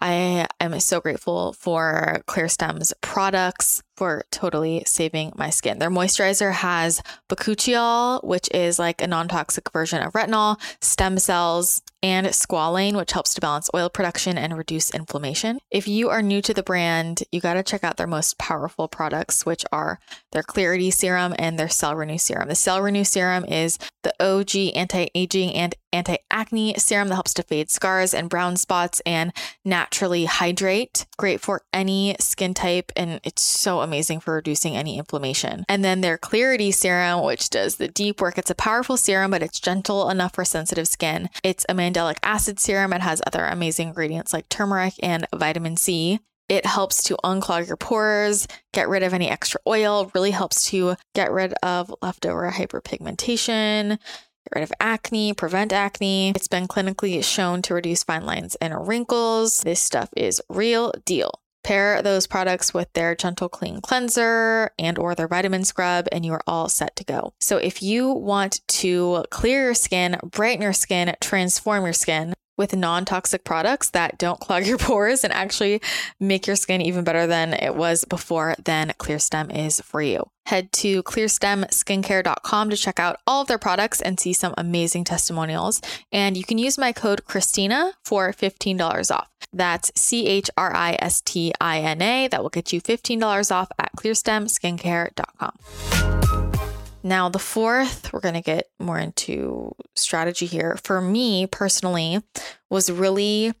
I 0.00 0.46
am 0.60 0.78
so 0.80 1.00
grateful 1.00 1.52
for 1.52 2.22
ClearStem's 2.26 2.92
products 3.00 3.82
for 3.96 4.24
totally 4.30 4.82
saving 4.86 5.32
my 5.36 5.50
skin. 5.50 5.78
Their 5.78 5.90
moisturizer 5.90 6.52
has 6.52 7.02
bakuchiol, 7.28 8.24
which 8.24 8.48
is 8.52 8.78
like 8.78 9.00
a 9.00 9.06
non 9.06 9.28
toxic 9.28 9.70
version 9.72 10.02
of 10.02 10.12
retinol, 10.12 10.60
stem 10.80 11.18
cells, 11.18 11.82
and 12.04 12.26
squalane, 12.26 12.94
which 12.96 13.12
helps 13.12 13.32
to 13.32 13.40
balance 13.40 13.70
oil 13.74 13.88
production 13.88 14.36
and 14.36 14.58
reduce 14.58 14.90
inflammation. 14.90 15.58
If 15.70 15.88
you 15.88 16.10
are 16.10 16.20
new 16.20 16.42
to 16.42 16.52
the 16.52 16.62
brand, 16.62 17.22
you 17.32 17.40
got 17.40 17.54
to 17.54 17.62
check 17.62 17.82
out 17.82 17.96
their 17.96 18.06
most 18.06 18.36
powerful 18.36 18.88
products, 18.88 19.46
which 19.46 19.64
are 19.72 19.98
their 20.32 20.42
Clarity 20.42 20.90
Serum 20.90 21.34
and 21.38 21.58
their 21.58 21.70
Cell 21.70 21.96
Renew 21.96 22.18
Serum. 22.18 22.48
The 22.48 22.54
Cell 22.56 22.82
Renew 22.82 23.04
Serum 23.04 23.46
is 23.46 23.78
the 24.02 24.12
OG 24.22 24.76
anti 24.76 25.08
aging 25.14 25.54
and 25.54 25.74
anti 25.94 26.18
acne 26.30 26.74
serum 26.76 27.08
that 27.08 27.14
helps 27.14 27.32
to 27.34 27.42
fade 27.42 27.70
scars 27.70 28.12
and 28.12 28.28
brown 28.28 28.56
spots 28.58 29.00
and 29.06 29.32
naturally 29.64 30.26
hydrate. 30.26 31.06
Great 31.16 31.40
for 31.40 31.62
any 31.72 32.16
skin 32.20 32.52
type, 32.52 32.92
and 32.96 33.18
it's 33.24 33.40
so 33.40 33.80
amazing 33.84 34.20
for 34.20 34.34
reducing 34.34 34.76
any 34.76 34.98
inflammation. 34.98 35.64
And 35.68 35.84
then 35.84 36.00
their 36.00 36.18
Clarity 36.18 36.72
Serum, 36.72 37.22
which 37.24 37.50
does 37.50 37.76
the 37.76 37.88
deep 37.88 38.20
work. 38.20 38.38
It's 38.38 38.50
a 38.50 38.54
powerful 38.54 38.96
serum, 38.96 39.30
but 39.30 39.42
it's 39.42 39.60
gentle 39.60 40.10
enough 40.10 40.34
for 40.34 40.44
sensitive 40.44 40.88
skin. 40.88 41.30
It's 41.42 41.64
a 41.68 41.74
mandelic 41.74 42.16
acid 42.22 42.58
serum. 42.58 42.92
It 42.92 43.02
has 43.02 43.22
other 43.26 43.44
amazing 43.44 43.88
ingredients 43.88 44.32
like 44.32 44.48
turmeric 44.48 44.94
and 45.02 45.26
vitamin 45.34 45.76
C. 45.76 46.20
It 46.48 46.66
helps 46.66 47.02
to 47.04 47.16
unclog 47.24 47.68
your 47.68 47.76
pores, 47.78 48.46
get 48.72 48.88
rid 48.88 49.02
of 49.02 49.14
any 49.14 49.30
extra 49.30 49.60
oil, 49.66 50.10
really 50.14 50.30
helps 50.30 50.68
to 50.70 50.96
get 51.14 51.32
rid 51.32 51.54
of 51.62 51.94
leftover 52.02 52.50
hyperpigmentation, 52.50 53.88
get 53.88 54.54
rid 54.54 54.62
of 54.62 54.72
acne, 54.78 55.32
prevent 55.32 55.72
acne. 55.72 56.30
It's 56.30 56.48
been 56.48 56.68
clinically 56.68 57.24
shown 57.24 57.62
to 57.62 57.74
reduce 57.74 58.04
fine 58.04 58.26
lines 58.26 58.56
and 58.56 58.86
wrinkles. 58.86 59.62
This 59.62 59.82
stuff 59.82 60.10
is 60.16 60.42
real 60.50 60.92
deal. 61.06 61.40
Pair 61.64 62.02
those 62.02 62.26
products 62.26 62.72
with 62.72 62.92
their 62.92 63.14
gentle 63.14 63.48
clean 63.48 63.80
cleanser 63.80 64.70
and 64.78 64.98
or 64.98 65.14
their 65.14 65.28
vitamin 65.28 65.64
scrub 65.64 66.06
and 66.12 66.24
you 66.24 66.32
are 66.32 66.42
all 66.46 66.68
set 66.68 66.94
to 66.96 67.04
go. 67.04 67.32
So 67.40 67.56
if 67.56 67.82
you 67.82 68.12
want 68.12 68.60
to 68.68 69.24
clear 69.30 69.64
your 69.64 69.74
skin, 69.74 70.18
brighten 70.22 70.62
your 70.62 70.72
skin, 70.72 71.16
transform 71.20 71.84
your 71.84 71.92
skin, 71.94 72.34
with 72.56 72.74
non 72.74 73.04
toxic 73.04 73.44
products 73.44 73.90
that 73.90 74.18
don't 74.18 74.40
clog 74.40 74.66
your 74.66 74.78
pores 74.78 75.24
and 75.24 75.32
actually 75.32 75.80
make 76.20 76.46
your 76.46 76.56
skin 76.56 76.80
even 76.80 77.04
better 77.04 77.26
than 77.26 77.54
it 77.54 77.74
was 77.74 78.04
before, 78.04 78.54
then 78.64 78.92
ClearStem 78.98 79.54
is 79.54 79.80
for 79.80 80.02
you. 80.02 80.24
Head 80.46 80.72
to 80.72 81.02
clearstemskincare.com 81.04 82.70
to 82.70 82.76
check 82.76 83.00
out 83.00 83.16
all 83.26 83.42
of 83.42 83.48
their 83.48 83.58
products 83.58 84.02
and 84.02 84.20
see 84.20 84.34
some 84.34 84.52
amazing 84.58 85.04
testimonials. 85.04 85.80
And 86.12 86.36
you 86.36 86.44
can 86.44 86.58
use 86.58 86.76
my 86.76 86.92
code 86.92 87.24
Christina 87.24 87.94
for 88.04 88.30
$15 88.30 89.14
off. 89.14 89.30
That's 89.52 89.90
C 89.94 90.26
H 90.26 90.50
R 90.56 90.74
I 90.74 90.96
S 90.98 91.20
T 91.22 91.52
I 91.60 91.80
N 91.80 92.02
A. 92.02 92.28
That 92.28 92.42
will 92.42 92.50
get 92.50 92.72
you 92.72 92.80
$15 92.80 93.54
off 93.54 93.68
at 93.78 93.92
clearstemskincare.com. 93.96 96.43
Now, 97.06 97.28
the 97.28 97.38
fourth, 97.38 98.10
we're 98.14 98.20
going 98.20 98.34
to 98.34 98.40
get 98.40 98.70
more 98.80 98.98
into 98.98 99.76
strategy 99.94 100.46
here. 100.46 100.78
For 100.82 101.02
me 101.02 101.46
personally, 101.46 102.22
was 102.70 102.90
really 102.90 103.52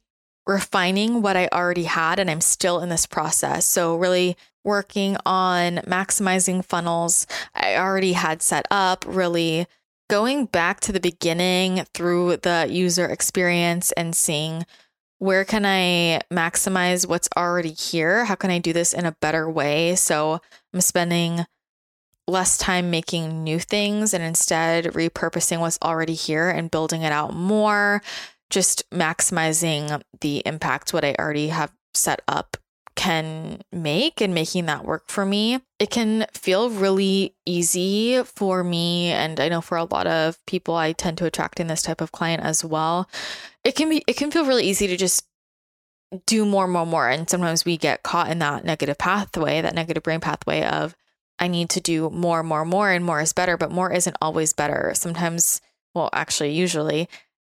refining 0.46 1.20
what 1.20 1.36
I 1.36 1.48
already 1.52 1.84
had, 1.84 2.18
and 2.18 2.30
I'm 2.30 2.40
still 2.40 2.80
in 2.80 2.88
this 2.88 3.04
process. 3.04 3.66
So, 3.66 3.96
really 3.96 4.38
working 4.64 5.18
on 5.26 5.76
maximizing 5.86 6.64
funnels 6.64 7.26
I 7.54 7.76
already 7.76 8.14
had 8.14 8.40
set 8.40 8.64
up, 8.70 9.04
really 9.06 9.66
going 10.08 10.46
back 10.46 10.80
to 10.80 10.92
the 10.92 11.00
beginning 11.00 11.84
through 11.92 12.38
the 12.38 12.66
user 12.70 13.04
experience 13.06 13.92
and 13.92 14.16
seeing 14.16 14.64
where 15.18 15.44
can 15.44 15.66
I 15.66 16.20
maximize 16.32 17.06
what's 17.06 17.28
already 17.36 17.72
here? 17.72 18.24
How 18.24 18.36
can 18.36 18.50
I 18.50 18.58
do 18.58 18.72
this 18.72 18.94
in 18.94 19.04
a 19.04 19.16
better 19.20 19.50
way? 19.50 19.96
So, 19.96 20.40
I'm 20.72 20.80
spending 20.80 21.44
less 22.26 22.56
time 22.56 22.90
making 22.90 23.44
new 23.44 23.58
things 23.58 24.14
and 24.14 24.24
instead 24.24 24.84
repurposing 24.86 25.60
what's 25.60 25.78
already 25.82 26.14
here 26.14 26.48
and 26.48 26.70
building 26.70 27.02
it 27.02 27.12
out 27.12 27.34
more, 27.34 28.02
just 28.50 28.88
maximizing 28.90 30.00
the 30.20 30.42
impact 30.46 30.92
what 30.92 31.04
I 31.04 31.14
already 31.18 31.48
have 31.48 31.72
set 31.92 32.22
up 32.26 32.56
can 32.96 33.60
make 33.72 34.20
and 34.20 34.34
making 34.34 34.66
that 34.66 34.84
work 34.84 35.04
for 35.08 35.26
me. 35.26 35.60
It 35.78 35.90
can 35.90 36.26
feel 36.32 36.70
really 36.70 37.34
easy 37.44 38.22
for 38.22 38.62
me 38.62 39.08
and 39.08 39.40
I 39.40 39.48
know 39.48 39.60
for 39.60 39.76
a 39.76 39.84
lot 39.84 40.06
of 40.06 40.38
people 40.46 40.76
I 40.76 40.92
tend 40.92 41.18
to 41.18 41.26
attract 41.26 41.58
in 41.58 41.66
this 41.66 41.82
type 41.82 42.00
of 42.00 42.12
client 42.12 42.42
as 42.42 42.64
well. 42.64 43.08
It 43.64 43.74
can 43.74 43.88
be 43.88 44.04
it 44.06 44.16
can 44.16 44.30
feel 44.30 44.44
really 44.44 44.64
easy 44.64 44.86
to 44.86 44.96
just 44.96 45.26
do 46.26 46.46
more 46.46 46.68
more 46.68 46.86
more 46.86 47.08
and 47.08 47.28
sometimes 47.28 47.64
we 47.64 47.76
get 47.76 48.04
caught 48.04 48.30
in 48.30 48.38
that 48.38 48.64
negative 48.64 48.98
pathway, 48.98 49.60
that 49.60 49.74
negative 49.74 50.04
brain 50.04 50.20
pathway 50.20 50.62
of 50.62 50.94
I 51.38 51.48
need 51.48 51.70
to 51.70 51.80
do 51.80 52.10
more, 52.10 52.42
more, 52.42 52.64
more, 52.64 52.90
and 52.90 53.04
more 53.04 53.20
is 53.20 53.32
better, 53.32 53.56
but 53.56 53.72
more 53.72 53.92
isn't 53.92 54.16
always 54.20 54.52
better. 54.52 54.92
Sometimes, 54.94 55.60
well, 55.94 56.10
actually, 56.12 56.52
usually, 56.52 57.08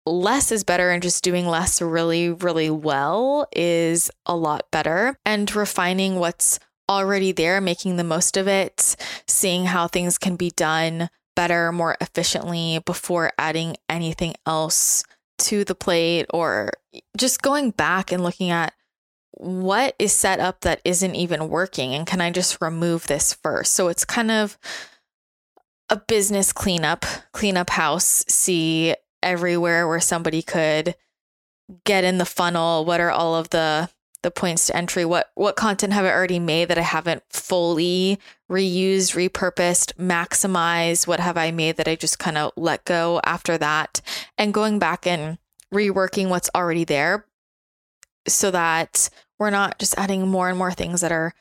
less 0.05 0.51
is 0.51 0.63
better, 0.63 0.91
and 0.91 1.03
just 1.03 1.23
doing 1.23 1.47
less 1.47 1.81
really, 1.81 2.29
really 2.29 2.69
well 2.69 3.47
is 3.55 4.09
a 4.25 4.35
lot 4.35 4.71
better. 4.71 5.17
And 5.25 5.53
refining 5.55 6.15
what's 6.15 6.59
already 6.89 7.31
there, 7.31 7.59
making 7.61 7.97
the 7.97 8.03
most 8.03 8.37
of 8.37 8.47
it, 8.47 8.95
seeing 9.27 9.65
how 9.65 9.87
things 9.87 10.17
can 10.17 10.35
be 10.35 10.51
done 10.51 11.09
better, 11.35 11.71
more 11.71 11.97
efficiently 11.99 12.79
before 12.85 13.33
adding 13.37 13.75
anything 13.89 14.35
else 14.45 15.03
to 15.37 15.65
the 15.65 15.75
plate 15.75 16.25
or 16.29 16.71
just 17.17 17.41
going 17.41 17.71
back 17.71 18.11
and 18.11 18.23
looking 18.23 18.49
at 18.51 18.73
what 19.37 19.95
is 19.99 20.13
set 20.13 20.39
up 20.39 20.61
that 20.61 20.81
isn't 20.85 21.15
even 21.15 21.49
working 21.49 21.93
and 21.93 22.07
can 22.07 22.21
I 22.21 22.31
just 22.31 22.61
remove 22.61 23.07
this 23.07 23.33
first? 23.33 23.73
So 23.73 23.89
it's 23.89 24.05
kind 24.05 24.31
of 24.31 24.57
a 25.89 25.97
business 25.97 26.51
cleanup, 26.51 27.05
cleanup 27.31 27.69
house, 27.69 28.23
see 28.27 28.95
everywhere 29.21 29.87
where 29.87 29.99
somebody 29.99 30.41
could 30.41 30.95
get 31.83 32.03
in 32.03 32.17
the 32.17 32.25
funnel. 32.25 32.85
What 32.85 33.01
are 33.01 33.11
all 33.11 33.35
of 33.35 33.49
the 33.49 33.89
the 34.23 34.31
points 34.31 34.67
to 34.67 34.75
entry? 34.75 35.05
What 35.05 35.31
what 35.35 35.55
content 35.55 35.93
have 35.93 36.05
I 36.05 36.11
already 36.11 36.39
made 36.39 36.69
that 36.69 36.77
I 36.77 36.83
haven't 36.83 37.23
fully 37.29 38.19
reused, 38.49 39.15
repurposed, 39.15 39.93
maximized? 39.95 41.07
What 41.07 41.19
have 41.19 41.37
I 41.37 41.51
made 41.51 41.77
that 41.77 41.87
I 41.87 41.95
just 41.95 42.19
kind 42.19 42.37
of 42.37 42.51
let 42.55 42.85
go 42.85 43.19
after 43.23 43.57
that? 43.57 44.01
And 44.37 44.53
going 44.53 44.79
back 44.79 45.05
and 45.05 45.37
reworking 45.73 46.29
what's 46.29 46.49
already 46.55 46.85
there 46.85 47.25
so 48.27 48.51
that 48.51 49.09
we're 49.39 49.49
not 49.49 49.79
just 49.79 49.97
adding 49.97 50.27
more 50.27 50.49
and 50.49 50.57
more 50.57 50.71
things 50.71 51.01
that 51.01 51.11
are 51.11 51.33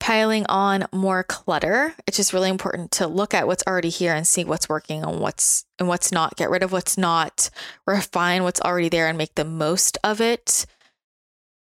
piling 0.00 0.44
on 0.46 0.86
more 0.92 1.24
clutter. 1.24 1.94
It's 2.06 2.16
just 2.16 2.32
really 2.32 2.50
important 2.50 2.90
to 2.92 3.06
look 3.06 3.34
at 3.34 3.46
what's 3.46 3.64
already 3.66 3.88
here 3.88 4.14
and 4.14 4.26
see 4.26 4.44
what's 4.44 4.68
working 4.68 5.02
and 5.02 5.20
what's 5.20 5.64
and 5.78 5.88
what's 5.88 6.12
not. 6.12 6.36
Get 6.36 6.50
rid 6.50 6.62
of 6.62 6.72
what's 6.72 6.98
not, 6.98 7.50
refine 7.86 8.42
what's 8.42 8.60
already 8.60 8.88
there 8.88 9.08
and 9.08 9.18
make 9.18 9.34
the 9.34 9.44
most 9.44 9.98
of 10.04 10.20
it 10.20 10.66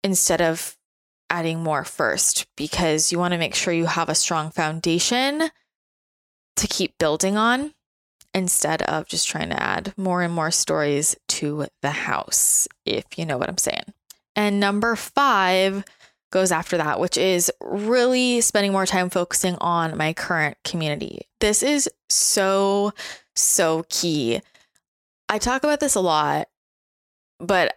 instead 0.03 0.41
of 0.41 0.76
adding 1.30 1.62
more 1.62 1.85
first 1.85 2.47
because 2.57 3.12
you 3.12 3.18
want 3.18 3.33
to 3.33 3.39
make 3.39 3.55
sure 3.55 3.72
you 3.72 3.87
have 3.87 4.09
a 4.09 4.14
strong 4.14 4.51
foundation 4.51 5.51
to 6.57 6.66
keep 6.68 6.99
building 6.99 7.37
on 7.37 7.72
instead 8.35 8.83
of 8.83 9.09
just 9.09 9.28
trying 9.28 9.49
to 9.49 9.62
add 9.62 9.95
more 9.97 10.22
and 10.22 10.33
more 10.33 10.51
stories 10.51 11.16
to 11.28 11.66
the 11.80 11.91
house, 11.91 12.66
if 12.85 13.05
you 13.16 13.26
know 13.26 13.39
what 13.39 13.49
I'm 13.49 13.59
saying. 13.59 13.93
And 14.37 14.61
number 14.61 14.97
five 14.97 15.85
goes 16.30 16.51
after 16.51 16.78
that, 16.78 16.99
which 16.99 17.16
is 17.16 17.53
really 17.61 18.41
spending 18.41 18.72
more 18.72 18.87
time 18.87 19.11
focusing 19.11 19.57
on 19.57 19.97
my 19.97 20.12
current 20.12 20.57
community. 20.64 21.22
This 21.41 21.62
is 21.62 21.89
so, 22.09 22.93
so 23.37 23.85
key. 23.89 24.41
I 25.28 25.39
talk 25.39 25.62
about 25.62 25.80
this 25.80 25.95
a 25.95 26.01
lot, 26.01 26.49
but 27.39 27.76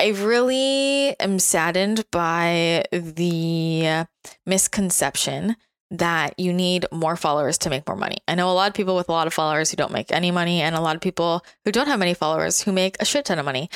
I 0.00 0.08
really 0.08 1.14
am 1.20 1.38
saddened 1.38 2.04
by 2.10 2.84
the 2.90 4.06
misconception 4.46 5.56
that 5.90 6.38
you 6.38 6.52
need 6.52 6.86
more 6.92 7.16
followers 7.16 7.58
to 7.58 7.70
make 7.70 7.86
more 7.86 7.96
money. 7.96 8.18
I 8.28 8.34
know 8.34 8.50
a 8.50 8.54
lot 8.54 8.68
of 8.68 8.74
people 8.74 8.96
with 8.96 9.08
a 9.08 9.12
lot 9.12 9.26
of 9.26 9.34
followers 9.34 9.70
who 9.70 9.76
don't 9.76 9.92
make 9.92 10.12
any 10.12 10.30
money, 10.30 10.62
and 10.62 10.74
a 10.74 10.80
lot 10.80 10.94
of 10.94 11.02
people 11.02 11.44
who 11.64 11.72
don't 11.72 11.88
have 11.88 11.98
many 11.98 12.14
followers 12.14 12.62
who 12.62 12.72
make 12.72 12.96
a 13.00 13.04
shit 13.04 13.24
ton 13.24 13.38
of 13.38 13.44
money. 13.44 13.68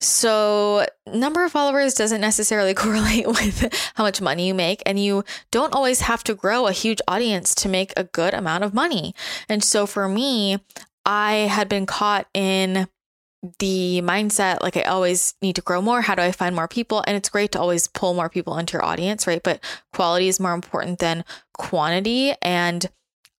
So, 0.00 0.86
number 1.06 1.44
of 1.44 1.52
followers 1.52 1.94
doesn't 1.94 2.20
necessarily 2.20 2.74
correlate 2.84 3.26
with 3.26 3.72
how 3.94 4.04
much 4.04 4.20
money 4.20 4.46
you 4.46 4.54
make, 4.54 4.82
and 4.84 4.98
you 4.98 5.24
don't 5.50 5.74
always 5.74 6.02
have 6.02 6.24
to 6.24 6.34
grow 6.34 6.66
a 6.66 6.72
huge 6.72 7.00
audience 7.08 7.54
to 7.56 7.68
make 7.68 7.92
a 7.96 8.04
good 8.04 8.34
amount 8.34 8.64
of 8.64 8.74
money. 8.74 9.14
And 9.48 9.62
so, 9.64 9.86
for 9.86 10.08
me, 10.08 10.58
I 11.06 11.32
had 11.32 11.68
been 11.68 11.86
caught 11.86 12.26
in 12.34 12.88
the 13.58 14.00
mindset 14.02 14.62
like 14.62 14.76
I 14.76 14.82
always 14.82 15.34
need 15.42 15.56
to 15.56 15.62
grow 15.62 15.82
more. 15.82 16.00
How 16.00 16.14
do 16.14 16.22
I 16.22 16.32
find 16.32 16.56
more 16.56 16.68
people? 16.68 17.04
And 17.06 17.16
it's 17.16 17.28
great 17.28 17.52
to 17.52 17.60
always 17.60 17.88
pull 17.88 18.14
more 18.14 18.30
people 18.30 18.56
into 18.56 18.74
your 18.74 18.84
audience, 18.84 19.26
right? 19.26 19.42
But 19.42 19.62
quality 19.92 20.28
is 20.28 20.40
more 20.40 20.54
important 20.54 20.98
than 20.98 21.24
quantity. 21.52 22.34
And 22.40 22.86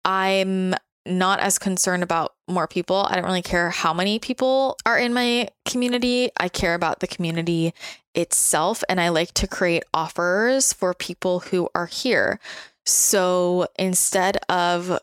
I'm 0.04 0.74
not 1.06 1.40
as 1.40 1.58
concerned 1.58 2.02
about 2.02 2.34
more 2.48 2.66
people. 2.66 3.06
I 3.08 3.14
don't 3.14 3.24
really 3.24 3.42
care 3.42 3.70
how 3.70 3.92
many 3.92 4.18
people 4.18 4.76
are 4.86 4.98
in 4.98 5.12
my 5.12 5.48
community. 5.64 6.30
I 6.36 6.48
care 6.48 6.74
about 6.74 7.00
the 7.00 7.06
community 7.06 7.74
itself. 8.14 8.82
And 8.88 9.00
I 9.00 9.08
like 9.10 9.32
to 9.34 9.46
create 9.46 9.84
offers 9.92 10.72
for 10.72 10.94
people 10.94 11.40
who 11.40 11.68
are 11.74 11.86
here. 11.86 12.40
So 12.86 13.66
instead 13.78 14.38
of 14.48 14.98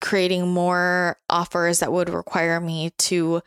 creating 0.00 0.48
more 0.48 1.18
offers 1.28 1.80
that 1.80 1.92
would 1.92 2.08
require 2.08 2.60
me 2.60 2.90
to 2.98 3.42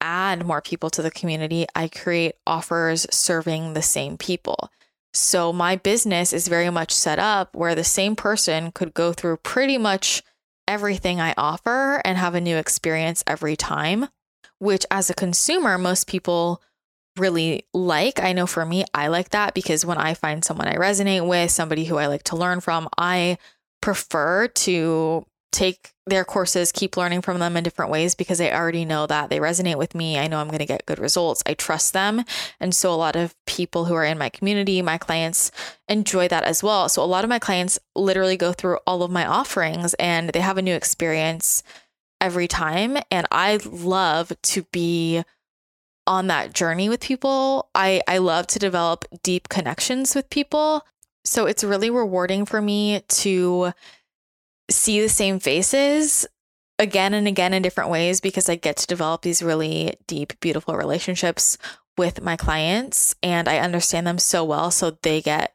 add 0.00 0.44
more 0.44 0.60
people 0.60 0.90
to 0.90 1.02
the 1.02 1.10
community, 1.10 1.66
I 1.74 1.88
create 1.88 2.34
offers 2.46 3.06
serving 3.10 3.74
the 3.74 3.82
same 3.82 4.16
people. 4.18 4.70
So 5.14 5.52
my 5.52 5.76
business 5.76 6.32
is 6.32 6.48
very 6.48 6.70
much 6.70 6.92
set 6.92 7.18
up 7.18 7.54
where 7.54 7.74
the 7.74 7.84
same 7.84 8.16
person 8.16 8.72
could 8.72 8.94
go 8.94 9.12
through 9.12 9.36
pretty 9.38 9.78
much 9.78 10.22
everything 10.66 11.20
I 11.20 11.34
offer 11.36 12.00
and 12.04 12.16
have 12.18 12.34
a 12.34 12.40
new 12.40 12.56
experience 12.56 13.22
every 13.26 13.56
time, 13.56 14.08
which 14.58 14.86
as 14.90 15.10
a 15.10 15.14
consumer, 15.14 15.78
most 15.78 16.06
people 16.06 16.62
really 17.16 17.66
like. 17.74 18.22
I 18.22 18.32
know 18.32 18.46
for 18.46 18.64
me, 18.64 18.84
I 18.94 19.08
like 19.08 19.30
that 19.30 19.54
because 19.54 19.84
when 19.84 19.98
I 19.98 20.14
find 20.14 20.44
someone 20.44 20.68
I 20.68 20.76
resonate 20.76 21.26
with, 21.26 21.50
somebody 21.50 21.84
who 21.84 21.96
I 21.96 22.06
like 22.06 22.22
to 22.24 22.36
learn 22.36 22.60
from, 22.60 22.88
I 22.96 23.38
prefer 23.80 24.48
to 24.48 25.26
take 25.52 25.92
their 26.06 26.24
courses, 26.24 26.72
keep 26.72 26.96
learning 26.96 27.22
from 27.22 27.38
them 27.38 27.56
in 27.56 27.62
different 27.62 27.90
ways 27.90 28.14
because 28.14 28.40
I 28.40 28.50
already 28.50 28.84
know 28.84 29.06
that 29.06 29.30
they 29.30 29.38
resonate 29.38 29.76
with 29.78 29.94
me. 29.94 30.18
I 30.18 30.26
know 30.26 30.38
I'm 30.38 30.48
going 30.48 30.58
to 30.58 30.66
get 30.66 30.86
good 30.86 30.98
results. 30.98 31.42
I 31.46 31.54
trust 31.54 31.92
them. 31.92 32.24
And 32.58 32.74
so 32.74 32.92
a 32.92 32.96
lot 32.96 33.14
of 33.14 33.36
people 33.46 33.84
who 33.84 33.94
are 33.94 34.04
in 34.04 34.18
my 34.18 34.28
community, 34.28 34.82
my 34.82 34.98
clients 34.98 35.52
enjoy 35.88 36.26
that 36.28 36.42
as 36.42 36.62
well. 36.62 36.88
So 36.88 37.02
a 37.02 37.06
lot 37.06 37.22
of 37.22 37.30
my 37.30 37.38
clients 37.38 37.78
literally 37.94 38.36
go 38.36 38.52
through 38.52 38.78
all 38.86 39.02
of 39.02 39.10
my 39.10 39.24
offerings 39.24 39.94
and 39.94 40.30
they 40.30 40.40
have 40.40 40.58
a 40.58 40.62
new 40.62 40.74
experience 40.74 41.62
every 42.20 42.48
time. 42.48 42.98
And 43.10 43.26
I 43.30 43.60
love 43.64 44.32
to 44.42 44.62
be 44.72 45.22
on 46.06 46.26
that 46.26 46.52
journey 46.52 46.88
with 46.88 47.00
people. 47.00 47.68
I, 47.74 48.02
I 48.08 48.18
love 48.18 48.48
to 48.48 48.58
develop 48.58 49.04
deep 49.22 49.48
connections 49.48 50.16
with 50.16 50.30
people. 50.30 50.84
So 51.24 51.46
it's 51.46 51.62
really 51.62 51.90
rewarding 51.90 52.44
for 52.44 52.60
me 52.60 53.02
to 53.08 53.72
see 54.70 55.00
the 55.00 55.08
same 55.08 55.38
faces 55.38 56.26
again 56.78 57.14
and 57.14 57.28
again 57.28 57.54
in 57.54 57.62
different 57.62 57.90
ways 57.90 58.20
because 58.20 58.48
I 58.48 58.56
get 58.56 58.76
to 58.78 58.86
develop 58.86 59.22
these 59.22 59.42
really 59.42 59.94
deep, 60.06 60.38
beautiful 60.40 60.76
relationships 60.76 61.58
with 61.96 62.22
my 62.22 62.36
clients 62.36 63.14
and 63.22 63.48
I 63.48 63.58
understand 63.58 64.06
them 64.06 64.18
so 64.18 64.44
well. 64.44 64.70
So 64.70 64.98
they 65.02 65.20
get 65.20 65.54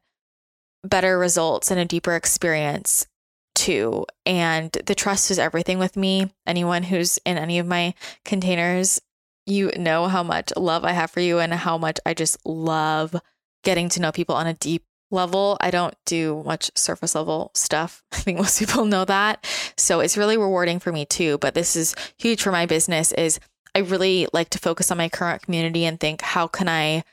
better 0.84 1.18
results 1.18 1.72
and 1.72 1.80
a 1.80 1.86
deeper 1.86 2.16
experience 2.16 3.08
too. 3.55 4.05
And 4.26 4.72
the 4.72 4.95
trust 4.95 5.32
is 5.32 5.39
everything 5.39 5.80
with 5.80 5.97
me. 5.97 6.32
Anyone 6.45 6.84
who's 6.84 7.18
in 7.26 7.38
any 7.38 7.60
of 7.60 7.68
my 7.68 7.93
containers, 8.24 9.01
you 9.45 9.72
know 9.78 10.08
how 10.08 10.24
much 10.24 10.53
love 10.55 10.84
I 10.86 10.91
have 10.91 11.10
for 11.10 11.22
you 11.22 11.39
and 11.39 11.53
how 11.53 11.78
much 11.78 11.99
I 12.05 12.14
just 12.14 12.38
love 12.45 13.16
getting 13.64 13.89
to 13.89 14.01
know 14.01 14.12
people 14.12 14.36
on 14.36 14.47
a 14.47 14.53
deep 14.53 14.84
level. 15.12 15.58
I 15.62 15.72
don't 15.72 15.95
do 16.05 16.43
much 16.45 16.72
surface 16.76 17.16
level 17.16 17.51
stuff. 17.53 18.03
I 18.12 18.18
think 18.18 18.38
most 18.38 18.60
people 18.60 18.86
know 18.86 19.05
that. 19.05 19.45
So 19.78 19.99
it's 19.99 20.18
really 20.18 20.38
rewarding 20.38 20.80
for 20.80 20.91
me 20.91 21.05
too, 21.05 21.38
but 21.39 21.53
this 21.53 21.76
is 21.76 21.95
huge 22.18 22.41
for 22.41 22.51
my 22.51 22.66
business 22.66 23.12
is 23.14 23.39
I 23.76 23.80
really 23.80 24.28
like 24.34 24.49
to 24.51 24.60
focus 24.60 24.91
on 24.91 24.97
my 24.97 25.10
current 25.10 25.43
community 25.43 25.86
and 25.86 25.99
think 25.99 26.22
how 26.22 26.47
can 26.47 26.68
I 26.68 27.03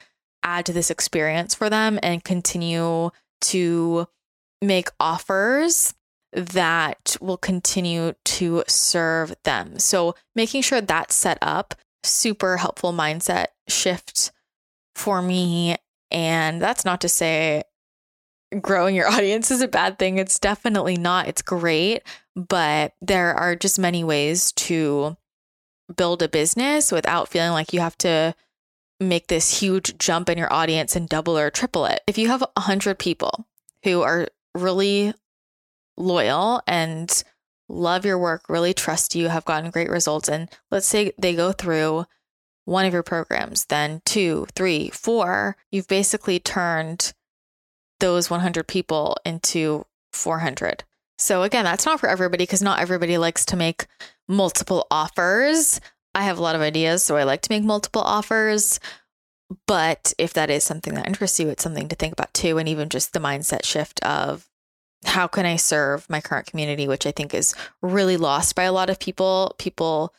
add 0.43 0.67
to 0.67 0.73
this 0.73 0.91
experience 0.91 1.55
for 1.55 1.69
them 1.69 1.99
and 2.03 2.25
continue 2.25 3.11
to 3.43 4.07
make 4.63 4.89
offers 4.99 5.95
that 6.33 7.17
will 7.21 7.37
continue 7.37 8.15
to 8.25 8.65
serve 8.67 9.35
them. 9.45 9.79
So 9.79 10.15
making 10.35 10.63
sure 10.63 10.81
that's 10.81 11.15
set 11.15 11.39
up, 11.41 11.75
super 12.03 12.57
helpful 12.57 12.93
mindset 12.93 13.47
shift 13.69 14.33
for 14.95 15.23
me. 15.23 15.77
And 16.11 16.61
that's 16.61 16.85
not 16.85 17.01
to 17.03 17.09
say 17.09 17.63
growing 18.61 18.95
your 18.95 19.09
audience 19.11 19.51
is 19.51 19.61
a 19.61 19.69
bad 19.69 19.99
thing. 19.99 20.19
It's 20.19 20.39
definitely 20.39 20.97
not. 20.97 21.29
It's 21.29 21.43
great, 21.43 22.03
but 22.35 22.95
there 23.01 23.35
are 23.35 23.57
just 23.57 23.79
many 23.79 24.05
ways 24.05 24.53
to 24.53 25.17
build 25.97 26.23
a 26.23 26.29
business 26.29 26.91
without 26.91 27.29
feeling 27.29 27.53
like 27.53 27.73
you 27.73 27.81
have 27.81 27.99
to 27.99 28.35
make 29.01 29.27
this 29.27 29.61
huge 29.61 29.99
jump 29.99 30.29
in 30.29 30.39
your 30.39 30.53
audience 30.53 30.97
and 30.97 31.09
double 31.09 31.37
or 31.37 31.51
triple 31.51 31.85
it. 31.85 32.01
If 32.07 32.17
you 32.17 32.29
have 32.29 32.41
100 32.57 32.99
people 32.99 33.47
who 33.83 34.03
are 34.03 34.29
really 34.55 35.13
loyal 35.97 36.63
and 36.67 37.23
love 37.69 38.05
your 38.05 38.19
work, 38.19 38.49
really 38.49 38.73
trust 38.73 39.15
you, 39.15 39.29
have 39.29 39.45
gotten 39.45 39.71
great 39.71 39.91
results, 39.91 40.29
and 40.29 40.49
let's 40.71 40.87
say 40.87 41.13
they 41.19 41.35
go 41.35 41.53
through 41.53 42.07
one 42.65 42.87
of 42.87 42.93
your 42.93 43.03
programs, 43.03 43.67
then 43.67 44.01
two, 44.05 44.47
three, 44.55 44.89
four, 44.91 45.57
you've 45.71 45.89
basically 45.89 46.39
turned 46.39 47.13
those 48.05 48.29
100 48.29 48.69
people 48.69 49.17
into 49.25 49.87
400. 50.13 50.85
So 51.19 51.43
again, 51.43 51.65
that's 51.65 51.87
not 51.87 52.01
for 52.01 52.09
everybody 52.09 52.43
because 52.45 52.61
not 52.61 52.81
everybody 52.81 53.17
likes 53.17 53.47
to 53.47 53.57
make 53.57 53.87
multiple 54.29 54.87
offers. 54.91 55.81
I 56.15 56.25
have 56.25 56.39
a 56.39 56.43
lot 56.43 56.55
of 56.55 56.61
ideas, 56.61 57.03
so 57.03 57.17
I 57.17 57.23
like 57.23 57.41
to 57.43 57.51
make 57.51 57.65
multiple 57.65 58.03
offers. 58.03 58.79
But 59.67 60.13
if 60.19 60.35
that 60.35 60.51
is 60.51 60.65
something 60.65 60.95
that 60.95 61.07
interests 61.07 61.41
you, 61.41 61.49
it's 61.49 61.63
something 61.63 61.89
to 61.89 61.97
think 61.97 62.13
about 62.13 62.35
too. 62.35 62.59
And 62.59 62.69
even 62.69 62.91
just 62.91 63.15
the 63.15 63.21
mindset 63.21 63.65
shift 63.65 64.01
of 64.05 64.49
how 65.07 65.27
can 65.27 65.47
I 65.47 65.57
serve 65.57 66.09
my 66.11 66.21
current 66.21 66.47
community, 66.47 66.87
which 66.87 67.07
I 67.07 67.11
think 67.11 67.33
is 67.33 67.55
really 67.81 68.19
lost 68.19 68.55
by 68.55 68.65
a 68.65 68.73
lot 68.73 68.91
of 68.91 69.01
people. 69.01 69.55
People 69.59 70.13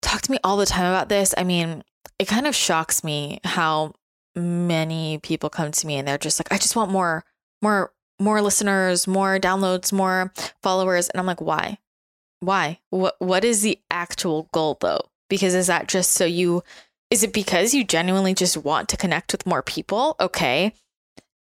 talk 0.00 0.22
to 0.22 0.30
me 0.30 0.38
all 0.42 0.56
the 0.56 0.66
time 0.66 0.86
about 0.86 1.10
this. 1.10 1.34
I 1.36 1.44
mean, 1.44 1.84
it 2.18 2.28
kind 2.28 2.46
of 2.46 2.54
shocks 2.54 3.04
me 3.04 3.40
how 3.44 3.94
many 4.34 5.18
people 5.18 5.50
come 5.50 5.72
to 5.72 5.86
me 5.86 5.96
and 5.96 6.06
they're 6.06 6.18
just 6.18 6.40
like, 6.40 6.52
I 6.52 6.58
just 6.58 6.76
want 6.76 6.90
more, 6.90 7.24
more, 7.62 7.92
more 8.18 8.42
listeners, 8.42 9.06
more 9.06 9.38
downloads, 9.38 9.92
more 9.92 10.32
followers. 10.62 11.08
And 11.08 11.20
I'm 11.20 11.26
like, 11.26 11.40
why? 11.40 11.78
Why? 12.40 12.78
What 12.90 13.16
what 13.18 13.44
is 13.44 13.62
the 13.62 13.78
actual 13.90 14.48
goal 14.52 14.78
though? 14.80 15.10
Because 15.28 15.54
is 15.54 15.66
that 15.66 15.88
just 15.88 16.12
so 16.12 16.24
you 16.24 16.62
is 17.10 17.22
it 17.22 17.32
because 17.32 17.74
you 17.74 17.84
genuinely 17.84 18.34
just 18.34 18.56
want 18.56 18.88
to 18.88 18.96
connect 18.96 19.32
with 19.32 19.46
more 19.46 19.62
people? 19.62 20.16
Okay. 20.20 20.72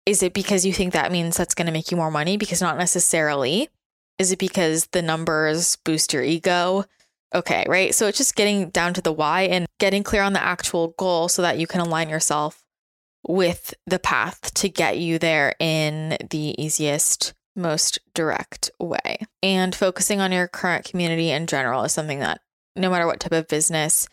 Is 0.07 0.23
it 0.23 0.35
because 0.35 0.67
you 0.67 0.73
think 0.73 0.93
that 0.93 1.11
means 1.11 1.37
that's 1.37 1.55
going 1.55 1.67
to 1.67 1.73
make 1.73 1.91
you 1.91 1.97
more 1.97 2.11
money? 2.11 2.37
Because 2.37 2.61
not 2.61 2.77
necessarily. 2.77 3.69
Is 4.19 4.31
it 4.31 4.39
because 4.39 4.87
the 4.93 5.01
numbers 5.01 5.77
boost 5.77 6.13
your 6.13 6.23
ego? 6.23 6.85
Okay, 7.35 7.65
right? 7.67 7.95
So 7.95 8.07
it's 8.07 8.19
just 8.19 8.37
getting 8.37 8.69
down 8.69 8.95
to 8.95 9.01
the 9.01 9.13
why 9.13 9.43
and 9.43 9.67
getting 9.81 10.05
clear 10.05 10.23
on 10.23 10.35
the 10.35 10.43
actual 10.43 10.95
goal 10.99 11.29
so 11.29 11.43
that 11.43 11.59
you 11.59 11.67
can 11.67 11.81
align 11.81 12.09
yourself 12.09 12.64
with 13.27 13.75
the 13.87 13.99
path 13.99 14.53
to 14.55 14.69
get 14.69 14.99
you 14.99 15.19
there 15.19 15.55
in 15.59 16.17
the 16.31 16.55
easiest, 16.63 17.33
most 17.57 17.99
direct 18.15 18.71
way. 18.79 19.19
And 19.43 19.75
focusing 19.75 20.21
on 20.21 20.33
your 20.33 20.49
current 20.49 20.85
community 20.85 21.31
in 21.31 21.47
general 21.47 21.85
is 21.85 21.93
something 21.93 22.21
that 22.21 22.41
no 22.77 22.91
matter 22.91 23.07
what 23.07 23.21
type 23.21 23.33
of 23.33 23.49
business, 23.49 24.09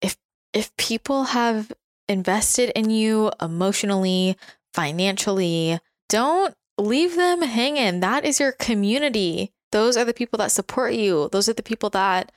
if 0.00 0.16
if 0.52 0.74
people 0.76 1.24
have 1.24 1.72
invested 2.08 2.70
in 2.76 2.90
you 2.90 3.30
emotionally, 3.40 4.36
financially, 4.74 5.78
don't 6.08 6.54
leave 6.78 7.16
them 7.16 7.42
hanging. 7.42 8.00
That 8.00 8.24
is 8.24 8.40
your 8.40 8.52
community. 8.52 9.52
Those 9.70 9.96
are 9.96 10.04
the 10.04 10.14
people 10.14 10.36
that 10.38 10.52
support 10.52 10.94
you. 10.94 11.28
Those 11.32 11.48
are 11.48 11.54
the 11.54 11.62
people 11.62 11.90
that 11.90 12.30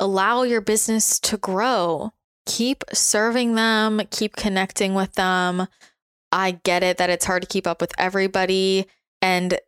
allow 0.00 0.42
your 0.42 0.60
business 0.60 1.20
to 1.20 1.36
grow. 1.36 2.12
Keep 2.50 2.84
serving 2.92 3.54
them, 3.54 4.02
keep 4.10 4.34
connecting 4.34 4.94
with 4.94 5.12
them. 5.14 5.68
I 6.32 6.52
get 6.64 6.82
it 6.82 6.98
that 6.98 7.10
it's 7.10 7.24
hard 7.24 7.42
to 7.42 7.48
keep 7.48 7.66
up 7.66 7.80
with 7.80 7.92
everybody, 7.96 8.86
and 9.22 9.58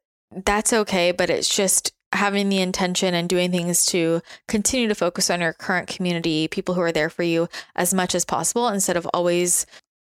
that's 0.45 0.73
okay, 0.73 1.13
but 1.13 1.31
it's 1.31 1.55
just 1.55 1.93
having 2.13 2.49
the 2.49 2.61
intention 2.61 3.15
and 3.15 3.29
doing 3.29 3.51
things 3.51 3.87
to 3.87 4.21
continue 4.49 4.89
to 4.89 4.95
focus 4.95 5.31
on 5.31 5.41
your 5.41 5.53
current 5.53 5.89
community, 5.89 6.49
people 6.49 6.75
who 6.75 6.81
are 6.81 6.93
there 6.93 7.09
for 7.09 7.23
you 7.23 7.49
as 7.75 7.95
much 7.95 8.15
as 8.15 8.25
possible 8.25 8.69
instead 8.69 8.97
of 8.97 9.07
always 9.15 9.65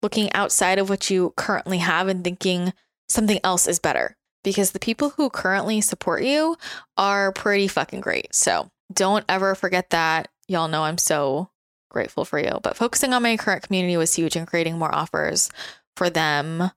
looking 0.02 0.32
outside 0.34 0.78
of 0.78 0.90
what 0.90 1.10
you 1.10 1.34
currently 1.38 1.80
have 1.80 2.08
and 2.08 2.24
thinking 2.24 2.74
something 3.10 3.40
else 3.44 3.68
is 3.68 3.80
better 3.80 4.16
because 4.44 4.72
the 4.72 4.80
people 4.80 5.10
who 5.12 5.30
currently 5.30 5.82
support 5.82 6.24
you 6.24 6.56
are 6.98 7.32
pretty 7.32 7.68
fucking 7.68 8.02
great. 8.02 8.34
So 8.36 8.70
don't 8.94 9.26
ever 9.28 9.56
forget 9.56 9.90
that. 9.90 10.28
Y'all 10.48 10.68
know 10.68 10.84
I'm 10.84 10.98
so 10.98 11.50
grateful 11.90 12.26
for 12.26 12.40
you. 12.40 12.60
But 12.62 12.78
focusing 12.78 13.14
on 13.14 13.24
my 13.24 13.38
current 13.38 13.64
community 13.64 13.98
was 13.98 14.14
huge 14.14 14.36
and 14.36 14.48
creating 14.48 14.78
more 14.78 14.94
offers 14.94 15.50
for 15.96 16.10
them 16.10 16.72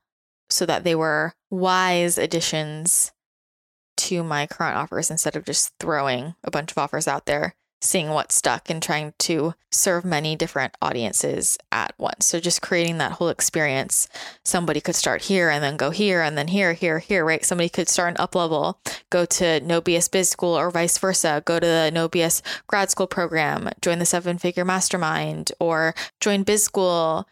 so 0.48 0.66
that 0.66 0.84
they 0.84 0.94
were 0.94 1.34
wise 1.50 2.18
additions 2.18 3.12
to 3.96 4.24
my 4.24 4.46
current 4.46 4.76
offers 4.76 5.10
instead 5.10 5.36
of 5.36 5.44
just 5.44 5.74
throwing 5.78 6.34
a 6.42 6.50
bunch 6.50 6.70
of 6.70 6.78
offers 6.78 7.06
out 7.06 7.26
there 7.26 7.54
seeing 7.80 8.10
what 8.10 8.30
stuck 8.30 8.68
and 8.68 8.82
trying 8.82 9.14
to 9.18 9.54
serve 9.70 10.04
many 10.04 10.36
different 10.36 10.76
audiences 10.82 11.56
at 11.72 11.94
once. 11.98 12.26
So 12.26 12.38
just 12.38 12.60
creating 12.60 12.98
that 12.98 13.12
whole 13.12 13.30
experience. 13.30 14.08
Somebody 14.44 14.80
could 14.80 14.94
start 14.94 15.22
here 15.22 15.48
and 15.48 15.64
then 15.64 15.76
go 15.76 15.90
here 15.90 16.20
and 16.20 16.36
then 16.36 16.48
here, 16.48 16.74
here, 16.74 16.98
here, 16.98 17.24
right? 17.24 17.44
Somebody 17.44 17.68
could 17.68 17.88
start 17.88 18.10
an 18.10 18.16
up 18.20 18.34
level, 18.34 18.78
go 19.08 19.24
to 19.24 19.60
No 19.60 19.80
BS 19.80 20.10
Biz 20.10 20.28
School 20.28 20.58
or 20.58 20.70
vice 20.70 20.98
versa, 20.98 21.42
go 21.44 21.58
to 21.58 21.66
the 21.66 21.90
No 21.92 22.08
BS 22.08 22.42
grad 22.66 22.90
school 22.90 23.06
program, 23.06 23.70
join 23.80 23.98
the 23.98 24.06
seven 24.06 24.36
figure 24.38 24.64
mastermind 24.64 25.52
or 25.58 25.94
join 26.20 26.42
Biz 26.42 26.64
School 26.64 27.26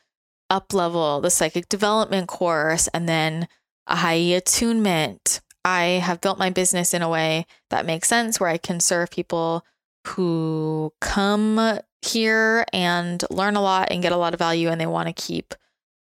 up 0.51 0.73
level, 0.73 1.21
the 1.21 1.31
psychic 1.31 1.69
development 1.69 2.27
course, 2.27 2.89
and 2.89 3.09
then 3.09 3.49
a 3.87 3.97
high 3.97 4.13
attunement. 4.13 5.41
I 5.65 6.01
have 6.03 6.23
built 6.23 6.39
my 6.39 6.49
business 6.49 6.95
in 6.95 7.03
a 7.03 7.09
way 7.09 7.47
that 7.69 7.85
makes 7.85 8.09
sense 8.09 8.41
where 8.41 8.49
I 8.49 8.57
can 8.57 8.81
serve 8.81 9.11
people 9.11 9.65
who 10.09 10.93
come 11.01 11.81
here 12.03 12.65
and 12.73 13.23
learn 13.31 13.57
a 13.57 13.63
lot 13.63 13.89
and 13.91 14.03
get 14.03 14.13
a 14.13 14.17
lot 14.17 14.35
of 14.35 14.39
value 14.39 14.69
and 14.69 14.81
they 14.81 14.87
want 14.87 15.09
to 15.09 15.23
keep 15.23 15.55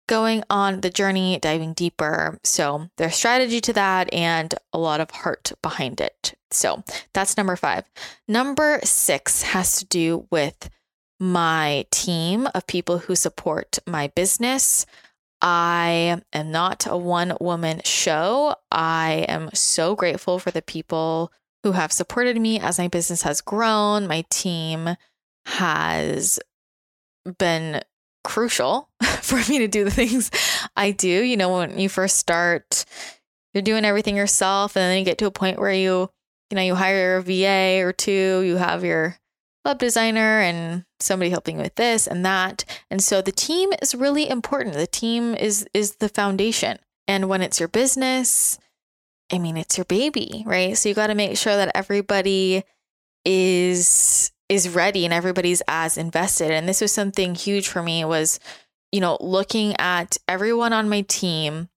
going 0.09 0.43
on 0.51 0.81
the 0.81 0.91
journey, 0.91 1.39
diving 1.41 1.73
deeper. 1.73 2.39
So 2.45 2.89
there's 2.99 3.15
strategy 3.15 3.61
to 3.63 3.73
that 3.75 4.13
and 4.13 4.55
a 4.73 4.79
lot 4.79 5.01
of 5.01 5.11
heart 5.11 5.53
behind 5.63 6.01
it. 6.01 6.35
So 6.51 6.85
that's 7.15 7.37
number 7.37 7.57
five. 7.57 7.85
Number 8.29 8.81
six 8.85 9.43
has 9.43 9.79
to 9.79 9.87
do 9.87 10.27
with 10.31 10.69
my 11.19 11.87
team 11.91 12.49
of 12.55 12.67
people 12.67 12.99
who 12.99 13.15
support 13.15 13.79
my 13.87 14.09
business. 14.09 14.87
I 15.41 16.21
am 16.33 16.51
not 16.51 16.87
a 16.87 16.97
one 16.97 17.37
woman 17.41 17.81
show. 17.85 18.55
I 18.71 19.25
am 19.29 19.51
so 19.55 19.95
grateful 19.95 20.39
for 20.39 20.51
the 20.51 20.63
people 20.63 21.33
who 21.63 21.73
have 21.73 21.93
supported 21.93 22.41
me 22.41 22.59
as 22.59 22.79
my 22.79 22.89
business 22.89 23.23
has 23.23 23.41
grown. 23.41 24.07
My 24.07 24.25
team 24.31 24.97
has 25.47 26.39
been 27.39 27.83
crucial 28.25 28.89
for 29.21 29.37
me 29.51 29.59
to 29.59 29.69
do 29.69 29.85
the 29.85 29.91
things 29.91 30.31
I 30.77 30.91
do. 30.91 31.09
You 31.09 31.37
know, 31.37 31.59
when 31.59 31.79
you 31.79 31.89
first 31.89 32.17
start, 32.17 32.85
you're 33.55 33.63
doing 33.63 33.85
everything 33.85 34.17
yourself, 34.17 34.77
and 34.77 34.83
then 34.83 34.99
you 34.99 35.05
get 35.05 35.19
to 35.19 35.27
a 35.27 35.31
point 35.31 35.59
where 35.59 35.73
you, 35.73 36.11
you 36.51 36.57
know, 36.57 36.63
you 36.63 36.75
hire 36.75 37.17
a 37.17 37.23
VA 37.23 37.85
or 37.85 37.93
two, 37.93 38.43
you 38.43 38.57
have 38.57 38.85
your 38.85 39.19
web 39.65 39.79
designer 39.79 40.41
and 40.41 40.85
somebody 40.99 41.31
helping 41.31 41.59
with 41.59 41.75
this 41.77 42.07
and 42.07 42.25
that. 42.25 42.65
And 42.91 43.03
so 43.03 43.23
the 43.23 43.33
team 43.33 43.73
is 43.81 43.95
really 43.95 44.29
important. 44.29 44.75
The 44.75 44.87
team 44.87 45.35
is 45.35 45.67
is 45.73 45.97
the 45.97 46.09
foundation. 46.09 46.79
And 47.09 47.29
when 47.29 47.43
it's 47.43 47.61
your 47.61 47.69
business, 47.69 48.59
I 49.33 49.39
mean, 49.39 49.57
it's 49.57 49.79
your 49.79 49.87
baby, 49.87 50.45
right? 50.47 50.77
So 50.77 50.89
you 50.89 50.95
got 50.95 51.07
to 51.07 51.15
make 51.15 51.37
sure 51.37 51.57
that 51.57 51.73
everybody 51.75 52.65
is 53.25 54.31
is 54.49 54.69
ready 54.69 55.05
and 55.07 55.15
everybody's 55.15 55.63
as 55.67 55.97
invested. 55.97 56.51
And 56.51 56.69
this 56.69 56.83
was 56.83 56.93
something 56.93 57.35
huge 57.35 57.69
for 57.69 57.83
me 57.83 58.05
was, 58.05 58.39
you 58.91 59.01
know, 59.01 59.17
looking 59.21 59.75
at 59.79 60.19
everyone 60.29 60.75
on 60.75 60.91
my 60.91 61.01
team, 61.03 61.71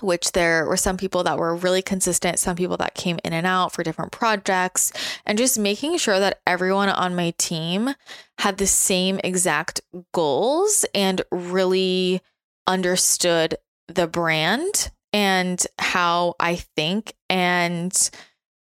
which 0.00 0.32
there 0.32 0.66
were 0.66 0.76
some 0.76 0.96
people 0.96 1.22
that 1.22 1.38
were 1.38 1.54
really 1.54 1.82
consistent, 1.82 2.40
some 2.40 2.56
people 2.56 2.76
that 2.78 2.94
came 2.94 3.20
in 3.22 3.32
and 3.32 3.46
out 3.46 3.72
for 3.72 3.84
different 3.84 4.10
projects, 4.10 4.92
and 5.24 5.38
just 5.38 5.56
making 5.56 5.98
sure 5.98 6.18
that 6.18 6.40
everyone 6.44 6.88
on 6.88 7.14
my 7.14 7.32
team 7.38 7.94
had 8.38 8.56
the 8.56 8.66
same 8.66 9.20
exact 9.22 9.80
goals 10.12 10.84
and 10.94 11.22
really 11.30 12.20
understood 12.66 13.54
the 13.86 14.08
brand 14.08 14.90
and 15.14 15.64
how 15.78 16.34
I 16.40 16.56
think 16.56 17.14
and 17.30 18.10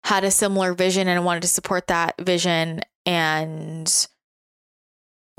had 0.03 0.25
a 0.25 0.29
similar 0.29 0.73
vision 0.73 1.07
and 1.07 1.25
wanted 1.25 1.43
to 1.43 1.47
support 1.47 1.87
that 1.87 2.15
vision. 2.19 2.81
And 3.05 4.07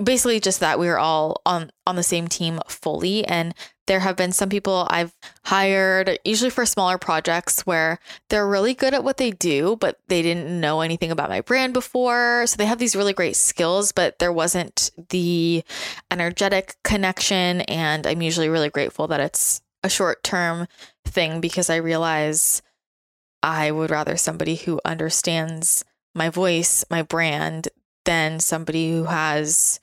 basically 0.02 0.40
just 0.40 0.60
that 0.60 0.78
we 0.78 0.88
were 0.88 0.98
all 0.98 1.40
on 1.46 1.70
on 1.86 1.96
the 1.96 2.02
same 2.02 2.28
team 2.28 2.60
fully. 2.68 3.26
And 3.26 3.54
there 3.86 4.00
have 4.00 4.16
been 4.16 4.32
some 4.32 4.48
people 4.48 4.86
I've 4.90 5.12
hired 5.44 6.18
usually 6.24 6.50
for 6.50 6.66
smaller 6.66 6.98
projects 6.98 7.60
where 7.66 7.98
they're 8.28 8.48
really 8.48 8.74
good 8.74 8.94
at 8.94 9.04
what 9.04 9.18
they 9.18 9.30
do 9.30 9.76
but 9.80 9.98
they 10.08 10.22
didn't 10.22 10.60
know 10.60 10.80
anything 10.80 11.10
about 11.10 11.28
my 11.28 11.42
brand 11.42 11.74
before. 11.74 12.46
So 12.46 12.56
they 12.56 12.66
have 12.66 12.78
these 12.78 12.96
really 12.96 13.12
great 13.12 13.36
skills 13.36 13.92
but 13.92 14.18
there 14.18 14.32
wasn't 14.32 14.90
the 15.10 15.62
energetic 16.10 16.74
connection. 16.84 17.60
And 17.62 18.06
I'm 18.06 18.22
usually 18.22 18.48
really 18.48 18.70
grateful 18.70 19.08
that 19.08 19.20
it's 19.20 19.60
a 19.86 19.90
short 19.90 20.22
term 20.22 20.66
thing 21.06 21.40
because 21.40 21.70
I 21.70 21.76
realize 21.76 22.60
I 23.42 23.70
would 23.70 23.90
rather 23.90 24.16
somebody 24.16 24.56
who 24.56 24.80
understands 24.84 25.84
my 26.14 26.28
voice, 26.28 26.84
my 26.90 27.02
brand, 27.02 27.68
than 28.04 28.40
somebody 28.40 28.90
who 28.90 29.04
has 29.04 29.80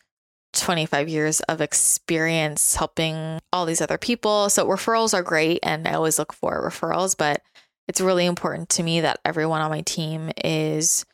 25 0.54 1.10
years 1.10 1.40
of 1.42 1.62
experience 1.62 2.76
helping 2.76 3.40
all 3.52 3.66
these 3.66 3.82
other 3.82 3.98
people. 3.98 4.50
So 4.50 4.68
referrals 4.68 5.14
are 5.14 5.24
great 5.24 5.60
and 5.64 5.88
I 5.88 5.94
always 5.94 6.20
look 6.20 6.34
for 6.34 6.62
referrals, 6.70 7.18
but 7.18 7.42
it's 7.88 8.02
really 8.02 8.26
important 8.26 8.70
to 8.70 8.84
me 8.84 9.02
that 9.02 9.20
everyone 9.26 9.62
on 9.62 9.72
my 9.72 9.82
team 9.82 10.32
is 10.44 11.06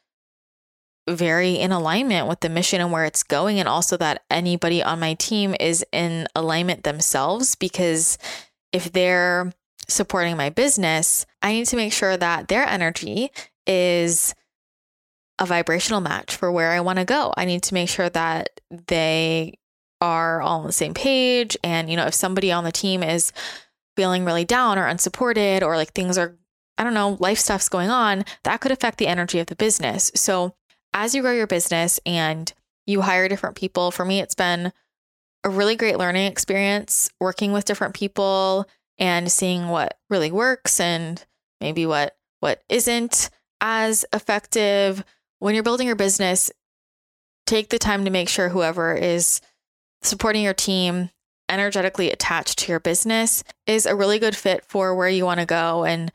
very 1.08 1.56
in 1.56 1.72
alignment 1.72 2.28
with 2.28 2.42
the 2.42 2.50
mission 2.50 2.82
and 2.82 2.92
where 2.92 3.06
it's 3.06 3.24
going 3.24 3.60
and 3.60 3.68
also 3.68 3.98
that 3.98 4.24
anybody 4.30 4.84
on 4.84 5.00
my 5.00 5.16
team 5.16 5.56
is 5.60 5.84
in 5.92 6.28
alignment 6.36 6.84
themselves 6.84 7.56
because 7.56 8.18
if 8.72 8.92
they're 8.92 9.52
supporting 9.88 10.38
my 10.38 10.50
business, 10.50 11.26
I 11.42 11.54
need 11.54 11.66
to 11.68 11.76
make 11.76 11.94
sure 11.94 12.16
that 12.18 12.48
their 12.48 12.64
energy 12.64 13.32
is 13.66 14.34
a 15.40 15.46
vibrational 15.46 16.02
match 16.02 16.36
for 16.36 16.52
where 16.52 16.72
I 16.72 16.82
want 16.82 17.00
to 17.00 17.06
go. 17.06 17.34
I 17.36 17.46
need 17.46 17.64
to 17.64 17.74
make 17.74 17.90
sure 17.90 18.10
that 18.10 18.60
they 18.88 19.58
are 20.02 20.42
all 20.42 20.62
on 20.62 20.68
the 20.68 20.74
same 20.74 20.94
page. 20.94 21.58
And, 21.64 21.90
you 21.90 21.98
know, 21.98 22.06
if 22.06 22.14
somebody 22.14 22.52
on 22.52 22.64
the 22.64 22.72
team 22.72 23.04
is 23.04 23.32
feeling 23.96 24.26
really 24.26 24.46
down 24.46 24.78
or 24.78 24.86
unsupported 24.86 25.64
or 25.64 25.76
like 25.76 25.94
things 25.94 26.18
are 26.18 26.36
I 26.80 26.84
don't 26.86 26.94
know, 26.94 27.18
life 27.20 27.40
stuff's 27.40 27.68
going 27.68 27.90
on, 27.90 28.24
that 28.46 28.62
could 28.62 28.72
affect 28.72 29.00
the 29.00 29.08
energy 29.08 29.40
of 29.40 29.48
the 29.48 29.56
business. 29.56 30.12
So 30.16 30.56
as 30.94 31.14
you 31.14 31.22
grow 31.22 31.34
your 31.34 31.46
business 31.46 32.00
and 32.06 32.52
you 32.88 33.02
hire 33.02 33.28
different 33.28 33.58
people, 33.58 33.92
for 33.92 34.06
me, 34.06 34.22
it's 34.22 34.34
been 34.34 34.72
a 35.44 35.50
really 35.50 35.76
great 35.76 35.98
learning 35.98 36.26
experience 36.28 37.10
working 37.20 37.52
with 37.52 37.66
different 37.66 37.96
people 37.96 38.68
and 38.98 39.32
seeing 39.32 39.70
what 39.70 39.98
really 40.10 40.32
works 40.32 40.80
and 40.80 41.26
maybe 41.62 41.86
what 41.86 42.16
what 42.42 42.64
isn't 42.70 43.30
as 43.62 44.06
effective. 44.14 45.04
When 45.40 45.56
you're 45.56 45.64
building 45.64 45.88
your 45.88 45.96
business 45.96 46.52
take 47.50 47.70
the 47.70 47.80
time 47.80 48.06
to 48.06 48.12
make 48.12 48.30
sure 48.30 48.50
whoever 48.50 48.94
is 48.94 49.42
supporting 50.04 50.44
your 50.44 50.54
team 50.54 51.10
energetically 51.50 52.12
attached 52.12 52.60
to 52.60 52.72
your 52.72 52.80
business 52.80 53.44
is 53.66 53.88
a 53.88 53.96
really 53.96 54.20
good 54.20 54.36
fit 54.36 54.64
for 54.66 54.94
where 54.94 55.10
you 55.10 55.26
want 55.26 55.40
to 55.40 55.46
go 55.48 55.84
and 55.84 56.12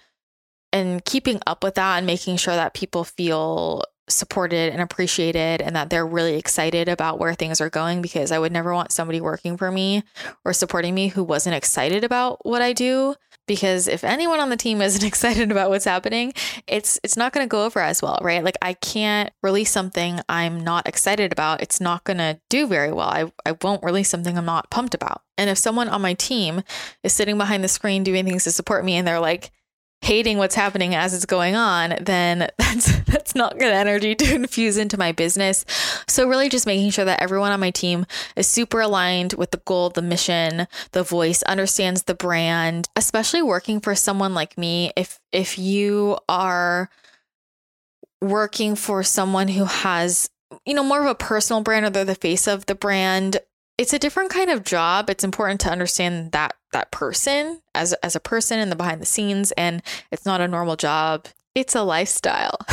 and 0.72 1.05
keeping 1.05 1.41
up 1.47 1.64
with 1.64 1.75
that 1.75 1.99
and 1.99 2.07
making 2.07 2.37
sure 2.37 2.55
that 2.55 2.72
people 2.72 3.03
feel 3.03 3.83
supported 4.09 4.73
and 4.73 4.83
appreciated 4.83 5.63
and 5.63 5.75
that 5.75 5.91
they're 5.91 6.07
really 6.07 6.37
excited 6.37 6.89
about 6.89 7.19
where 7.19 7.35
things 7.35 7.61
are 7.61 7.71
going 7.71 8.03
because 8.03 8.31
I 8.31 8.39
would 8.39 8.53
never 8.53 8.75
want 8.75 8.93
somebody 8.93 9.21
working 9.21 9.57
for 9.57 9.71
me 9.71 10.03
or 10.45 10.53
supporting 10.53 10.95
me 10.95 11.09
who 11.09 11.25
wasn't 11.25 11.57
excited 11.57 12.05
about 12.05 12.45
what 12.45 12.63
I 12.63 12.73
do. 12.73 13.15
Because 13.47 13.89
if 13.89 14.05
anyone 14.05 14.41
on 14.41 14.49
the 14.49 14.57
team 14.57 14.81
isn't 14.83 15.05
excited 15.07 15.51
about 15.51 15.71
what's 15.71 15.85
happening 15.85 16.33
it's 16.67 16.99
it's 17.03 17.17
not 17.17 17.33
going 17.33 17.47
to 17.47 17.51
go 17.51 17.65
over 17.65 17.81
as 17.81 18.03
well 18.03 18.19
right? 18.23 18.45
Like 18.45 18.59
I 18.63 18.75
can't 18.75 19.33
release 19.43 19.71
something 19.71 20.21
I'm 20.29 20.61
not 20.61 20.89
excited 20.89 21.33
about. 21.33 21.63
It's 21.63 21.81
not 21.81 22.05
going 22.05 22.19
to 22.19 22.41
do 22.51 22.67
very 22.67 22.93
well. 22.93 23.09
I 23.09 23.33
I 23.47 23.57
won't 23.63 23.85
release 23.85 24.09
something 24.09 24.37
I'm 24.37 24.45
not 24.45 24.71
pumped 24.71 24.95
about. 24.95 25.23
And 25.37 25.51
if 25.51 25.59
someone 25.59 25.89
on 25.89 26.03
my 26.03 26.15
team 26.15 26.63
is 27.03 27.13
sitting 27.13 27.39
behind 27.39 27.65
the 27.65 27.69
screen 27.69 28.03
doing 28.05 28.25
things 28.25 28.45
to 28.45 28.53
support 28.53 28.85
me 28.85 28.97
and 28.97 29.07
they're 29.07 29.21
like 29.21 29.51
hating 30.05 30.37
what's 30.37 30.55
happening 30.55 30.95
as 30.95 31.15
it's 31.15 31.25
going 31.25 31.57
on, 31.57 31.95
then 32.01 32.49
that's 32.59 33.01
that's 33.05 33.35
not 33.35 33.59
good 33.59 33.73
energy 33.73 34.15
to 34.15 34.35
infuse 34.37 34.77
into 34.77 34.99
my 34.99 35.13
business. 35.13 35.65
So 36.07 36.29
really 36.29 36.49
just 36.49 36.67
making 36.67 36.91
sure 36.91 37.05
that 37.05 37.23
everyone 37.23 37.53
on 37.53 37.61
my 37.61 37.71
team 37.71 38.07
is 38.37 38.47
super 38.47 38.81
aligned 38.81 39.33
with 39.33 39.51
the 39.51 39.63
goal, 39.65 39.91
the 39.91 40.03
mission, 40.03 40.67
the 40.93 41.03
voice, 41.03 41.43
understands 41.45 42.03
the 42.05 42.15
brand, 42.15 42.89
especially 42.97 43.43
working 43.43 43.81
for 43.81 43.95
someone 43.95 44.35
like 44.35 44.59
me 44.59 44.93
if 44.97 45.19
if 45.33 45.59
you 45.59 46.19
are 46.29 46.91
working 48.21 48.77
for 48.77 49.03
someone 49.03 49.49
who 49.49 49.65
has 49.65 50.31
you 50.65 50.75
know 50.75 50.85
more 50.85 51.01
of 51.01 51.07
a 51.07 51.15
personal 51.15 51.63
brand 51.63 51.85
or 51.85 51.91
they're 51.91 52.05
the 52.05 52.15
face 52.15 52.47
of 52.47 52.67
the 52.67 52.75
brand 52.75 53.39
it's 53.79 53.93
a 53.93 53.99
different 53.99 54.31
kind 54.31 54.51
of 54.51 54.64
job. 54.64 55.11
It's 55.11 55.25
important 55.25 55.61
to 55.62 55.70
understand 55.70 56.33
that 56.33 56.55
that 56.72 56.91
person 56.91 57.61
as 57.75 57.93
as 57.95 58.14
a 58.16 58.20
person 58.20 58.59
in 58.59 58.70
the 58.70 58.77
behind 58.77 59.01
the 59.01 59.07
scenes, 59.07 59.53
and 59.53 59.83
it's 60.11 60.27
not 60.27 60.41
a 60.41 60.49
normal 60.49 60.77
job. 60.77 61.27
It's 61.55 61.75
a 61.75 61.83
lifestyle. 61.83 62.57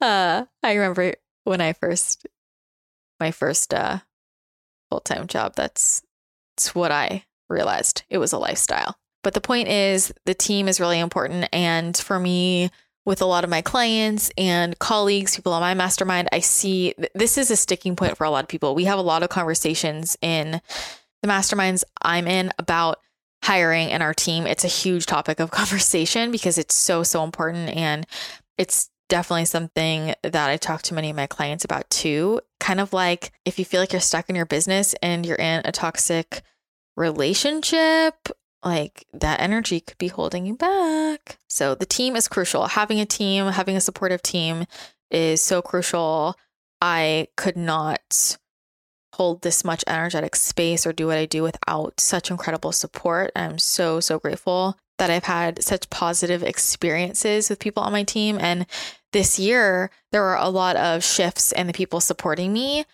uh, 0.00 0.44
I 0.62 0.72
remember 0.74 1.14
when 1.44 1.60
I 1.60 1.72
first 1.72 2.26
my 3.20 3.30
first 3.30 3.72
uh, 3.72 3.98
full 4.90 5.00
time 5.00 5.26
job. 5.26 5.54
That's 5.54 6.02
that's 6.56 6.74
what 6.74 6.92
I 6.92 7.24
realized. 7.48 8.02
It 8.10 8.18
was 8.18 8.32
a 8.32 8.38
lifestyle. 8.38 8.96
But 9.22 9.34
the 9.34 9.40
point 9.40 9.68
is, 9.68 10.12
the 10.26 10.34
team 10.34 10.66
is 10.66 10.80
really 10.80 10.98
important, 10.98 11.48
and 11.52 11.96
for 11.96 12.18
me, 12.18 12.70
with 13.04 13.20
a 13.20 13.26
lot 13.26 13.44
of 13.44 13.50
my 13.50 13.62
clients 13.62 14.30
and 14.38 14.78
colleagues, 14.78 15.34
people 15.34 15.52
on 15.52 15.60
my 15.60 15.74
mastermind, 15.74 16.28
I 16.32 16.40
see 16.40 16.94
this 17.14 17.36
is 17.36 17.50
a 17.50 17.56
sticking 17.56 17.96
point 17.96 18.16
for 18.16 18.24
a 18.24 18.30
lot 18.30 18.44
of 18.44 18.48
people. 18.48 18.74
We 18.74 18.84
have 18.84 18.98
a 18.98 19.02
lot 19.02 19.22
of 19.22 19.28
conversations 19.28 20.16
in 20.22 20.60
the 21.22 21.28
masterminds 21.28 21.84
I'm 22.00 22.28
in 22.28 22.52
about 22.58 22.98
hiring 23.42 23.90
and 23.90 24.02
our 24.02 24.14
team. 24.14 24.46
It's 24.46 24.64
a 24.64 24.68
huge 24.68 25.06
topic 25.06 25.40
of 25.40 25.50
conversation 25.52 26.30
because 26.30 26.58
it's 26.58 26.76
so, 26.76 27.02
so 27.02 27.24
important. 27.24 27.70
And 27.70 28.06
it's 28.56 28.88
definitely 29.08 29.44
something 29.46 30.14
that 30.22 30.50
I 30.50 30.56
talk 30.56 30.82
to 30.82 30.94
many 30.94 31.10
of 31.10 31.16
my 31.16 31.26
clients 31.26 31.64
about 31.64 31.90
too. 31.90 32.40
Kind 32.60 32.80
of 32.80 32.92
like 32.92 33.32
if 33.44 33.58
you 33.58 33.64
feel 33.64 33.80
like 33.80 33.92
you're 33.92 34.00
stuck 34.00 34.30
in 34.30 34.36
your 34.36 34.46
business 34.46 34.94
and 35.02 35.26
you're 35.26 35.36
in 35.36 35.62
a 35.64 35.72
toxic 35.72 36.42
relationship 36.96 38.14
like 38.64 39.06
that 39.12 39.40
energy 39.40 39.80
could 39.80 39.98
be 39.98 40.08
holding 40.08 40.46
you 40.46 40.56
back. 40.56 41.38
So 41.48 41.74
the 41.74 41.86
team 41.86 42.16
is 42.16 42.28
crucial. 42.28 42.66
Having 42.66 43.00
a 43.00 43.06
team, 43.06 43.46
having 43.46 43.76
a 43.76 43.80
supportive 43.80 44.22
team 44.22 44.66
is 45.10 45.40
so 45.40 45.62
crucial. 45.62 46.36
I 46.80 47.28
could 47.36 47.56
not 47.56 48.36
hold 49.14 49.42
this 49.42 49.64
much 49.64 49.84
energetic 49.86 50.34
space 50.34 50.86
or 50.86 50.92
do 50.92 51.06
what 51.06 51.18
I 51.18 51.26
do 51.26 51.42
without 51.42 52.00
such 52.00 52.30
incredible 52.30 52.72
support. 52.72 53.30
I'm 53.36 53.58
so, 53.58 54.00
so 54.00 54.18
grateful 54.18 54.76
that 54.98 55.10
I've 55.10 55.24
had 55.24 55.62
such 55.62 55.90
positive 55.90 56.42
experiences 56.42 57.50
with 57.50 57.58
people 57.58 57.82
on 57.82 57.92
my 57.92 58.04
team. 58.04 58.38
And 58.40 58.66
this 59.12 59.38
year, 59.38 59.90
there 60.12 60.22
were 60.22 60.36
a 60.36 60.48
lot 60.48 60.76
of 60.76 61.04
shifts 61.04 61.52
in 61.52 61.66
the 61.66 61.72
people 61.72 62.00
supporting 62.00 62.52
me, 62.52 62.84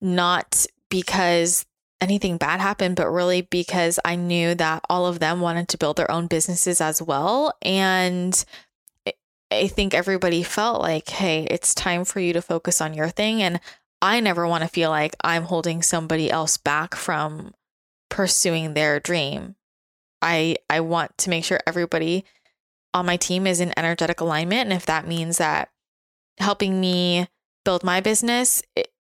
not 0.00 0.66
because 0.90 1.64
anything 2.02 2.36
bad 2.36 2.60
happened, 2.60 2.96
but 2.96 3.08
really 3.08 3.42
because 3.42 3.98
I 4.04 4.16
knew 4.16 4.54
that 4.56 4.84
all 4.90 5.06
of 5.06 5.20
them 5.20 5.40
wanted 5.40 5.68
to 5.68 5.78
build 5.78 5.96
their 5.96 6.10
own 6.10 6.26
businesses 6.26 6.80
as 6.80 7.00
well. 7.00 7.54
And 7.62 8.44
I 9.52 9.68
think 9.68 9.94
everybody 9.94 10.42
felt 10.42 10.80
like, 10.80 11.08
hey, 11.08 11.46
it's 11.48 11.74
time 11.74 12.04
for 12.04 12.18
you 12.18 12.32
to 12.32 12.42
focus 12.42 12.80
on 12.80 12.92
your 12.92 13.08
thing. 13.08 13.40
And 13.40 13.60
I 14.02 14.18
never 14.18 14.48
want 14.48 14.62
to 14.62 14.68
feel 14.68 14.90
like 14.90 15.14
I'm 15.22 15.44
holding 15.44 15.80
somebody 15.80 16.28
else 16.28 16.56
back 16.56 16.96
from 16.96 17.54
pursuing 18.10 18.74
their 18.74 18.98
dream. 18.98 19.54
I 20.20 20.56
I 20.68 20.80
want 20.80 21.16
to 21.18 21.30
make 21.30 21.44
sure 21.44 21.60
everybody 21.66 22.24
on 22.92 23.06
my 23.06 23.16
team 23.16 23.46
is 23.46 23.60
in 23.60 23.76
energetic 23.78 24.20
alignment 24.20 24.62
and 24.62 24.72
if 24.72 24.86
that 24.86 25.08
means 25.08 25.38
that 25.38 25.70
helping 26.38 26.80
me 26.80 27.26
build 27.64 27.82
my 27.82 28.00
business 28.00 28.62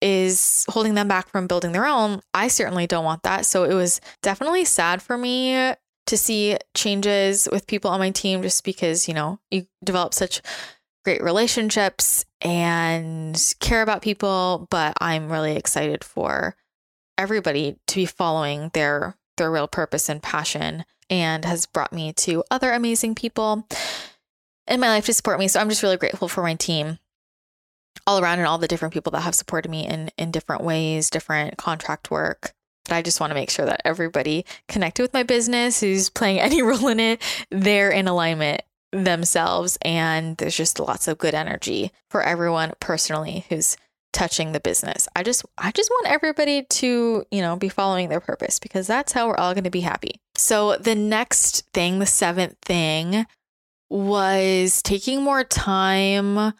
is 0.04 0.66
holding 0.68 0.94
them 0.94 1.08
back 1.08 1.30
from 1.30 1.46
building 1.46 1.72
their 1.72 1.86
own, 1.86 2.20
I 2.34 2.48
certainly 2.48 2.86
don't 2.86 3.06
want 3.06 3.22
that. 3.22 3.46
So 3.46 3.64
it 3.64 3.72
was 3.72 4.02
definitely 4.22 4.66
sad 4.66 5.00
for 5.00 5.16
me 5.16 5.72
to 6.06 6.18
see 6.18 6.58
changes 6.74 7.48
with 7.50 7.66
people 7.66 7.90
on 7.90 8.00
my 8.00 8.10
team 8.10 8.42
just 8.42 8.64
because, 8.64 9.08
you 9.08 9.14
know, 9.14 9.40
you 9.50 9.66
develop 9.82 10.12
such 10.12 10.42
great 11.06 11.22
relationships 11.22 12.26
and 12.42 13.42
care 13.60 13.80
about 13.80 14.02
people, 14.02 14.68
but 14.70 14.92
I'm 15.00 15.32
really 15.32 15.56
excited 15.56 16.04
for 16.04 16.54
everybody 17.16 17.76
to 17.86 17.96
be 17.96 18.06
following 18.06 18.70
their 18.74 19.16
their 19.38 19.50
real 19.50 19.66
purpose 19.66 20.08
and 20.08 20.22
passion 20.22 20.84
and 21.08 21.44
has 21.46 21.66
brought 21.66 21.92
me 21.92 22.12
to 22.12 22.44
other 22.50 22.72
amazing 22.72 23.14
people 23.14 23.66
in 24.68 24.80
my 24.80 24.88
life 24.88 25.06
to 25.06 25.14
support 25.14 25.38
me. 25.38 25.48
So 25.48 25.60
I'm 25.60 25.68
just 25.68 25.82
really 25.82 25.96
grateful 25.96 26.28
for 26.28 26.42
my 26.42 26.54
team 26.54 26.98
all 28.06 28.18
around 28.18 28.38
and 28.38 28.46
all 28.48 28.58
the 28.58 28.68
different 28.68 28.94
people 28.94 29.10
that 29.12 29.22
have 29.22 29.34
supported 29.34 29.70
me 29.70 29.86
in 29.86 30.10
in 30.18 30.30
different 30.30 30.62
ways, 30.62 31.10
different 31.10 31.56
contract 31.56 32.10
work. 32.10 32.52
But 32.84 32.96
I 32.96 33.02
just 33.02 33.20
want 33.20 33.30
to 33.30 33.34
make 33.34 33.50
sure 33.50 33.64
that 33.66 33.82
everybody 33.84 34.44
connected 34.68 35.02
with 35.02 35.14
my 35.14 35.22
business 35.22 35.80
who's 35.80 36.10
playing 36.10 36.40
any 36.40 36.62
role 36.62 36.88
in 36.88 37.00
it, 37.00 37.22
they're 37.50 37.90
in 37.90 38.08
alignment 38.08 38.62
themselves 38.92 39.76
and 39.82 40.36
there's 40.36 40.56
just 40.56 40.78
lots 40.78 41.08
of 41.08 41.18
good 41.18 41.34
energy 41.34 41.90
for 42.10 42.22
everyone 42.22 42.72
personally 42.78 43.44
who's 43.48 43.76
touching 44.12 44.52
the 44.52 44.60
business. 44.60 45.08
I 45.16 45.22
just 45.22 45.44
I 45.58 45.72
just 45.72 45.90
want 45.90 46.08
everybody 46.08 46.62
to, 46.62 47.24
you 47.30 47.40
know, 47.42 47.56
be 47.56 47.68
following 47.68 48.08
their 48.08 48.20
purpose 48.20 48.58
because 48.58 48.86
that's 48.86 49.12
how 49.12 49.26
we're 49.28 49.36
all 49.36 49.52
going 49.52 49.64
to 49.64 49.70
be 49.70 49.80
happy. 49.80 50.20
So 50.36 50.76
the 50.76 50.94
next 50.94 51.66
thing, 51.74 51.98
the 51.98 52.06
seventh 52.06 52.56
thing 52.62 53.26
was 53.90 54.82
taking 54.82 55.22
more 55.22 55.44
time 55.44 56.54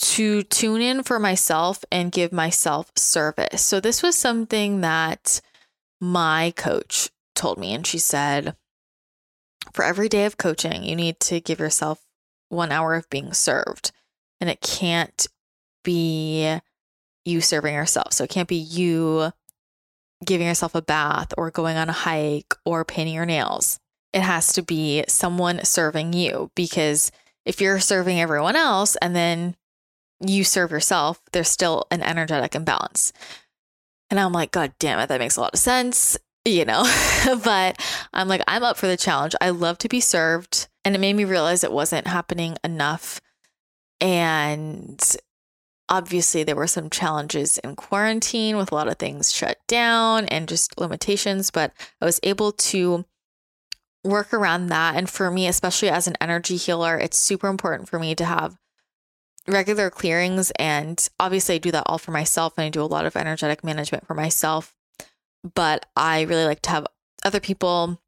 to 0.00 0.42
tune 0.44 0.80
in 0.80 1.02
for 1.02 1.18
myself 1.18 1.84
and 1.92 2.10
give 2.10 2.32
myself 2.32 2.90
service. 2.96 3.62
So, 3.62 3.80
this 3.80 4.02
was 4.02 4.16
something 4.16 4.80
that 4.80 5.40
my 6.00 6.52
coach 6.56 7.10
told 7.34 7.58
me, 7.58 7.74
and 7.74 7.86
she 7.86 7.98
said, 7.98 8.56
for 9.72 9.84
every 9.84 10.08
day 10.08 10.24
of 10.24 10.38
coaching, 10.38 10.84
you 10.84 10.96
need 10.96 11.20
to 11.20 11.40
give 11.40 11.60
yourself 11.60 12.02
one 12.48 12.72
hour 12.72 12.94
of 12.94 13.10
being 13.10 13.34
served. 13.34 13.92
And 14.40 14.48
it 14.48 14.62
can't 14.62 15.26
be 15.84 16.58
you 17.26 17.40
serving 17.42 17.74
yourself. 17.74 18.14
So, 18.14 18.24
it 18.24 18.30
can't 18.30 18.48
be 18.48 18.56
you 18.56 19.32
giving 20.24 20.46
yourself 20.46 20.74
a 20.74 20.82
bath 20.82 21.34
or 21.36 21.50
going 21.50 21.76
on 21.76 21.90
a 21.90 21.92
hike 21.92 22.54
or 22.64 22.86
painting 22.86 23.14
your 23.14 23.26
nails. 23.26 23.78
It 24.14 24.22
has 24.22 24.54
to 24.54 24.62
be 24.62 25.04
someone 25.08 25.64
serving 25.64 26.14
you 26.14 26.50
because 26.54 27.12
if 27.44 27.60
you're 27.60 27.80
serving 27.80 28.20
everyone 28.20 28.56
else 28.56 28.96
and 28.96 29.14
then 29.14 29.56
you 30.20 30.44
serve 30.44 30.70
yourself, 30.70 31.20
there's 31.32 31.48
still 31.48 31.86
an 31.90 32.02
energetic 32.02 32.54
imbalance. 32.54 33.12
And 34.10 34.18
I'm 34.18 34.32
like, 34.32 34.50
God 34.50 34.72
damn 34.78 34.98
it, 34.98 35.08
that 35.08 35.20
makes 35.20 35.36
a 35.36 35.40
lot 35.40 35.54
of 35.54 35.60
sense, 35.60 36.18
you 36.44 36.64
know? 36.64 36.82
but 37.44 37.80
I'm 38.12 38.28
like, 38.28 38.42
I'm 38.48 38.64
up 38.64 38.76
for 38.76 38.86
the 38.86 38.96
challenge. 38.96 39.34
I 39.40 39.50
love 39.50 39.78
to 39.78 39.88
be 39.88 40.00
served. 40.00 40.68
And 40.84 40.94
it 40.94 41.00
made 41.00 41.14
me 41.14 41.24
realize 41.24 41.62
it 41.62 41.72
wasn't 41.72 42.06
happening 42.06 42.56
enough. 42.64 43.20
And 44.00 45.00
obviously, 45.88 46.42
there 46.42 46.56
were 46.56 46.66
some 46.66 46.90
challenges 46.90 47.58
in 47.58 47.76
quarantine 47.76 48.56
with 48.56 48.72
a 48.72 48.74
lot 48.74 48.88
of 48.88 48.96
things 48.96 49.32
shut 49.32 49.58
down 49.68 50.26
and 50.26 50.48
just 50.48 50.80
limitations, 50.80 51.50
but 51.50 51.72
I 52.00 52.04
was 52.04 52.20
able 52.22 52.52
to 52.52 53.04
work 54.02 54.32
around 54.32 54.68
that. 54.68 54.96
And 54.96 55.08
for 55.08 55.30
me, 55.30 55.46
especially 55.46 55.90
as 55.90 56.06
an 56.06 56.16
energy 56.20 56.56
healer, 56.56 56.96
it's 56.96 57.18
super 57.18 57.48
important 57.48 57.88
for 57.88 57.98
me 57.98 58.14
to 58.14 58.24
have 58.24 58.56
regular 59.50 59.90
clearings. 59.90 60.50
And 60.58 61.08
obviously, 61.18 61.56
I 61.56 61.58
do 61.58 61.70
that 61.72 61.84
all 61.86 61.98
for 61.98 62.10
myself 62.10 62.54
and 62.56 62.64
I 62.64 62.68
do 62.68 62.82
a 62.82 62.84
lot 62.84 63.06
of 63.06 63.16
energetic 63.16 63.64
management 63.64 64.06
for 64.06 64.14
myself. 64.14 64.74
But 65.54 65.86
I 65.96 66.22
really 66.22 66.44
like 66.44 66.62
to 66.62 66.70
have 66.70 66.86
other 67.24 67.40
people, 67.40 68.00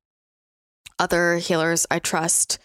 other 0.99 1.37
healers 1.37 1.87
I 1.91 1.99
trust 1.99 2.59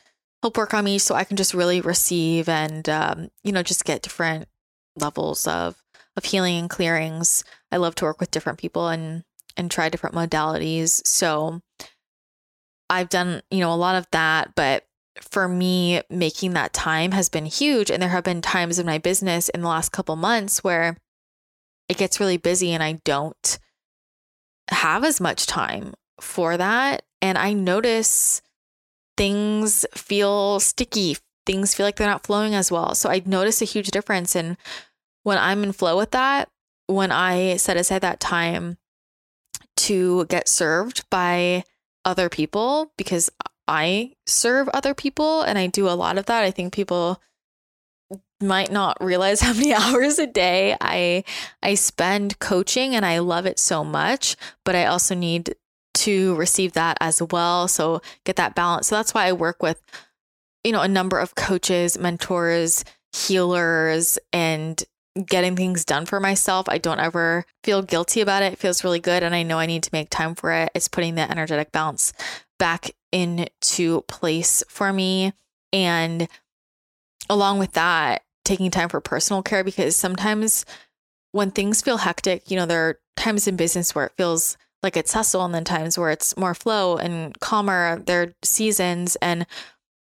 help 0.43 0.57
work 0.57 0.73
on 0.73 0.85
me 0.85 0.99
so 0.99 1.15
I 1.15 1.23
can 1.23 1.37
just 1.37 1.53
really 1.53 1.81
receive 1.81 2.47
and, 2.47 2.87
um, 2.87 3.29
you 3.43 3.51
know, 3.51 3.63
just 3.63 3.85
get 3.85 4.01
different 4.01 4.47
levels 4.95 5.47
of 5.47 5.81
of 6.15 6.25
healing 6.25 6.57
and 6.57 6.69
clearings. 6.69 7.43
I 7.71 7.77
love 7.77 7.95
to 7.95 8.05
work 8.05 8.19
with 8.19 8.31
different 8.31 8.59
people 8.59 8.87
and 8.87 9.23
and 9.55 9.69
try 9.69 9.89
different 9.89 10.15
modalities. 10.15 11.05
So 11.05 11.61
I've 12.89 13.09
done, 13.09 13.41
you 13.51 13.59
know, 13.59 13.73
a 13.73 13.75
lot 13.75 13.95
of 13.95 14.07
that, 14.11 14.53
but 14.55 14.86
for 15.21 15.47
me 15.47 16.01
making 16.09 16.53
that 16.53 16.73
time 16.73 17.11
has 17.11 17.29
been 17.29 17.45
huge. 17.45 17.89
And 17.89 18.01
there 18.01 18.09
have 18.09 18.23
been 18.23 18.41
times 18.41 18.79
in 18.79 18.85
my 18.85 18.97
business 18.97 19.49
in 19.49 19.61
the 19.61 19.67
last 19.67 19.91
couple 19.91 20.15
months 20.15 20.63
where 20.63 20.97
it 21.89 21.97
gets 21.97 22.19
really 22.19 22.37
busy 22.37 22.71
and 22.73 22.83
I 22.83 22.99
don't 23.03 23.59
have 24.69 25.03
as 25.03 25.21
much 25.21 25.45
time 25.45 25.93
for 26.19 26.57
that. 26.57 27.03
And 27.21 27.37
I 27.37 27.53
notice 27.53 28.41
things 29.15 29.85
feel 29.93 30.59
sticky, 30.59 31.17
things 31.45 31.73
feel 31.73 31.85
like 31.85 31.95
they're 31.95 32.07
not 32.07 32.25
flowing 32.25 32.53
as 32.53 32.71
well. 32.71 32.93
So 32.95 33.09
I 33.09 33.21
notice 33.25 33.61
a 33.61 33.65
huge 33.65 33.89
difference. 33.91 34.35
And 34.35 34.57
when 35.23 35.37
I'm 35.37 35.63
in 35.63 35.71
flow 35.71 35.97
with 35.97 36.11
that, 36.11 36.49
when 36.87 37.11
I 37.11 37.57
set 37.57 37.77
aside 37.77 38.01
that 38.01 38.19
time 38.19 38.77
to 39.75 40.25
get 40.25 40.47
served 40.47 41.09
by 41.09 41.63
other 42.05 42.29
people 42.29 42.93
because 42.97 43.29
I 43.67 44.13
serve 44.25 44.69
other 44.69 44.93
people 44.93 45.41
and 45.41 45.57
I 45.57 45.67
do 45.67 45.87
a 45.87 45.91
lot 45.91 46.17
of 46.17 46.25
that. 46.27 46.43
I 46.43 46.51
think 46.51 46.73
people 46.73 47.21
might 48.41 48.71
not 48.71 48.97
realize 49.03 49.41
how 49.41 49.53
many 49.53 49.73
hours 49.73 50.19
a 50.19 50.27
day 50.27 50.75
I 50.79 51.23
I 51.61 51.75
spend 51.75 52.39
coaching 52.39 52.95
and 52.95 53.05
I 53.05 53.19
love 53.19 53.45
it 53.45 53.59
so 53.59 53.83
much, 53.83 54.35
but 54.63 54.75
I 54.75 54.85
also 54.85 55.15
need 55.15 55.55
to 55.95 56.35
receive 56.35 56.73
that 56.73 56.97
as 57.01 57.21
well. 57.21 57.67
So 57.67 58.01
get 58.23 58.35
that 58.35 58.55
balance. 58.55 58.87
So 58.87 58.95
that's 58.95 59.13
why 59.13 59.25
I 59.25 59.33
work 59.33 59.61
with 59.61 59.81
you 60.63 60.71
know 60.71 60.81
a 60.81 60.87
number 60.87 61.19
of 61.19 61.35
coaches, 61.35 61.97
mentors, 61.97 62.83
healers 63.13 64.19
and 64.31 64.83
getting 65.25 65.55
things 65.55 65.83
done 65.83 66.05
for 66.05 66.19
myself. 66.19 66.69
I 66.69 66.77
don't 66.77 66.99
ever 66.99 67.45
feel 67.63 67.81
guilty 67.81 68.21
about 68.21 68.43
it. 68.43 68.53
It 68.53 68.59
feels 68.59 68.83
really 68.83 68.99
good. 68.99 69.23
And 69.23 69.33
I 69.33 69.43
know 69.43 69.57
I 69.57 69.65
need 69.65 69.83
to 69.83 69.89
make 69.91 70.09
time 70.09 70.35
for 70.35 70.51
it. 70.51 70.69
It's 70.75 70.87
putting 70.87 71.15
the 71.15 71.29
energetic 71.29 71.71
balance 71.71 72.13
back 72.59 72.91
into 73.11 74.01
place 74.03 74.63
for 74.67 74.91
me. 74.91 75.33
And 75.73 76.27
along 77.29 77.59
with 77.59 77.73
that, 77.73 78.23
taking 78.45 78.71
time 78.71 78.89
for 78.89 79.01
personal 79.01 79.43
care 79.43 79.63
because 79.63 79.95
sometimes 79.95 80.65
when 81.31 81.51
things 81.51 81.81
feel 81.81 81.97
hectic, 81.97 82.49
you 82.49 82.57
know, 82.57 82.65
there 82.65 82.87
are 82.87 82.99
times 83.15 83.47
in 83.47 83.55
business 83.55 83.93
where 83.93 84.05
it 84.05 84.13
feels 84.15 84.57
like 84.83 84.95
it's 84.95 85.13
hustle 85.13 85.43
and 85.43 85.53
then 85.53 85.63
times 85.63 85.97
where 85.97 86.11
it's 86.11 86.37
more 86.37 86.53
flow 86.53 86.97
and 86.97 87.37
calmer. 87.39 88.01
There 88.05 88.21
are 88.23 88.33
seasons. 88.43 89.17
And 89.21 89.45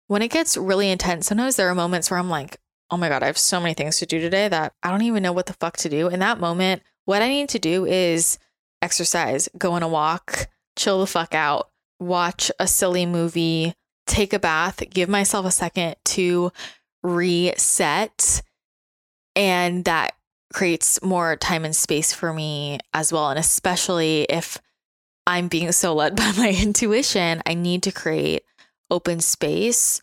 when 0.07 0.21
it 0.21 0.29
gets 0.31 0.55
really 0.55 0.89
intense, 0.89 1.27
sometimes 1.27 1.55
there 1.55 1.67
are 1.69 1.75
moments 1.75 2.09
where 2.09 2.19
I'm 2.19 2.29
like, 2.29 2.57
oh 2.89 2.97
my 2.97 3.09
God, 3.09 3.23
I 3.23 3.25
have 3.25 3.37
so 3.37 3.59
many 3.59 3.73
things 3.73 3.97
to 3.97 4.05
do 4.05 4.19
today 4.21 4.47
that 4.47 4.73
I 4.81 4.89
don't 4.89 5.01
even 5.01 5.23
know 5.23 5.33
what 5.33 5.47
the 5.47 5.53
fuck 5.53 5.75
to 5.77 5.89
do. 5.89 6.07
In 6.07 6.19
that 6.19 6.39
moment, 6.39 6.83
what 7.05 7.21
I 7.21 7.27
need 7.27 7.49
to 7.49 7.59
do 7.59 7.85
is 7.85 8.39
exercise, 8.81 9.49
go 9.57 9.73
on 9.73 9.83
a 9.83 9.87
walk, 9.87 10.47
chill 10.77 11.01
the 11.01 11.07
fuck 11.07 11.35
out, 11.35 11.69
watch 11.99 12.51
a 12.59 12.67
silly 12.67 13.05
movie, 13.05 13.73
take 14.05 14.33
a 14.33 14.39
bath, 14.39 14.83
give 14.89 15.09
myself 15.09 15.45
a 15.45 15.51
second 15.51 15.95
to 16.05 16.51
reset. 17.03 18.41
And 19.35 19.85
that 19.85 20.13
creates 20.53 21.01
more 21.03 21.35
time 21.35 21.65
and 21.65 21.75
space 21.75 22.13
for 22.13 22.33
me 22.33 22.79
as 22.93 23.11
well. 23.11 23.29
And 23.29 23.39
especially 23.39 24.23
if 24.29 24.57
I'm 25.25 25.47
being 25.47 25.71
so 25.71 25.93
led 25.93 26.15
by 26.15 26.31
my 26.37 26.49
intuition, 26.51 27.41
I 27.45 27.53
need 27.53 27.83
to 27.83 27.91
create 27.91 28.43
open 28.89 29.19
space 29.19 30.01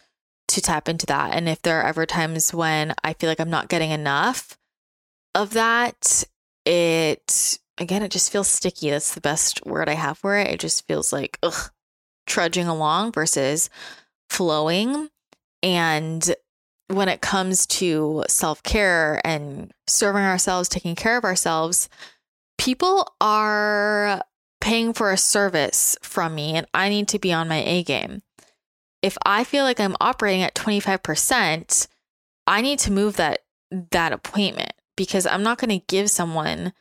to 0.49 0.61
tap 0.61 0.89
into 0.89 1.07
that. 1.07 1.35
And 1.35 1.49
if 1.49 1.63
there 1.63 1.81
are 1.81 1.87
ever 1.87 2.07
times 2.07 2.53
when 2.53 2.95
I 3.03 3.15
feel 3.15 3.31
like 3.31 3.41
I'm 3.41 3.51
not 3.51 3.69
getting 3.69 3.91
enough 3.91 4.59
of 5.35 5.55
that, 5.55 6.25
it 6.65 7.59
again, 7.79 8.03
it 8.03 8.11
just 8.11 8.31
feels 8.31 8.49
sticky. 8.49 8.91
That's 8.91 9.15
the 9.15 9.21
best 9.21 9.65
word 9.65 9.89
I 9.89 9.95
have 9.95 10.19
for 10.19 10.37
it. 10.37 10.49
It 10.49 10.61
just 10.61 10.87
feels 10.87 11.13
like 11.13 11.39
ugh, 11.43 11.71
trudging 12.27 12.67
along 12.67 13.13
versus 13.13 13.71
flowing. 14.29 15.09
And 15.63 16.35
when 16.89 17.09
it 17.09 17.21
comes 17.21 17.67
to 17.67 18.25
self 18.29 18.63
care 18.63 19.21
and 19.25 19.73
serving 19.87 20.23
ourselves, 20.23 20.69
taking 20.69 20.95
care 20.95 21.17
of 21.17 21.25
ourselves, 21.25 21.89
people 22.59 23.15
are 23.21 24.23
paying 24.61 24.93
for 24.93 25.11
a 25.11 25.17
service 25.17 25.97
from 26.03 26.35
me, 26.35 26.55
and 26.55 26.67
I 26.73 26.89
need 26.89 27.09
to 27.09 27.19
be 27.19 27.33
on 27.33 27.49
my 27.49 27.63
A 27.65 27.83
game 27.83 28.23
if 29.05 29.19
I 29.27 29.45
feel 29.45 29.65
like 29.65 29.79
I'm 29.79 29.97
operating 30.01 30.43
at 30.43 30.55
25%, 30.55 31.89
I 32.47 32.63
need 32.63 32.79
to 32.81 32.91
move 32.91 33.17
that 33.17 33.41
that 33.91 34.13
appointment 34.13 34.73
because 34.97 35.27
I'm 35.27 35.43
not 35.43 35.59
going 35.59 35.79
to 35.79 35.85
give 35.89 36.09
someone 36.09 36.73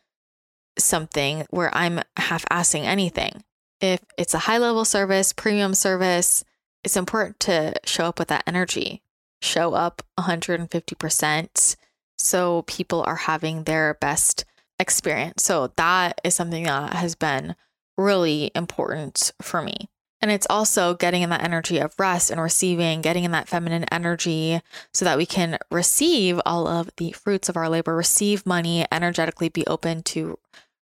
something 0.80 1.46
where 1.50 1.76
I'm 1.76 2.00
half 2.16 2.46
assing 2.46 2.84
anything. 2.84 3.44
If 3.84 3.99
it's 4.17 4.34
a 4.34 4.39
high 4.39 4.59
level 4.59 4.86
service, 4.86 5.34
premium 5.34 5.73
service, 5.73 6.45
it's 6.86 6.95
important 6.95 7.41
to 7.41 7.73
show 7.84 8.05
up 8.05 8.17
with 8.17 8.29
that 8.29 8.45
energy, 8.47 9.01
show 9.41 9.73
up 9.73 10.01
150% 10.17 11.75
so 12.17 12.61
people 12.61 13.03
are 13.03 13.17
having 13.17 13.65
their 13.65 13.95
best 13.95 14.45
experience. 14.79 15.43
So 15.43 15.73
that 15.75 16.21
is 16.23 16.34
something 16.34 16.63
that 16.63 16.93
has 16.93 17.15
been 17.15 17.57
really 17.97 18.51
important 18.55 19.34
for 19.41 19.61
me. 19.61 19.89
And 20.21 20.31
it's 20.31 20.47
also 20.49 20.93
getting 20.93 21.21
in 21.21 21.29
that 21.31 21.43
energy 21.43 21.79
of 21.79 21.99
rest 21.99 22.31
and 22.31 22.39
receiving, 22.39 23.01
getting 23.01 23.25
in 23.25 23.31
that 23.31 23.49
feminine 23.49 23.84
energy 23.91 24.61
so 24.93 25.03
that 25.03 25.17
we 25.17 25.25
can 25.25 25.57
receive 25.69 26.39
all 26.45 26.67
of 26.69 26.89
the 26.95 27.11
fruits 27.11 27.49
of 27.49 27.57
our 27.57 27.67
labor, 27.67 27.93
receive 27.93 28.45
money, 28.45 28.86
energetically 28.89 29.49
be 29.49 29.67
open 29.67 30.03
to 30.03 30.39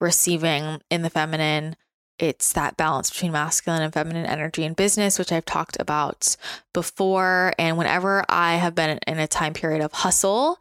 receiving 0.00 0.80
in 0.88 1.02
the 1.02 1.10
feminine. 1.10 1.76
It's 2.18 2.52
that 2.54 2.76
balance 2.76 3.10
between 3.10 3.32
masculine 3.32 3.82
and 3.82 3.92
feminine 3.92 4.26
energy 4.26 4.64
in 4.64 4.72
business, 4.72 5.18
which 5.18 5.32
I've 5.32 5.44
talked 5.44 5.76
about 5.78 6.36
before. 6.74 7.52
And 7.58 7.78
whenever 7.78 8.24
I 8.28 8.56
have 8.56 8.74
been 8.74 8.98
in 9.06 9.18
a 9.18 9.28
time 9.28 9.54
period 9.54 9.82
of 9.82 9.92
hustle, 9.92 10.58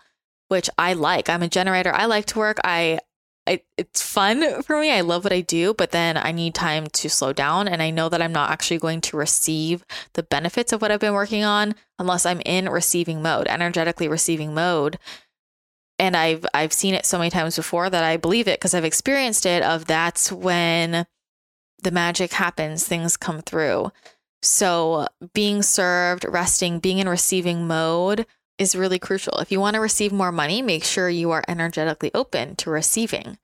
which 0.49 0.69
I 0.77 0.93
like, 0.93 1.29
I'm 1.29 1.43
a 1.43 1.47
generator, 1.47 1.93
I 1.93 2.05
like 2.05 2.25
to 2.27 2.39
work. 2.39 2.57
I 2.63 2.99
I, 3.47 3.61
it's 3.77 4.01
fun 4.01 4.61
for 4.63 4.79
me. 4.79 4.91
I 4.91 5.01
love 5.01 5.23
what 5.23 5.33
I 5.33 5.41
do, 5.41 5.73
but 5.73 5.91
then 5.91 6.17
I 6.17 6.31
need 6.31 6.53
time 6.53 6.87
to 6.87 7.09
slow 7.09 7.33
down. 7.33 7.67
And 7.67 7.81
I 7.81 7.89
know 7.89 8.09
that 8.09 8.21
I'm 8.21 8.33
not 8.33 8.51
actually 8.51 8.77
going 8.77 9.01
to 9.01 9.17
receive 9.17 9.85
the 10.13 10.23
benefits 10.23 10.73
of 10.73 10.81
what 10.81 10.91
I've 10.91 10.99
been 10.99 11.13
working 11.13 11.43
on 11.43 11.73
unless 11.97 12.25
I'm 12.25 12.41
in 12.41 12.69
receiving 12.69 13.21
mode, 13.21 13.47
energetically 13.47 14.07
receiving 14.07 14.53
mode. 14.53 14.99
And 15.97 16.15
I've 16.15 16.45
I've 16.53 16.73
seen 16.73 16.93
it 16.93 17.05
so 17.05 17.17
many 17.17 17.31
times 17.31 17.55
before 17.55 17.89
that 17.89 18.03
I 18.03 18.17
believe 18.17 18.47
it 18.47 18.59
because 18.59 18.75
I've 18.75 18.85
experienced 18.85 19.47
it 19.47 19.63
of 19.63 19.85
that's 19.85 20.31
when 20.31 21.07
the 21.83 21.91
magic 21.91 22.33
happens, 22.33 22.85
things 22.87 23.17
come 23.17 23.41
through. 23.41 23.91
So 24.41 25.07
being 25.33 25.61
served, 25.61 26.25
resting, 26.27 26.79
being 26.79 26.99
in 26.99 27.09
receiving 27.09 27.67
mode 27.67 28.25
is 28.57 28.75
really 28.75 28.99
crucial. 28.99 29.39
If 29.39 29.51
you 29.51 29.59
want 29.59 29.75
to 29.75 29.79
receive 29.79 30.11
more 30.11 30.31
money, 30.31 30.61
make 30.61 30.83
sure 30.83 31.09
you 31.09 31.31
are 31.31 31.43
energetically 31.47 32.11
open 32.13 32.55
to 32.57 32.69
receiving 32.69 33.37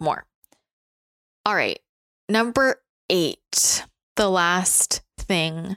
more. 0.00 0.24
All 1.44 1.54
right. 1.54 1.78
Number 2.28 2.82
eight, 3.08 3.84
the 4.16 4.28
last 4.28 5.02
thing 5.18 5.76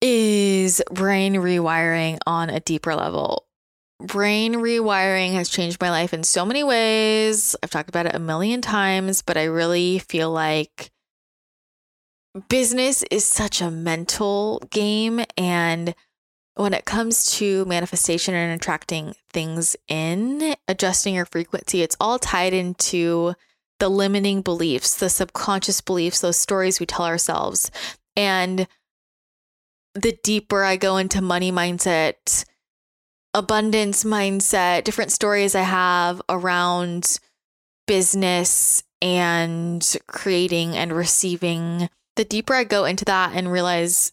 is 0.00 0.82
brain 0.90 1.34
rewiring 1.34 2.18
on 2.26 2.50
a 2.50 2.60
deeper 2.60 2.94
level. 2.94 3.46
Brain 4.00 4.54
rewiring 4.54 5.32
has 5.32 5.48
changed 5.48 5.80
my 5.80 5.90
life 5.90 6.12
in 6.12 6.22
so 6.22 6.44
many 6.44 6.62
ways. 6.62 7.56
I've 7.62 7.70
talked 7.70 7.88
about 7.88 8.06
it 8.06 8.14
a 8.14 8.20
million 8.20 8.60
times, 8.60 9.22
but 9.22 9.36
I 9.36 9.44
really 9.44 9.98
feel 10.00 10.30
like 10.30 10.90
business 12.48 13.02
is 13.10 13.24
such 13.24 13.62
a 13.62 13.70
mental 13.70 14.60
game 14.70 15.24
and 15.38 15.94
when 16.56 16.72
it 16.72 16.86
comes 16.86 17.36
to 17.36 17.64
manifestation 17.66 18.34
and 18.34 18.58
attracting 18.58 19.14
things 19.30 19.76
in, 19.88 20.54
adjusting 20.66 21.14
your 21.14 21.26
frequency, 21.26 21.82
it's 21.82 21.96
all 22.00 22.18
tied 22.18 22.54
into 22.54 23.34
the 23.78 23.90
limiting 23.90 24.40
beliefs, 24.40 24.96
the 24.96 25.10
subconscious 25.10 25.82
beliefs, 25.82 26.20
those 26.20 26.38
stories 26.38 26.80
we 26.80 26.86
tell 26.86 27.04
ourselves. 27.04 27.70
And 28.16 28.66
the 29.94 30.18
deeper 30.22 30.64
I 30.64 30.76
go 30.76 30.96
into 30.96 31.20
money 31.20 31.52
mindset, 31.52 32.46
abundance 33.36 34.02
mindset, 34.02 34.84
different 34.84 35.12
stories 35.12 35.54
I 35.54 35.60
have 35.60 36.22
around 36.28 37.20
business 37.86 38.82
and 39.02 39.96
creating 40.08 40.74
and 40.74 40.90
receiving. 40.90 41.90
The 42.16 42.24
deeper 42.24 42.54
I 42.54 42.64
go 42.64 42.86
into 42.86 43.04
that 43.04 43.34
and 43.34 43.52
realize 43.52 44.12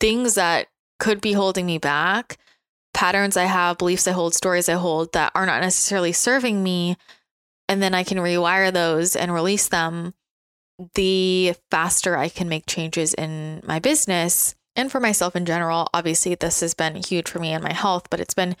things 0.00 0.34
that 0.34 0.66
could 0.98 1.20
be 1.20 1.32
holding 1.32 1.66
me 1.66 1.78
back, 1.78 2.36
patterns 2.92 3.36
I 3.36 3.44
have, 3.44 3.78
beliefs 3.78 4.08
I 4.08 4.12
hold, 4.12 4.34
stories 4.34 4.68
I 4.68 4.74
hold 4.74 5.12
that 5.12 5.30
are 5.34 5.46
not 5.46 5.62
necessarily 5.62 6.12
serving 6.12 6.62
me, 6.62 6.96
and 7.68 7.80
then 7.80 7.94
I 7.94 8.02
can 8.02 8.18
rewire 8.18 8.72
those 8.72 9.14
and 9.14 9.32
release 9.32 9.68
them, 9.68 10.14
the 10.96 11.54
faster 11.70 12.16
I 12.16 12.28
can 12.28 12.48
make 12.48 12.66
changes 12.66 13.14
in 13.14 13.62
my 13.64 13.78
business 13.78 14.56
and 14.76 14.90
for 14.90 15.00
myself 15.00 15.36
in 15.36 15.44
general. 15.44 15.88
Obviously, 15.92 16.34
this 16.34 16.60
has 16.60 16.74
been 16.74 16.96
huge 16.96 17.28
for 17.28 17.38
me 17.38 17.52
and 17.52 17.62
my 17.62 17.72
health, 17.72 18.08
but 18.10 18.20
it's 18.20 18.34
been 18.34 18.56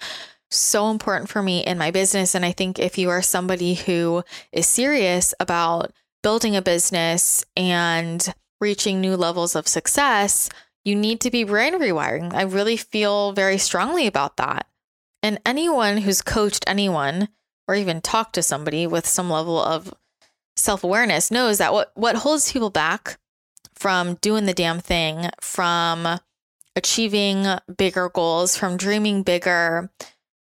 so 0.50 0.90
important 0.90 1.30
for 1.30 1.42
me 1.42 1.64
in 1.64 1.78
my 1.78 1.90
business. 1.90 2.34
And 2.34 2.44
I 2.44 2.52
think 2.52 2.78
if 2.78 2.98
you 2.98 3.08
are 3.10 3.22
somebody 3.22 3.74
who 3.74 4.24
is 4.52 4.66
serious 4.66 5.32
about 5.38 5.92
building 6.22 6.56
a 6.56 6.62
business 6.62 7.44
and 7.56 8.34
reaching 8.60 9.00
new 9.00 9.16
levels 9.16 9.54
of 9.54 9.68
success, 9.68 10.48
you 10.84 10.96
need 10.96 11.20
to 11.20 11.30
be 11.30 11.44
brain 11.44 11.78
rewiring. 11.78 12.34
I 12.34 12.42
really 12.42 12.76
feel 12.76 13.32
very 13.32 13.58
strongly 13.58 14.06
about 14.06 14.36
that. 14.38 14.66
And 15.22 15.40
anyone 15.44 15.98
who's 15.98 16.22
coached 16.22 16.64
anyone 16.66 17.28
or 17.68 17.74
even 17.74 18.00
talked 18.00 18.34
to 18.34 18.42
somebody 18.42 18.86
with 18.86 19.06
some 19.06 19.30
level 19.30 19.62
of 19.62 19.94
self 20.56 20.82
awareness 20.82 21.30
knows 21.30 21.58
that 21.58 21.72
what, 21.72 21.92
what 21.94 22.16
holds 22.16 22.52
people 22.52 22.70
back 22.70 23.18
from 23.80 24.14
doing 24.20 24.44
the 24.44 24.52
damn 24.52 24.78
thing, 24.78 25.30
from 25.40 26.20
achieving 26.76 27.46
bigger 27.78 28.10
goals, 28.10 28.54
from 28.54 28.76
dreaming 28.76 29.22
bigger, 29.22 29.90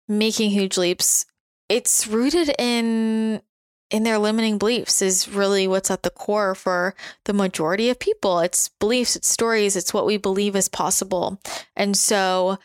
making 0.08 0.50
huge 0.50 0.76
leaps, 0.76 1.28
it's 1.70 2.08
rooted 2.08 2.54
in 2.58 3.42
in 3.90 4.04
their 4.04 4.18
limiting 4.18 4.58
beliefs 4.58 5.02
is 5.02 5.30
really 5.30 5.66
what's 5.66 5.90
at 5.90 6.04
the 6.04 6.10
core 6.10 6.54
for 6.54 6.94
the 7.24 7.32
majority 7.32 7.90
of 7.90 7.98
people. 7.98 8.40
It's 8.40 8.70
beliefs, 8.80 9.16
it's 9.16 9.30
stories, 9.30 9.78
it's 9.78 9.94
what 9.94 10.06
we 10.06 10.18
believe 10.18 10.58
is 10.58 10.68
possible. 10.68 11.40
And 11.74 11.96
so 11.96 12.58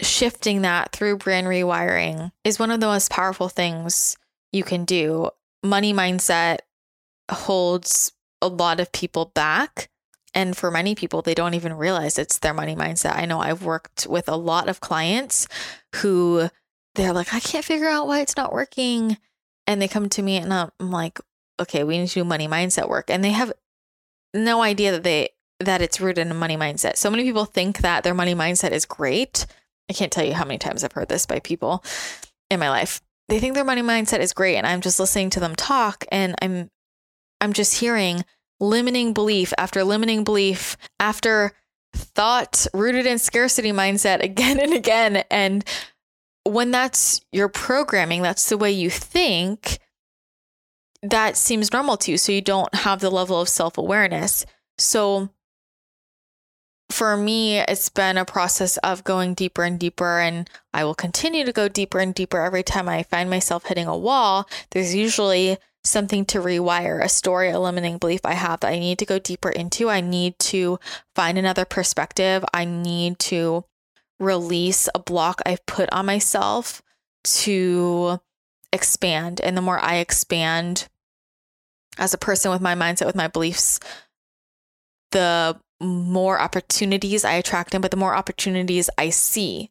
shifting 0.00 0.62
that 0.62 0.90
through 0.90 1.18
brain 1.18 1.44
rewiring 1.44 2.32
is 2.42 2.58
one 2.58 2.72
of 2.72 2.80
the 2.80 2.86
most 2.86 3.08
powerful 3.08 3.48
things 3.48 4.16
you 4.50 4.64
can 4.64 4.84
do. 4.84 5.30
Money 5.62 5.92
mindset 5.92 6.58
holds 7.30 8.10
a 8.42 8.48
lot 8.48 8.80
of 8.80 8.92
people 8.92 9.26
back. 9.34 9.88
And 10.34 10.56
for 10.56 10.70
many 10.70 10.94
people, 10.94 11.22
they 11.22 11.34
don't 11.34 11.54
even 11.54 11.74
realize 11.74 12.18
it's 12.18 12.38
their 12.38 12.54
money 12.54 12.74
mindset. 12.74 13.16
I 13.16 13.26
know 13.26 13.40
I've 13.40 13.64
worked 13.64 14.06
with 14.08 14.28
a 14.28 14.36
lot 14.36 14.68
of 14.68 14.80
clients 14.80 15.46
who 15.96 16.48
they're 16.94 17.12
like, 17.12 17.34
I 17.34 17.40
can't 17.40 17.64
figure 17.64 17.88
out 17.88 18.06
why 18.06 18.20
it's 18.20 18.36
not 18.36 18.52
working 18.52 19.18
and 19.66 19.80
they 19.80 19.88
come 19.88 20.08
to 20.10 20.22
me 20.22 20.36
and 20.36 20.52
I'm 20.52 20.70
like, 20.80 21.20
okay, 21.60 21.84
we 21.84 21.98
need 21.98 22.08
to 22.08 22.14
do 22.14 22.24
money 22.24 22.48
mindset 22.48 22.88
work. 22.88 23.10
And 23.10 23.22
they 23.22 23.30
have 23.30 23.52
no 24.34 24.62
idea 24.62 24.92
that 24.92 25.02
they 25.02 25.30
that 25.60 25.80
it's 25.80 26.00
rooted 26.00 26.26
in 26.26 26.30
a 26.30 26.34
money 26.34 26.56
mindset. 26.56 26.96
So 26.96 27.08
many 27.08 27.22
people 27.22 27.44
think 27.44 27.78
that 27.78 28.02
their 28.02 28.14
money 28.14 28.34
mindset 28.34 28.72
is 28.72 28.84
great. 28.84 29.46
I 29.88 29.92
can't 29.92 30.10
tell 30.10 30.24
you 30.24 30.34
how 30.34 30.44
many 30.44 30.58
times 30.58 30.82
I've 30.82 30.92
heard 30.92 31.08
this 31.08 31.24
by 31.24 31.38
people 31.38 31.84
in 32.50 32.58
my 32.58 32.68
life. 32.68 33.00
They 33.28 33.38
think 33.38 33.54
their 33.54 33.64
money 33.64 33.82
mindset 33.82 34.18
is 34.18 34.32
great 34.32 34.56
and 34.56 34.66
I'm 34.66 34.80
just 34.80 34.98
listening 34.98 35.30
to 35.30 35.40
them 35.40 35.54
talk 35.54 36.04
and 36.10 36.34
I'm 36.42 36.70
I'm 37.42 37.52
just 37.52 37.78
hearing 37.80 38.24
limiting 38.60 39.12
belief 39.12 39.52
after 39.58 39.84
limiting 39.84 40.24
belief 40.24 40.78
after 40.98 41.52
thought 41.94 42.66
rooted 42.72 43.04
in 43.04 43.18
scarcity 43.18 43.72
mindset 43.72 44.22
again 44.22 44.58
and 44.62 44.72
again 44.72 45.24
and 45.30 45.64
when 46.44 46.70
that's 46.70 47.20
your 47.32 47.48
programming, 47.48 48.22
that's 48.22 48.48
the 48.48 48.58
way 48.58 48.70
you 48.70 48.90
think, 48.90 49.78
that 51.02 51.36
seems 51.36 51.72
normal 51.72 51.96
to 51.98 52.12
you. 52.12 52.18
So 52.18 52.32
you 52.32 52.40
don't 52.40 52.74
have 52.74 53.00
the 53.00 53.10
level 53.10 53.40
of 53.40 53.48
self 53.48 53.78
awareness. 53.78 54.46
So 54.78 55.30
for 56.90 57.16
me, 57.16 57.58
it's 57.58 57.88
been 57.88 58.18
a 58.18 58.24
process 58.24 58.76
of 58.78 59.04
going 59.04 59.34
deeper 59.34 59.64
and 59.64 59.78
deeper, 59.78 60.20
and 60.20 60.48
I 60.74 60.84
will 60.84 60.94
continue 60.94 61.44
to 61.44 61.52
go 61.52 61.68
deeper 61.68 61.98
and 61.98 62.14
deeper 62.14 62.40
every 62.40 62.62
time 62.62 62.88
I 62.88 63.02
find 63.02 63.30
myself 63.30 63.64
hitting 63.64 63.86
a 63.86 63.96
wall. 63.96 64.48
There's 64.70 64.94
usually 64.94 65.58
something 65.84 66.24
to 66.26 66.38
rewire, 66.38 67.02
a 67.02 67.08
story, 67.08 67.50
a 67.50 67.58
limiting 67.58 67.98
belief 67.98 68.20
I 68.24 68.34
have 68.34 68.60
that 68.60 68.72
I 68.72 68.78
need 68.78 68.98
to 69.00 69.06
go 69.06 69.18
deeper 69.18 69.50
into. 69.50 69.88
I 69.88 70.00
need 70.00 70.38
to 70.40 70.78
find 71.14 71.36
another 71.36 71.64
perspective. 71.64 72.44
I 72.54 72.64
need 72.64 73.18
to 73.20 73.64
release 74.20 74.88
a 74.94 75.00
block 75.00 75.40
I've 75.44 75.66
put 75.66 75.92
on 75.92 76.06
myself 76.06 76.82
to 77.24 78.20
expand. 78.72 79.40
And 79.40 79.56
the 79.56 79.62
more 79.62 79.80
I 79.80 79.96
expand 79.96 80.88
as 81.98 82.14
a 82.14 82.18
person 82.18 82.50
with 82.50 82.60
my 82.60 82.74
mindset, 82.74 83.06
with 83.06 83.16
my 83.16 83.28
beliefs, 83.28 83.80
the 85.10 85.58
more 85.80 86.40
opportunities 86.40 87.24
I 87.24 87.34
attract 87.34 87.74
in, 87.74 87.80
but 87.80 87.90
the 87.90 87.96
more 87.96 88.14
opportunities 88.14 88.88
I 88.96 89.10
see 89.10 89.70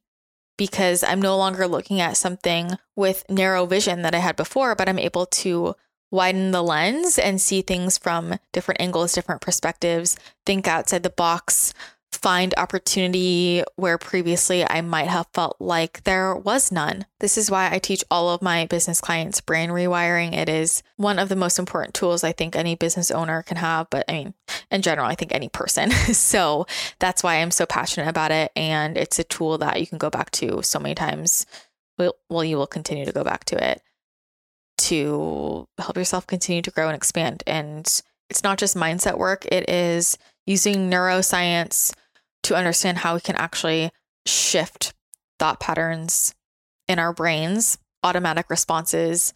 because 0.58 1.04
I'm 1.04 1.22
no 1.22 1.38
longer 1.38 1.68
looking 1.68 2.02
at 2.02 2.18
something 2.18 2.78
with 2.96 3.24
narrow 3.30 3.66
vision 3.66 4.04
that 4.04 4.14
I 4.14 4.20
had 4.20 4.36
before, 4.36 4.76
but 4.76 4.88
I'm 4.88 5.00
able 5.00 5.26
to 5.26 5.76
widen 6.12 6.52
the 6.52 6.62
lens 6.62 7.18
and 7.18 7.42
see 7.42 7.62
things 7.62 7.98
from 7.98 8.38
different 8.52 8.82
angles, 8.82 9.14
different 9.14 9.42
perspectives, 9.42 10.18
think 10.46 10.68
outside 10.68 11.04
the 11.04 11.10
box, 11.10 11.74
find 12.12 12.54
opportunity 12.58 13.64
where 13.78 13.98
previously 13.98 14.70
I 14.70 14.82
might 14.82 15.08
have 15.08 15.28
felt 15.34 15.56
like 15.60 16.04
there 16.04 16.36
was 16.36 16.72
none. 16.72 17.06
This 17.20 17.38
is 17.38 17.50
why 17.50 17.72
I 17.72 17.80
teach 17.80 18.04
all 18.12 18.30
of 18.30 18.42
my 18.42 18.66
business 18.66 19.00
clients 19.00 19.42
brain 19.42 19.70
rewiring. 19.70 20.34
It 20.34 20.50
is 20.50 20.84
one 20.98 21.18
of 21.18 21.30
the 21.30 21.36
most 21.36 21.58
important 21.58 21.94
tools 21.94 22.24
I 22.24 22.34
think 22.34 22.56
any 22.56 22.76
business 22.76 23.12
owner 23.12 23.42
can 23.42 23.58
have, 23.58 23.90
but 23.90 24.06
I 24.10 24.14
mean, 24.14 24.34
in 24.70 24.82
general, 24.82 25.08
I 25.08 25.16
think 25.16 25.34
any 25.34 25.50
person. 25.50 25.92
so 26.14 26.68
that's 27.00 27.24
why 27.24 27.36
I'm 27.36 27.52
so 27.52 27.66
passionate 27.66 28.10
about 28.10 28.32
it. 28.32 28.52
And 28.56 28.98
it's 28.98 29.18
a 29.18 29.24
tool 29.24 29.58
that 29.60 29.80
you 29.80 29.88
can 29.88 29.98
go 29.98 30.10
back 30.10 30.32
to 30.32 30.62
so 30.62 30.80
many 30.80 30.96
times. 30.96 31.46
Well, 32.30 32.44
you 32.44 32.58
will 32.58 32.68
continue 32.68 33.06
to 33.06 33.12
go 33.12 33.24
back 33.24 33.46
to 33.46 33.72
it 33.72 33.82
to 34.82 35.68
help 35.78 35.98
yourself 35.98 36.28
continue 36.28 36.62
to 36.62 36.72
grow 36.72 36.88
and 36.88 36.96
expand. 36.96 37.44
And 37.46 37.86
it's 38.30 38.44
not 38.44 38.58
just 38.58 38.76
mindset 38.76 39.18
work, 39.18 39.46
it 39.46 39.70
is 39.70 40.18
using 40.46 40.90
neuroscience 40.90 41.94
to 42.44 42.56
understand 42.56 43.00
how 43.00 43.16
we 43.16 43.22
can 43.22 43.36
actually 43.36 43.92
shift 44.26 44.94
thought 45.40 45.60
patterns 45.60 46.34
in 46.88 47.00
our 47.00 47.14
brains, 47.14 47.78
automatic 48.04 48.50
responses, 48.50 49.34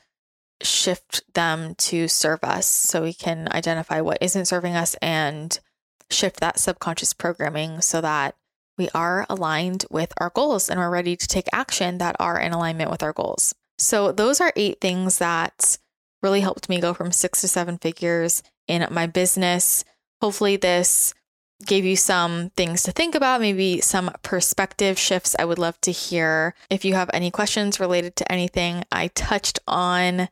shift 0.61 1.21
them 1.33 1.75
to 1.75 2.07
serve 2.07 2.43
us 2.43 2.65
so 2.65 3.03
we 3.03 3.13
can 3.13 3.47
identify 3.51 4.01
what 4.01 4.17
isn't 4.21 4.45
serving 4.45 4.75
us 4.75 4.95
and 5.01 5.59
shift 6.09 6.39
that 6.39 6.59
subconscious 6.59 7.13
programming 7.13 7.81
so 7.81 8.01
that 8.01 8.35
we 8.77 8.89
are 8.93 9.25
aligned 9.29 9.85
with 9.89 10.11
our 10.17 10.29
goals 10.29 10.69
and 10.69 10.79
we're 10.79 10.89
ready 10.89 11.15
to 11.15 11.27
take 11.27 11.47
action 11.53 11.97
that 11.97 12.15
are 12.19 12.39
in 12.39 12.51
alignment 12.51 12.91
with 12.91 13.03
our 13.03 13.13
goals. 13.13 13.53
So, 13.77 14.11
those 14.11 14.39
are 14.41 14.53
eight 14.55 14.79
things 14.79 15.17
that 15.17 15.77
really 16.21 16.41
helped 16.41 16.69
me 16.69 16.79
go 16.79 16.93
from 16.93 17.11
six 17.11 17.41
to 17.41 17.47
seven 17.47 17.77
figures 17.77 18.41
in 18.67 18.87
my 18.91 19.05
business. 19.05 19.83
Hopefully, 20.21 20.55
this 20.55 21.13
gave 21.65 21.85
you 21.85 21.95
some 21.95 22.51
things 22.51 22.83
to 22.83 22.91
think 22.91 23.15
about, 23.15 23.41
maybe 23.41 23.81
some 23.81 24.11
perspective 24.23 24.99
shifts. 24.99 25.35
I 25.37 25.45
would 25.45 25.59
love 25.59 25.79
to 25.81 25.91
hear 25.91 26.53
if 26.69 26.83
you 26.83 26.95
have 26.95 27.09
any 27.13 27.31
questions 27.31 27.79
related 27.79 28.15
to 28.17 28.31
anything 28.31 28.83
I 28.91 29.07
touched 29.09 29.59
on 29.67 30.29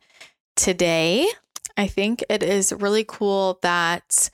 today. 0.56 1.28
I 1.76 1.86
think 1.86 2.24
it 2.28 2.42
is 2.42 2.72
really 2.72 3.04
cool 3.06 3.58
that 3.62 4.30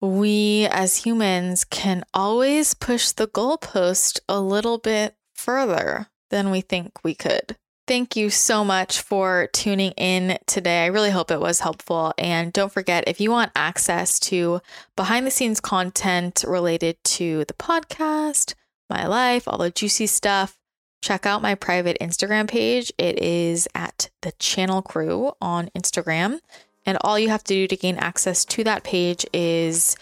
we 0.00 0.66
as 0.70 1.04
humans 1.04 1.64
can 1.64 2.04
always 2.12 2.74
push 2.74 3.12
the 3.12 3.28
goalpost 3.28 4.18
a 4.28 4.40
little 4.40 4.78
bit 4.78 5.14
further 5.34 6.08
than 6.30 6.50
we 6.50 6.60
think 6.60 7.04
we 7.04 7.14
could. 7.14 7.56
Thank 7.88 8.14
you 8.14 8.30
so 8.30 8.64
much 8.64 9.00
for 9.00 9.48
tuning 9.52 9.90
in 9.92 10.38
today. 10.46 10.84
I 10.84 10.86
really 10.86 11.10
hope 11.10 11.32
it 11.32 11.40
was 11.40 11.60
helpful. 11.60 12.14
And 12.16 12.52
don't 12.52 12.72
forget, 12.72 13.04
if 13.08 13.20
you 13.20 13.32
want 13.32 13.50
access 13.56 14.20
to 14.20 14.60
behind 14.94 15.26
the 15.26 15.32
scenes 15.32 15.60
content 15.60 16.44
related 16.46 17.02
to 17.04 17.44
the 17.46 17.54
podcast, 17.54 18.54
my 18.88 19.06
life, 19.06 19.48
all 19.48 19.58
the 19.58 19.70
juicy 19.70 20.06
stuff, 20.06 20.56
check 21.02 21.26
out 21.26 21.42
my 21.42 21.56
private 21.56 21.96
Instagram 22.00 22.48
page. 22.48 22.92
It 22.98 23.18
is 23.18 23.66
at 23.74 24.10
the 24.20 24.30
channel 24.38 24.80
crew 24.80 25.32
on 25.40 25.68
Instagram. 25.76 26.38
And 26.86 26.98
all 27.00 27.18
you 27.18 27.30
have 27.30 27.44
to 27.44 27.54
do 27.54 27.66
to 27.66 27.76
gain 27.76 27.96
access 27.96 28.44
to 28.44 28.64
that 28.64 28.84
page 28.84 29.26
is 29.32 29.96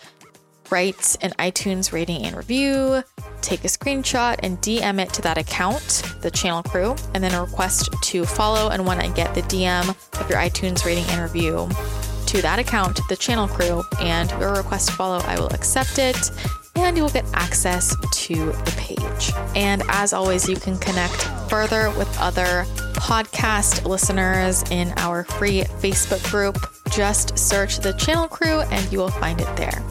write 0.71 1.17
an 1.21 1.33
iTunes 1.39 1.93
rating 1.93 2.25
and 2.25 2.37
review, 2.37 3.03
take 3.41 3.65
a 3.65 3.69
screenshot 3.69 4.37
and 4.43 4.59
DM 4.59 5.01
it 5.01 5.13
to 5.15 5.23
that 5.23 5.39
account, 5.39 6.03
the 6.21 6.31
channel 6.31 6.63
crew, 6.63 6.97
and 7.15 7.23
then 7.23 7.35
a 7.35 7.43
request 7.43 7.91
to 8.03 8.25
follow. 8.25 8.71
And 8.71 8.87
when 8.87 9.01
I 9.01 9.09
get 9.09 9.35
the 9.35 9.43
DM 9.43 9.89
of 10.21 10.31
your 10.31 10.39
iTunes 10.39 10.85
rating 10.85 11.05
and 11.09 11.23
review 11.23 11.69
to 12.27 12.43
that 12.43 12.59
account, 12.59 13.01
the 13.09 13.17
channel 13.17 13.49
crew, 13.49 13.83
and 14.01 14.31
your 14.33 14.53
request 14.55 14.89
to 14.89 14.95
follow, 14.95 15.19
I 15.25 15.39
will 15.39 15.53
accept 15.53 15.99
it 15.99 16.31
and 16.77 16.97
you 16.97 17.03
will 17.03 17.11
get 17.11 17.27
access 17.35 17.95
to 18.13 18.35
the 18.35 18.75
page. 18.77 19.33
And 19.57 19.83
as 19.89 20.13
always, 20.13 20.49
you 20.49 20.57
can 20.57 20.79
connect 20.79 21.23
further 21.51 21.91
with 21.91 22.09
other 22.19 22.65
podcast 22.95 23.87
listeners 23.87 24.63
in 24.71 24.93
our 24.97 25.25
free 25.25 25.63
Facebook 25.63 26.23
group 26.31 26.57
just 26.91 27.39
search 27.39 27.79
the 27.79 27.93
channel 27.95 28.29
crew 28.29 28.61
and 28.61 28.93
you 28.93 28.99
will 28.99 29.11
find 29.11 29.41
it 29.41 29.57
there. 29.57 29.83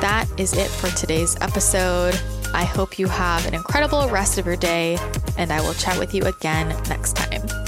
That 0.00 0.28
is 0.36 0.52
it 0.52 0.68
for 0.68 0.88
today's 0.90 1.36
episode. 1.40 2.14
I 2.52 2.64
hope 2.64 2.98
you 2.98 3.08
have 3.08 3.46
an 3.46 3.54
incredible 3.54 4.08
rest 4.08 4.38
of 4.38 4.46
your 4.46 4.56
day, 4.56 4.98
and 5.36 5.52
I 5.52 5.60
will 5.60 5.74
chat 5.74 5.98
with 5.98 6.14
you 6.14 6.22
again 6.22 6.68
next 6.88 7.16
time. 7.16 7.65